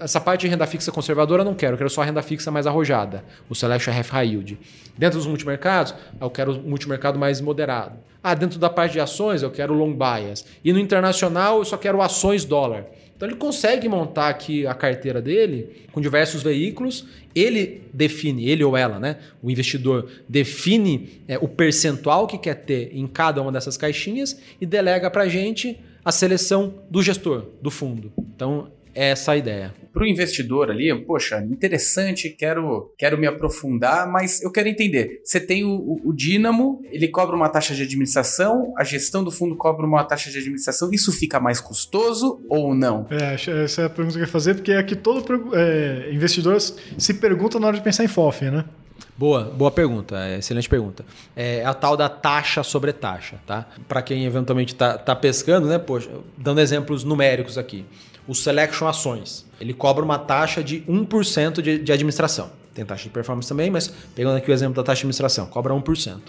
essa 0.00 0.18
parte 0.18 0.42
de 0.42 0.48
renda 0.48 0.66
fixa 0.66 0.90
conservadora 0.90 1.42
eu 1.42 1.44
não 1.44 1.54
quero, 1.54 1.74
eu 1.74 1.78
quero 1.78 1.90
só 1.90 2.00
a 2.00 2.04
renda 2.04 2.22
fixa 2.22 2.50
mais 2.50 2.66
arrojada, 2.66 3.22
o 3.48 3.54
Selection 3.54 3.92
RF 3.92 4.10
High 4.12 4.28
Yield. 4.28 4.58
Dentro 4.96 5.18
dos 5.18 5.26
multimercados, 5.26 5.94
eu 6.20 6.30
quero 6.30 6.52
o 6.52 6.68
multimercado 6.68 7.18
mais 7.18 7.40
moderado. 7.40 7.98
Ah, 8.22 8.34
dentro 8.34 8.58
da 8.58 8.70
parte 8.70 8.92
de 8.92 9.00
ações, 9.00 9.42
eu 9.42 9.50
quero 9.50 9.74
long 9.74 9.92
bias. 9.92 10.44
E 10.64 10.72
no 10.72 10.78
internacional, 10.78 11.58
eu 11.58 11.64
só 11.64 11.76
quero 11.76 12.00
ações 12.00 12.44
dólar. 12.44 12.86
Então 13.20 13.28
ele 13.28 13.36
consegue 13.36 13.86
montar 13.86 14.30
aqui 14.30 14.66
a 14.66 14.72
carteira 14.72 15.20
dele 15.20 15.84
com 15.92 16.00
diversos 16.00 16.42
veículos. 16.42 17.06
Ele 17.34 17.82
define, 17.92 18.48
ele 18.48 18.64
ou 18.64 18.74
ela, 18.74 18.98
né? 18.98 19.18
O 19.42 19.50
investidor 19.50 20.10
define 20.26 21.20
é, 21.28 21.36
o 21.36 21.46
percentual 21.46 22.26
que 22.26 22.38
quer 22.38 22.54
ter 22.54 22.96
em 22.96 23.06
cada 23.06 23.42
uma 23.42 23.52
dessas 23.52 23.76
caixinhas 23.76 24.40
e 24.58 24.64
delega 24.64 25.10
para 25.10 25.24
a 25.24 25.28
gente 25.28 25.78
a 26.02 26.10
seleção 26.10 26.76
do 26.90 27.02
gestor, 27.02 27.44
do 27.60 27.70
fundo. 27.70 28.10
Então, 28.18 28.68
é 28.94 29.10
essa 29.10 29.32
a 29.32 29.36
ideia. 29.36 29.74
Para 29.92 30.04
o 30.04 30.06
investidor 30.06 30.70
ali, 30.70 30.94
poxa, 31.04 31.44
interessante, 31.50 32.30
quero, 32.30 32.92
quero 32.96 33.18
me 33.18 33.26
aprofundar, 33.26 34.10
mas 34.10 34.40
eu 34.42 34.52
quero 34.52 34.68
entender. 34.68 35.20
Você 35.24 35.40
tem 35.40 35.64
o, 35.64 36.00
o, 36.04 36.12
Dínamo, 36.12 36.80
ele 36.90 37.08
cobra 37.08 37.34
uma 37.34 37.48
taxa 37.48 37.74
de 37.74 37.82
administração, 37.82 38.72
a 38.76 38.84
gestão 38.84 39.24
do 39.24 39.30
fundo 39.30 39.56
cobra 39.56 39.84
uma 39.84 40.04
taxa 40.04 40.30
de 40.30 40.38
administração, 40.38 40.90
isso 40.92 41.10
fica 41.10 41.40
mais 41.40 41.60
custoso 41.60 42.40
ou 42.48 42.74
não? 42.74 43.06
É, 43.10 43.34
essa 43.64 43.82
é 43.82 43.84
a 43.86 43.90
pergunta 43.90 44.14
que 44.14 44.22
eu 44.22 44.26
ia 44.26 44.30
fazer, 44.30 44.54
porque 44.54 44.72
é 44.72 44.82
que 44.82 44.94
todo 44.94 45.24
é, 45.54 46.10
investidor 46.12 46.60
se 46.60 47.14
pergunta 47.14 47.58
na 47.58 47.66
hora 47.66 47.76
de 47.76 47.82
pensar 47.82 48.04
em 48.04 48.08
FOF, 48.08 48.44
né? 48.44 48.64
Boa, 49.16 49.44
boa 49.44 49.70
pergunta, 49.70 50.16
é, 50.18 50.38
excelente 50.38 50.68
pergunta. 50.68 51.04
É 51.36 51.64
a 51.64 51.74
tal 51.74 51.96
da 51.96 52.08
taxa 52.08 52.62
sobre 52.62 52.92
taxa, 52.92 53.36
tá? 53.46 53.66
Para 53.86 54.00
quem 54.00 54.24
eventualmente 54.24 54.74
tá, 54.74 54.96
tá 54.96 55.14
pescando, 55.14 55.68
né? 55.68 55.78
Poxa, 55.78 56.10
dando 56.38 56.60
exemplos 56.60 57.04
numéricos 57.04 57.58
aqui. 57.58 57.84
O 58.26 58.34
Selection 58.34 58.86
Ações, 58.86 59.46
ele 59.60 59.74
cobra 59.74 60.04
uma 60.04 60.18
taxa 60.18 60.62
de 60.62 60.82
1% 60.82 61.60
de, 61.60 61.78
de 61.78 61.92
administração. 61.92 62.50
Tem 62.74 62.84
taxa 62.84 63.04
de 63.04 63.10
performance 63.10 63.48
também, 63.48 63.70
mas 63.70 63.92
pegando 64.14 64.36
aqui 64.36 64.50
o 64.50 64.54
exemplo 64.54 64.74
da 64.74 64.82
taxa 64.82 64.98
de 64.98 65.02
administração, 65.02 65.46
cobra 65.46 65.74
1%. 65.74 66.20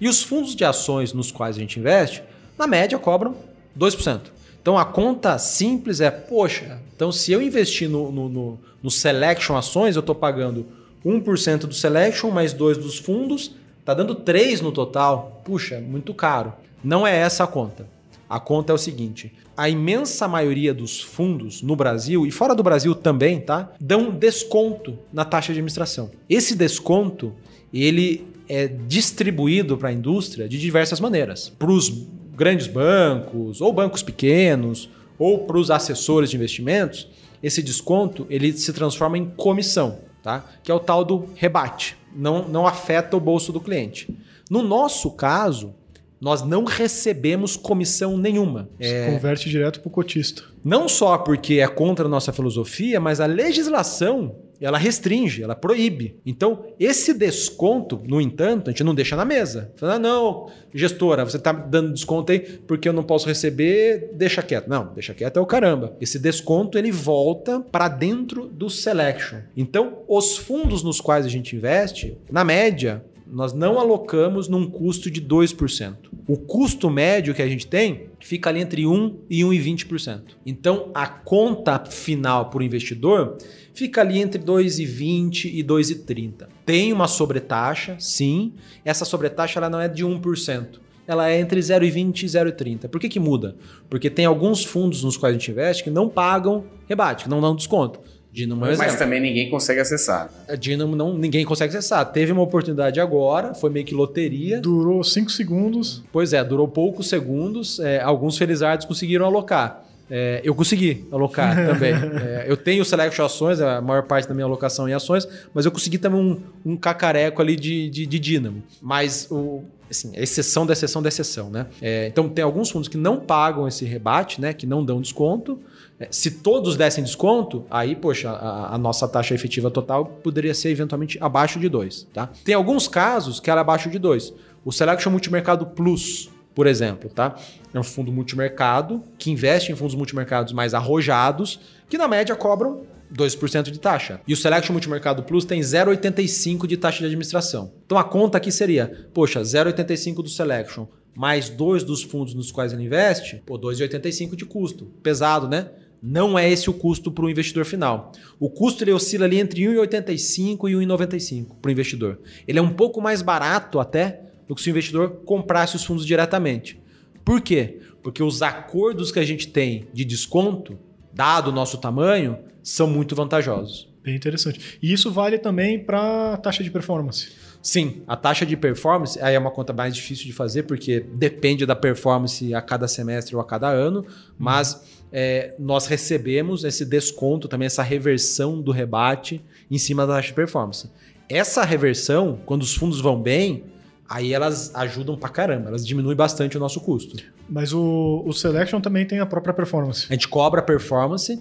E 0.00 0.08
os 0.08 0.22
fundos 0.22 0.54
de 0.54 0.64
ações 0.64 1.12
nos 1.12 1.30
quais 1.30 1.56
a 1.56 1.60
gente 1.60 1.78
investe, 1.78 2.22
na 2.58 2.66
média 2.66 2.98
cobram 2.98 3.34
2%. 3.78 4.20
Então 4.60 4.76
a 4.76 4.84
conta 4.84 5.38
simples 5.38 6.00
é, 6.00 6.10
poxa, 6.10 6.80
então 6.94 7.12
se 7.12 7.32
eu 7.32 7.40
investir 7.40 7.88
no, 7.88 8.10
no, 8.10 8.28
no, 8.28 8.60
no 8.82 8.90
Selection 8.90 9.56
Ações, 9.56 9.94
eu 9.94 10.00
estou 10.00 10.14
pagando 10.14 10.66
1% 11.04 11.60
do 11.60 11.74
Selection 11.74 12.30
mais 12.30 12.52
2 12.52 12.78
dos 12.78 12.98
fundos, 12.98 13.54
tá 13.84 13.94
dando 13.94 14.14
3 14.14 14.60
no 14.60 14.72
total. 14.72 15.40
Puxa, 15.44 15.78
muito 15.80 16.12
caro. 16.12 16.52
Não 16.82 17.06
é 17.06 17.16
essa 17.16 17.44
a 17.44 17.46
conta. 17.46 17.86
A 18.28 18.40
conta 18.40 18.72
é 18.72 18.74
o 18.74 18.78
seguinte: 18.78 19.32
a 19.56 19.68
imensa 19.68 20.26
maioria 20.26 20.74
dos 20.74 21.00
fundos 21.00 21.62
no 21.62 21.76
Brasil 21.76 22.26
e 22.26 22.30
fora 22.30 22.54
do 22.54 22.62
Brasil 22.62 22.94
também, 22.94 23.40
tá? 23.40 23.72
Dão 23.80 24.10
desconto 24.10 24.98
na 25.12 25.24
taxa 25.24 25.52
de 25.52 25.58
administração. 25.58 26.10
Esse 26.28 26.54
desconto, 26.54 27.32
ele 27.72 28.26
é 28.48 28.68
distribuído 28.68 29.76
para 29.76 29.88
a 29.88 29.92
indústria 29.92 30.48
de 30.48 30.58
diversas 30.58 31.00
maneiras. 31.00 31.48
Para 31.48 31.70
os 31.70 32.06
grandes 32.34 32.66
bancos, 32.66 33.60
ou 33.60 33.72
bancos 33.72 34.02
pequenos, 34.02 34.88
ou 35.18 35.40
para 35.40 35.58
os 35.58 35.70
assessores 35.70 36.30
de 36.30 36.36
investimentos, 36.36 37.08
esse 37.42 37.62
desconto 37.62 38.26
ele 38.28 38.52
se 38.52 38.72
transforma 38.72 39.16
em 39.16 39.26
comissão, 39.26 40.00
tá? 40.22 40.44
Que 40.62 40.70
é 40.70 40.74
o 40.74 40.80
tal 40.80 41.04
do 41.04 41.26
rebate. 41.34 41.96
Não, 42.14 42.48
não 42.48 42.66
afeta 42.66 43.16
o 43.16 43.20
bolso 43.20 43.52
do 43.52 43.60
cliente. 43.60 44.08
No 44.50 44.62
nosso 44.62 45.10
caso, 45.10 45.74
nós 46.20 46.42
não 46.42 46.64
recebemos 46.64 47.56
comissão 47.56 48.16
nenhuma. 48.16 48.68
Se 48.80 49.06
converte 49.06 49.48
direto 49.48 49.80
pro 49.80 49.90
cotista. 49.90 50.42
Não 50.64 50.88
só 50.88 51.18
porque 51.18 51.54
é 51.54 51.68
contra 51.68 52.06
a 52.06 52.08
nossa 52.08 52.32
filosofia, 52.32 52.98
mas 52.98 53.20
a 53.20 53.26
legislação 53.26 54.34
ela 54.60 54.78
restringe, 54.78 55.42
ela 55.42 55.54
proíbe. 55.54 56.16
Então, 56.24 56.64
esse 56.78 57.12
desconto, 57.12 58.00
no 58.06 58.20
entanto, 58.20 58.68
a 58.68 58.70
gente 58.72 58.84
não 58.84 58.94
deixa 58.94 59.16
na 59.16 59.24
mesa. 59.24 59.72
Fala, 59.76 59.94
ah, 59.94 59.98
não, 59.98 60.48
gestora, 60.74 61.24
você 61.24 61.36
está 61.36 61.52
dando 61.52 61.92
desconto 61.92 62.32
aí 62.32 62.40
porque 62.40 62.88
eu 62.88 62.92
não 62.92 63.02
posso 63.02 63.26
receber, 63.26 64.10
deixa 64.14 64.42
quieto. 64.42 64.68
Não, 64.68 64.92
deixa 64.94 65.14
quieto 65.14 65.38
é 65.38 65.42
o 65.42 65.46
caramba. 65.46 65.96
Esse 66.00 66.18
desconto 66.18 66.78
ele 66.78 66.90
volta 66.90 67.60
para 67.60 67.88
dentro 67.88 68.46
do 68.46 68.70
selection. 68.70 69.40
Então, 69.56 69.98
os 70.08 70.36
fundos 70.36 70.82
nos 70.82 71.00
quais 71.00 71.26
a 71.26 71.28
gente 71.30 71.54
investe, 71.54 72.16
na 72.30 72.44
média, 72.44 73.04
nós 73.26 73.52
não 73.52 73.78
alocamos 73.78 74.48
num 74.48 74.68
custo 74.68 75.10
de 75.10 75.20
2%. 75.20 75.96
O 76.28 76.36
custo 76.36 76.88
médio 76.88 77.34
que 77.34 77.42
a 77.42 77.48
gente 77.48 77.66
tem 77.66 78.06
fica 78.20 78.50
ali 78.50 78.60
entre 78.60 78.86
1 78.86 79.16
e 79.28 79.42
1,20%. 79.42 80.20
Então, 80.44 80.90
a 80.94 81.06
conta 81.06 81.84
final 81.84 82.50
para 82.50 82.60
o 82.60 82.62
investidor 82.62 83.36
fica 83.74 84.00
ali 84.00 84.20
entre 84.20 84.40
2,20 84.40 85.46
e 85.52 85.62
2,30. 85.62 86.48
Tem 86.64 86.92
uma 86.92 87.08
sobretaxa, 87.08 87.96
sim. 87.98 88.52
Essa 88.84 89.04
sobretaxa 89.04 89.58
ela 89.58 89.70
não 89.70 89.80
é 89.80 89.88
de 89.88 90.04
1%. 90.04 90.80
Ela 91.06 91.30
é 91.30 91.38
entre 91.38 91.60
0,20 91.60 92.22
e 92.22 92.26
0,30. 92.26 92.88
Por 92.88 93.00
que, 93.00 93.08
que 93.08 93.20
muda? 93.20 93.54
Porque 93.88 94.10
tem 94.10 94.24
alguns 94.24 94.64
fundos 94.64 95.04
nos 95.04 95.16
quais 95.16 95.36
a 95.36 95.38
gente 95.38 95.50
investe 95.50 95.84
que 95.84 95.90
não 95.90 96.08
pagam 96.08 96.64
rebate, 96.88 97.24
que 97.24 97.30
não 97.30 97.40
dão 97.40 97.54
desconto. 97.54 98.00
Dínamo 98.36 98.66
é 98.66 98.68
um 98.68 98.70
Mas 98.72 98.80
exemplo. 98.80 98.98
também 98.98 99.18
ninguém 99.18 99.48
consegue 99.48 99.80
acessar. 99.80 100.28
A 100.46 100.54
Dynamo 100.54 100.94
não, 100.94 101.16
ninguém 101.16 101.42
consegue 101.42 101.74
acessar. 101.74 102.04
Teve 102.12 102.32
uma 102.32 102.42
oportunidade 102.42 103.00
agora, 103.00 103.54
foi 103.54 103.70
meio 103.70 103.86
que 103.86 103.94
loteria. 103.94 104.60
Durou 104.60 105.02
5 105.02 105.30
segundos. 105.30 106.04
Pois 106.12 106.34
é, 106.34 106.44
durou 106.44 106.68
poucos 106.68 107.08
segundos. 107.08 107.80
é, 107.80 107.98
alguns 108.02 108.36
felizardos 108.36 108.84
conseguiram 108.84 109.24
alocar. 109.24 109.84
É, 110.10 110.40
eu 110.44 110.54
consegui 110.54 111.06
alocar 111.10 111.56
também. 111.66 111.94
É, 111.94 112.44
eu 112.46 112.58
tenho 112.58 112.84
selection 112.84 113.24
ações, 113.24 113.58
a 113.58 113.80
maior 113.80 114.02
parte 114.02 114.28
da 114.28 114.34
minha 114.34 114.44
alocação 114.44 114.86
em 114.86 114.92
ações, 114.92 115.26
mas 115.54 115.64
eu 115.64 115.72
consegui 115.72 115.96
também 115.96 116.20
um, 116.20 116.72
um 116.72 116.76
cacareco 116.76 117.40
ali 117.40 117.56
de, 117.56 117.88
de, 117.88 118.06
de 118.06 118.18
Dynamo. 118.18 118.62
Mas 118.82 119.26
o, 119.30 119.64
assim, 119.90 120.16
a 120.16 120.20
exceção 120.20 120.66
da 120.66 120.72
exceção 120.72 121.02
da 121.02 121.08
exceção, 121.08 121.50
né? 121.50 121.66
É, 121.80 122.06
então 122.06 122.28
tem 122.28 122.44
alguns 122.44 122.70
fundos 122.70 122.88
que 122.88 122.96
não 122.96 123.20
pagam 123.20 123.66
esse 123.66 123.84
rebate, 123.84 124.40
né? 124.40 124.52
Que 124.52 124.66
não 124.66 124.84
dão 124.84 125.00
desconto. 125.00 125.60
É, 125.98 126.08
Se 126.10 126.30
todos 126.30 126.76
dessem 126.76 127.02
desconto, 127.02 127.64
aí, 127.70 127.94
poxa, 127.96 128.30
a, 128.30 128.74
a 128.74 128.78
nossa 128.78 129.06
taxa 129.08 129.34
efetiva 129.34 129.70
total 129.70 130.06
poderia 130.06 130.54
ser 130.54 130.70
eventualmente 130.70 131.18
abaixo 131.20 131.58
de 131.58 131.68
2, 131.68 132.08
tá? 132.12 132.30
Tem 132.44 132.54
alguns 132.54 132.88
casos 132.88 133.40
que 133.40 133.50
era 133.50 133.60
abaixo 133.60 133.88
de 133.90 133.98
2. 133.98 134.32
O 134.64 134.72
Selection 134.72 135.10
Multimercado 135.10 135.66
Plus, 135.66 136.30
por 136.54 136.66
exemplo, 136.66 137.08
tá? 137.08 137.36
É 137.72 137.78
um 137.78 137.84
fundo 137.84 138.10
multimercado 138.10 139.02
que 139.18 139.30
investe 139.30 139.70
em 139.70 139.76
fundos 139.76 139.94
multimercados 139.94 140.52
mais 140.52 140.74
arrojados, 140.74 141.60
que 141.88 141.96
na 141.96 142.08
média 142.08 142.34
cobram 142.34 142.80
2% 143.14 143.70
de 143.70 143.78
taxa. 143.78 144.20
E 144.26 144.32
o 144.32 144.36
Selection 144.36 144.72
Multimercado 144.72 145.22
Plus 145.22 145.44
tem 145.44 145.60
0,85 145.60 146.66
de 146.66 146.76
taxa 146.76 147.00
de 147.00 147.06
administração. 147.06 147.72
Então 147.84 147.98
a 147.98 148.04
conta 148.04 148.38
aqui 148.38 148.50
seria, 148.50 149.08
poxa, 149.12 149.40
0,85 149.40 150.22
do 150.22 150.28
Selection 150.28 150.86
mais 151.16 151.48
dois 151.48 151.82
dos 151.82 152.02
fundos 152.02 152.34
nos 152.34 152.52
quais 152.52 152.72
ele 152.72 152.84
investe, 152.84 153.42
pô, 153.46 153.58
2,85 153.58 154.36
de 154.36 154.44
custo. 154.44 154.84
Pesado, 155.02 155.48
né? 155.48 155.70
Não 156.02 156.38
é 156.38 156.48
esse 156.48 156.68
o 156.68 156.74
custo 156.74 157.10
para 157.10 157.24
o 157.24 157.30
investidor 157.30 157.64
final. 157.64 158.12
O 158.38 158.50
custo 158.50 158.84
ele 158.84 158.92
oscila 158.92 159.24
ali 159.24 159.40
entre 159.40 159.62
1,85 159.62 160.70
e 160.70 160.74
1,95 160.74 161.56
para 161.60 161.70
o 161.70 161.72
investidor. 161.72 162.20
Ele 162.46 162.58
é 162.58 162.62
um 162.62 162.74
pouco 162.74 163.00
mais 163.00 163.22
barato 163.22 163.80
até 163.80 164.20
do 164.46 164.54
que 164.54 164.60
se 164.60 164.68
o 164.68 164.72
investidor 164.72 165.22
comprasse 165.24 165.74
os 165.74 165.84
fundos 165.84 166.06
diretamente. 166.06 166.78
Por 167.24 167.40
quê? 167.40 167.80
Porque 168.02 168.22
os 168.22 168.42
acordos 168.42 169.10
que 169.10 169.18
a 169.18 169.24
gente 169.24 169.48
tem 169.48 169.88
de 169.92 170.04
desconto, 170.04 170.78
dado 171.12 171.48
o 171.48 171.52
nosso 171.52 171.78
tamanho, 171.78 172.38
são 172.66 172.88
muito 172.88 173.14
vantajosos. 173.14 173.88
Bem 174.02 174.16
interessante. 174.16 174.78
E 174.82 174.92
isso 174.92 175.12
vale 175.12 175.38
também 175.38 175.78
para 175.78 176.32
a 176.32 176.36
taxa 176.36 176.64
de 176.64 176.70
performance. 176.70 177.28
Sim, 177.62 178.02
a 178.08 178.16
taxa 178.16 178.44
de 178.44 178.56
performance 178.56 179.20
aí 179.22 179.36
é 179.36 179.38
uma 179.38 179.52
conta 179.52 179.72
mais 179.72 179.94
difícil 179.94 180.26
de 180.26 180.32
fazer 180.32 180.64
porque 180.64 180.98
depende 181.14 181.64
da 181.64 181.76
performance 181.76 182.52
a 182.52 182.60
cada 182.60 182.88
semestre 182.88 183.36
ou 183.36 183.40
a 183.40 183.44
cada 183.44 183.68
ano, 183.68 184.04
mas 184.36 184.84
é, 185.12 185.54
nós 185.60 185.86
recebemos 185.86 186.64
esse 186.64 186.84
desconto 186.84 187.46
também, 187.46 187.66
essa 187.66 187.84
reversão 187.84 188.60
do 188.60 188.72
rebate 188.72 189.44
em 189.70 189.78
cima 189.78 190.04
da 190.04 190.14
taxa 190.14 190.28
de 190.28 190.34
performance. 190.34 190.90
Essa 191.28 191.62
reversão, 191.62 192.40
quando 192.44 192.62
os 192.62 192.74
fundos 192.74 193.00
vão 193.00 193.20
bem, 193.22 193.64
aí 194.08 194.32
elas 194.32 194.74
ajudam 194.74 195.16
pra 195.16 195.28
caramba, 195.28 195.68
elas 195.68 195.86
diminuem 195.86 196.16
bastante 196.16 196.56
o 196.56 196.60
nosso 196.60 196.80
custo. 196.80 197.16
Mas 197.48 197.72
o, 197.72 198.24
o 198.26 198.32
Selection 198.32 198.80
também 198.80 199.06
tem 199.06 199.20
a 199.20 199.26
própria 199.26 199.54
performance. 199.54 200.06
A 200.10 200.12
gente 200.14 200.26
cobra 200.26 200.60
a 200.60 200.64
performance, 200.64 201.40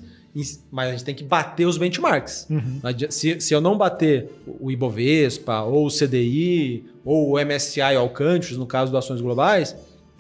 mas 0.72 0.90
a 0.90 0.92
gente 0.92 1.04
tem 1.06 1.16
que 1.16 1.24
bater 1.24 1.66
os 1.66 1.78
benchmarks. 1.78 2.46
Uhum. 2.50 2.80
Se, 3.10 3.40
se 3.40 3.54
eu 3.54 3.62
não 3.62 3.78
bater 3.78 4.30
o 4.60 4.70
Ibovespa, 4.70 5.62
ou 5.62 5.88
o 5.88 5.90
CDI, 5.90 6.84
ou 7.06 7.32
o 7.36 7.40
MSCI 7.46 7.96
All 7.96 8.10
Countries, 8.10 8.58
no 8.58 8.66
caso 8.66 8.92
das 8.92 9.06
ações 9.06 9.22
globais, 9.22 9.76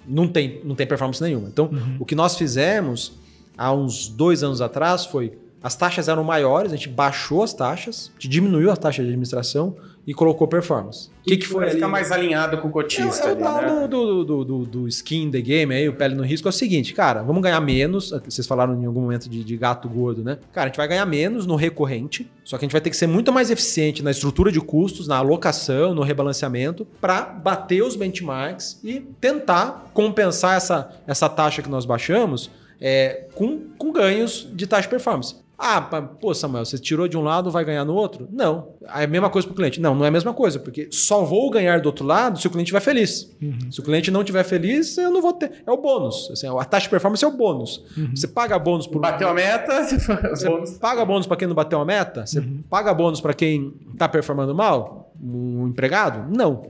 não 0.07 0.28
tem, 0.28 0.61
não 0.63 0.76
tem 0.76 0.88
performance 0.88 1.22
nenhuma. 1.22 1.47
Então, 1.49 1.66
Uhum. 1.66 1.97
o 1.99 2.05
que 2.05 2.16
nós 2.16 2.38
fizemos 2.38 3.13
há 3.57 3.74
uns 3.74 4.07
dois 4.07 4.43
anos 4.43 4.61
atrás 4.61 5.05
foi 5.05 5.34
as 5.66 5.74
taxas 5.74 6.07
eram 6.07 6.24
maiores, 6.24 6.72
a 6.72 6.76
gente 6.76 6.89
baixou 6.89 7.41
as 7.41 7.51
taxas, 7.51 8.11
a 8.11 8.22
gente 8.22 8.30
diminuiu 8.30 8.70
a 8.70 8.78
taxa 8.78 9.01
de 9.01 9.07
administração 9.07 9.76
e 10.05 10.13
colocou 10.13 10.47
performance. 10.47 11.09
O 11.22 11.24
que, 11.24 11.38
que 11.38 11.47
foi 11.47 11.68
ficar 11.72 11.88
mais 11.88 12.11
alinhado 12.11 12.59
com 12.59 12.68
o 12.68 12.72
cotista 12.72 13.30
É, 13.30 13.32
é 13.32 13.34
o 13.34 13.34
ali, 13.34 13.43
tal 13.43 13.61
né? 13.63 13.88
do, 13.88 14.24
do, 14.24 14.45
do, 14.45 14.66
do 14.66 14.88
skin 14.88 15.24
in 15.24 15.32
the 15.32 15.41
game 15.41 15.74
aí, 15.74 15.89
o 15.89 15.93
pele 15.93 16.13
no 16.13 16.22
risco, 16.22 16.47
é 16.47 16.49
o 16.49 16.51
seguinte, 16.51 16.93
cara, 16.93 17.24
vamos 17.24 17.41
ganhar 17.41 17.59
menos. 17.61 18.11
Vocês 18.24 18.45
falaram 18.45 18.80
em 18.80 18.86
algum 18.86 19.01
momento 19.01 19.28
de, 19.28 19.43
de 19.43 19.57
gato 19.57 19.89
gordo, 19.89 20.24
né? 20.24 20.38
Cara, 20.53 20.66
a 20.66 20.70
gente 20.70 20.78
vai 20.78 20.88
ganhar 20.88 21.05
menos 21.07 21.47
no 21.47 21.55
recorrente, 21.55 22.30
só 22.43 22.59
que 22.59 22.66
a 22.66 22.68
gente 22.68 22.74
vai 22.74 22.82
ter 22.82 22.91
que 22.91 22.97
ser 22.97 23.07
muito 23.07 23.34
mais 23.34 23.49
eficiente 23.49 24.03
na 24.03 24.11
estrutura 24.11 24.51
de 24.51 24.61
custos, 24.61 25.07
na 25.07 25.18
alocação, 25.18 25.95
no 25.95 26.03
rebalanceamento, 26.03 26.86
para 27.01 27.24
bater 27.24 27.82
os 27.82 27.95
benchmarks 27.95 28.80
e 28.84 28.99
tentar 29.20 29.89
compensar 29.95 30.57
essa, 30.57 30.91
essa 31.07 31.28
taxa 31.28 31.63
que 31.63 31.70
nós 31.70 31.86
baixamos 31.86 32.51
é, 32.80 33.26
com, 33.34 33.61
com 33.80 33.91
ganhos 33.91 34.47
de 34.53 34.68
taxa 34.68 34.84
de 34.84 34.89
performance. 34.89 35.45
Ah, 35.58 35.82
pô, 35.82 36.34
Samuel, 36.34 36.66
você 36.66 36.78
tirou 36.78 37.08
de 37.08 37.18
um 37.18 37.22
lado, 37.22 37.49
vai 37.49 37.64
ganhar 37.64 37.86
no 37.86 37.93
outro? 37.93 38.28
Não. 38.32 38.74
É 38.93 39.03
a 39.03 39.08
mesma 39.08 39.30
coisa 39.30 39.47
para 39.47 39.53
o 39.53 39.56
cliente. 39.56 39.80
Não, 39.80 39.95
não 39.95 40.03
é 40.06 40.10
a 40.10 40.12
mesma 40.12 40.34
coisa, 40.34 40.60
porque 40.60 40.89
só 40.91 41.24
vou 41.24 41.49
ganhar 41.49 41.80
do 41.80 41.86
outro 41.88 42.06
lado 42.06 42.39
se 42.39 42.47
o 42.47 42.49
cliente 42.49 42.68
estiver 42.68 42.80
feliz. 42.82 43.36
Se 43.72 43.80
o 43.80 43.84
cliente 43.84 44.12
não 44.12 44.22
estiver 44.22 44.43
feliz, 44.43 44.97
eu 44.97 45.12
não 45.12 45.22
vou 45.22 45.34
ter. 45.34 45.64
É 45.66 45.72
o 45.72 45.78
bônus. 45.78 46.30
Assim, 46.32 46.47
a 46.47 46.66
taxa 46.66 46.84
de 46.86 46.89
performance 46.89 47.24
é 47.24 47.28
o 47.28 47.32
bônus. 47.32 47.84
Você 48.14 48.28
paga 48.28 48.58
bônus 48.60 48.88
por 48.88 48.99
Bateu 49.01 49.30
a 49.30 49.34
meta, 49.34 49.84
você 50.30 50.49
bônus. 50.49 50.72
paga 50.72 51.06
bônus 51.06 51.28
para 51.28 51.38
quem 51.38 51.47
não 51.47 51.56
bateu 51.56 51.80
a 51.80 51.86
meta? 51.86 52.26
Você 52.26 52.41
paga 52.70 52.93
bônus 52.93 53.22
para 53.22 53.34
quem 53.34 53.74
está 53.93 54.10
performando 54.10 54.53
mal? 54.53 55.14
Um 55.22 55.68
empregado? 55.68 56.30
Não. 56.36 56.64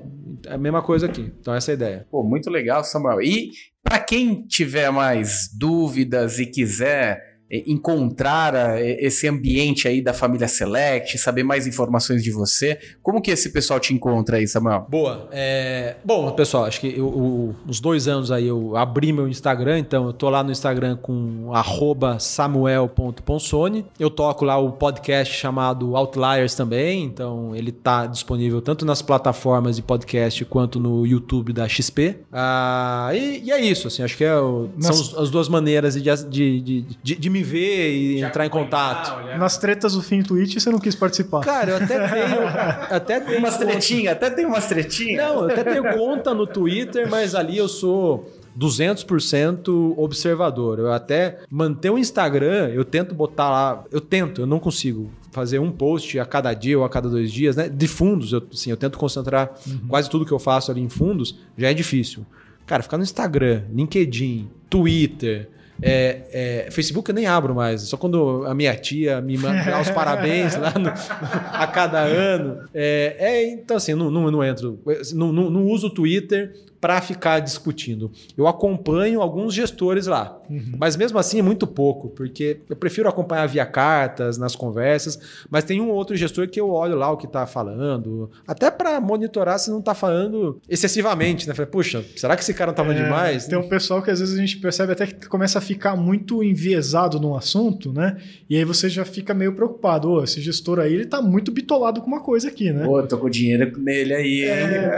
É 0.47 0.53
a 0.53 0.57
mesma 0.57 0.81
coisa 0.81 1.07
aqui. 1.07 1.31
Então, 1.39 1.55
essa 1.55 1.71
é 1.71 1.73
a 1.73 1.75
ideia. 1.75 2.07
Pô, 2.11 2.21
muito 2.21 2.49
legal, 2.51 2.83
Samuel. 2.83 3.21
E 3.21 3.51
para 3.83 3.99
quem 3.99 4.43
tiver 4.43 4.91
mais 4.91 5.49
dúvidas 5.57 6.38
e 6.39 6.45
quiser 6.45 7.34
encontrar 7.51 8.55
ah, 8.55 8.81
esse 8.81 9.27
ambiente 9.27 9.87
aí 9.87 10.01
da 10.01 10.13
família 10.13 10.47
Select, 10.47 11.17
saber 11.17 11.43
mais 11.43 11.67
informações 11.67 12.23
de 12.23 12.31
você, 12.31 12.77
como 13.03 13.21
que 13.21 13.31
esse 13.31 13.49
pessoal 13.51 13.79
te 13.79 13.93
encontra 13.93 14.37
aí, 14.37 14.47
Samuel? 14.47 14.85
Boa. 14.89 15.29
É, 15.31 15.95
Bom, 16.03 16.31
pessoal, 16.31 16.65
acho 16.65 16.79
que 16.81 16.93
eu, 16.97 17.05
o- 17.07 17.55
uns 17.67 17.79
dois 17.79 18.07
anos 18.07 18.31
aí 18.31 18.47
eu 18.47 18.75
abri 18.75 19.13
meu 19.13 19.27
Instagram, 19.27 19.79
então 19.79 20.05
eu 20.07 20.13
tô 20.13 20.29
lá 20.29 20.43
no 20.43 20.51
Instagram 20.51 20.97
com 20.97 21.51
arroba 21.53 22.17
samuel.ponsone. 22.19 23.85
Eu 23.99 24.09
toco 24.09 24.45
lá 24.45 24.57
o 24.57 24.71
podcast 24.71 25.33
chamado 25.33 25.95
Outliers 25.95 26.55
também, 26.55 27.03
então 27.03 27.55
ele 27.55 27.71
tá 27.71 28.05
disponível 28.05 28.61
tanto 28.61 28.85
nas 28.85 29.01
plataformas 29.01 29.75
de 29.75 29.81
podcast 29.81 30.43
quanto 30.45 30.79
no 30.79 31.05
YouTube 31.05 31.53
da 31.53 31.67
XP. 31.67 32.17
Ah, 32.31 33.09
e, 33.13 33.43
e 33.45 33.51
é 33.51 33.59
isso, 33.61 33.87
assim, 33.87 34.03
acho 34.03 34.17
que 34.17 34.23
é 34.23 34.35
o- 34.37 34.69
são 34.79 34.91
os- 34.91 35.15
as 35.17 35.29
duas 35.29 35.47
maneiras 35.49 35.93
de, 35.95 36.01
de, 36.29 36.61
de, 36.61 36.81
de- 37.03 37.15
de 37.15 37.29
me 37.36 37.43
ver 37.43 37.91
e 37.93 38.21
entrar 38.21 38.45
em 38.45 38.49
contato. 38.49 39.38
Nas 39.38 39.57
tretas 39.57 39.93
do 39.93 40.01
fim 40.01 40.21
Twitch, 40.21 40.55
você 40.55 40.69
não 40.69 40.79
quis 40.79 40.95
participar. 40.95 41.41
Cara, 41.41 41.71
eu 41.71 41.77
até 41.77 42.07
tenho. 42.07 42.45
Até 42.89 43.19
tenho 43.19 43.39
Umas 43.39 43.57
tretinhas, 43.57 44.13
até 44.13 44.29
tem 44.29 44.45
umas 44.45 44.67
tretinhas. 44.67 45.23
não, 45.25 45.43
eu 45.43 45.49
até 45.49 45.63
tenho 45.63 45.83
conta 45.97 46.33
no 46.33 46.47
Twitter, 46.47 47.09
mas 47.09 47.36
ali 47.36 47.57
eu 47.57 47.67
sou 47.67 48.29
200% 48.57 49.93
observador. 49.97 50.79
Eu 50.79 50.91
até 50.91 51.39
manter 51.49 51.89
o 51.89 51.97
Instagram, 51.97 52.69
eu 52.69 52.86
tento 52.86 53.13
botar 53.13 53.49
lá, 53.49 53.83
eu 53.91 53.99
tento, 54.01 54.41
eu 54.41 54.45
não 54.47 54.59
consigo 54.59 55.09
fazer 55.31 55.59
um 55.59 55.71
post 55.71 56.17
a 56.19 56.25
cada 56.25 56.53
dia 56.53 56.77
ou 56.77 56.86
a 56.86 56.89
cada 56.89 57.09
dois 57.09 57.31
dias, 57.31 57.55
né? 57.55 57.67
De 57.67 57.88
fundos, 57.88 58.31
eu, 58.31 58.41
assim, 58.53 58.69
eu 58.69 58.77
tento 58.77 58.97
concentrar 58.97 59.51
quase 59.88 60.09
tudo 60.09 60.25
que 60.25 60.31
eu 60.31 60.39
faço 60.39 60.71
ali 60.71 60.81
em 60.81 60.89
fundos, 60.89 61.38
já 61.57 61.69
é 61.69 61.73
difícil. 61.73 62.25
Cara, 62.65 62.81
ficar 62.81 62.97
no 62.97 63.03
Instagram, 63.03 63.63
LinkedIn, 63.73 64.49
Twitter, 64.69 65.49
é, 65.82 66.65
é, 66.67 66.71
Facebook 66.71 67.09
eu 67.09 67.15
nem 67.15 67.26
abro 67.26 67.53
mais, 67.53 67.82
só 67.82 67.97
quando 67.97 68.45
a 68.45 68.53
minha 68.55 68.73
tia 68.76 69.19
me 69.21 69.38
manda 69.38 69.80
os 69.80 69.89
parabéns 69.89 70.55
lá 70.55 70.73
no- 70.80 70.89
a 71.51 71.67
cada 71.67 71.99
ano. 71.99 72.59
É, 72.73 73.15
é, 73.19 73.47
então, 73.51 73.78
assim, 73.78 73.93
não, 73.93 74.09
não, 74.09 74.32
não 74.32 74.43
entro, 74.43 74.80
não, 75.13 75.32
não, 75.34 75.49
não 75.49 75.65
uso 75.65 75.88
o 75.88 75.89
Twitter 75.89 76.53
para 76.86 77.01
ficar 77.01 77.39
discutindo. 77.39 78.11
Eu 78.38 78.45
acompanho 78.47 79.19
alguns 79.19 79.55
gestores 79.55 80.05
lá, 80.05 80.39
mas 80.77 80.95
mesmo 80.95 81.17
assim 81.17 81.39
é 81.39 81.41
muito 81.41 81.65
pouco, 81.65 82.09
porque 82.09 82.59
eu 82.69 82.75
prefiro 82.75 83.09
acompanhar 83.09 83.47
via 83.47 83.65
cartas, 83.65 84.38
nas 84.38 84.55
conversas, 84.55 85.17
mas 85.49 85.63
tem 85.63 85.81
um 85.81 85.89
outro 85.89 86.15
gestor 86.15 86.47
que 86.47 86.61
eu 86.61 86.69
olho 86.69 86.95
lá 86.95 87.09
o 87.11 87.17
que 87.17 87.25
está 87.25 87.47
falando, 87.47 88.29
até 88.47 88.69
para 88.69 89.01
monitorar 89.01 89.57
se 89.57 89.71
não 89.71 89.79
está 89.79 89.95
falando 89.95 90.61
excessivamente, 90.69 91.47
né? 91.47 91.55
Falei, 91.55 91.71
puxa, 91.71 92.05
será 92.15 92.36
que 92.36 92.43
esse 92.43 92.53
cara 92.53 92.67
não 92.69 92.75
tá 92.75 92.83
falando 92.83 92.99
É, 92.99 93.03
demais? 93.05 93.47
Tem 93.47 93.57
um 93.57 93.67
pessoal 93.67 94.03
que 94.03 94.11
às 94.11 94.19
vezes 94.19 94.38
a 94.38 94.39
gente 94.39 94.57
percebe 94.59 94.91
até 94.93 95.07
que 95.07 95.27
começa 95.27 95.57
a 95.57 95.61
ficar 95.61 95.95
muito 95.95 96.43
enviesado 96.43 97.19
num 97.19 97.36
assunto, 97.36 97.91
né? 97.91 98.15
E 98.47 98.55
aí 98.55 98.63
você 98.63 98.89
já 98.89 99.03
fica 99.03 99.33
meio 99.33 99.55
preocupado. 99.55 100.07
Ô, 100.11 100.23
esse 100.23 100.39
gestor 100.39 100.77
aí, 100.77 100.93
ele 100.93 101.05
tá 101.07 101.19
muito 101.19 101.51
bitolado 101.51 101.99
com 101.99 102.05
uma 102.07 102.21
coisa 102.21 102.47
aqui, 102.47 102.71
né? 102.71 102.86
Pô, 102.86 103.01
tô 103.01 103.17
com 103.17 103.27
dinheiro 103.27 103.75
nele 103.79 104.13
aí? 104.13 104.43
É. 104.43 104.95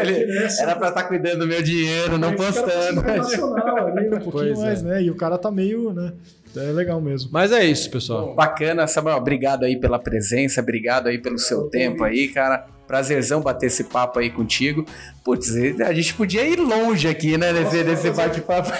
Ele- 0.00 0.46
Era 0.60 0.76
pra 0.76 0.85
estar 0.90 1.04
cuidando 1.04 1.40
do 1.40 1.46
meu 1.46 1.62
dinheiro, 1.62 2.18
não 2.18 2.28
Aí 2.30 2.36
fica 2.36 2.52
postando. 2.52 3.00
super 3.00 3.16
nacional 3.16 3.86
ali, 3.86 4.06
um 4.06 4.10
pouquinho 4.10 4.30
Pois 4.32 4.58
mais, 4.58 4.82
é. 4.82 4.86
né? 4.86 5.02
E 5.02 5.10
o 5.10 5.14
cara 5.14 5.38
tá 5.38 5.50
meio, 5.50 5.92
né? 5.92 6.12
É 6.56 6.72
legal 6.72 7.00
mesmo. 7.00 7.28
Mas 7.32 7.52
é 7.52 7.64
isso, 7.64 7.90
pessoal. 7.90 8.34
Bacana, 8.34 8.86
Samuel. 8.86 9.18
Obrigado 9.18 9.64
aí 9.64 9.78
pela 9.78 9.98
presença, 9.98 10.60
obrigado 10.62 11.06
aí 11.08 11.18
pelo 11.18 11.38
seu 11.38 11.64
tempo 11.68 12.02
aí, 12.02 12.28
cara. 12.28 12.66
Prazerzão 12.86 13.40
bater 13.40 13.66
esse 13.66 13.84
papo 13.84 14.18
aí 14.18 14.30
contigo. 14.30 14.84
Putz, 15.24 15.50
a 15.80 15.92
gente 15.92 16.14
podia 16.14 16.46
ir 16.46 16.60
longe 16.60 17.08
aqui, 17.08 17.36
né, 17.36 17.52
nesse, 17.52 17.82
nesse 17.82 18.10
bate-papo. 18.10 18.70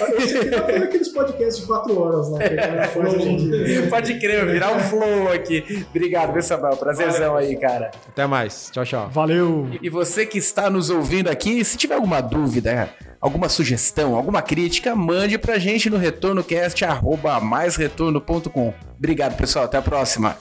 aqueles 0.82 1.08
podcasts 1.08 1.60
de 1.60 1.66
quatro 1.66 2.00
horas 2.00 2.30
lá 2.30 2.38
que 2.38 2.44
a 2.44 2.54
galera 2.54 2.88
faz 2.88 3.14
hoje 3.14 3.28
em 3.28 3.36
dia. 3.36 3.86
Pode 3.88 4.18
crer, 4.20 4.46
virar 4.46 4.72
um 4.72 4.78
flow 4.80 5.32
aqui. 5.32 5.84
Obrigado, 5.90 6.32
viu, 6.32 6.42
Samuel? 6.42 6.76
Prazerzão 6.76 7.36
aí, 7.36 7.56
cara. 7.56 7.90
Até 8.08 8.26
mais. 8.26 8.70
Tchau, 8.72 8.84
tchau. 8.84 9.10
Valeu! 9.10 9.68
E 9.82 9.90
você 9.90 10.24
que 10.24 10.38
está 10.38 10.70
nos 10.70 10.88
ouvindo 10.88 11.28
aqui, 11.28 11.64
se 11.64 11.76
tiver 11.76 11.96
alguma 11.96 12.20
dúvida, 12.20 12.88
alguma 13.20 13.48
sugestão, 13.48 14.14
alguma 14.14 14.40
crítica, 14.40 14.94
mande 14.94 15.36
pra 15.38 15.58
gente 15.58 15.90
no 15.90 15.96
retornocast@maisretorno.com. 15.96 18.72
Obrigado, 18.96 19.36
pessoal. 19.36 19.64
Até 19.64 19.78
a 19.78 19.82
próxima. 19.82 20.36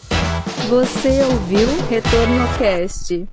Você 0.70 1.24
ouviu 1.24 1.68
Retorno 1.90 2.48
Cast. 2.58 3.28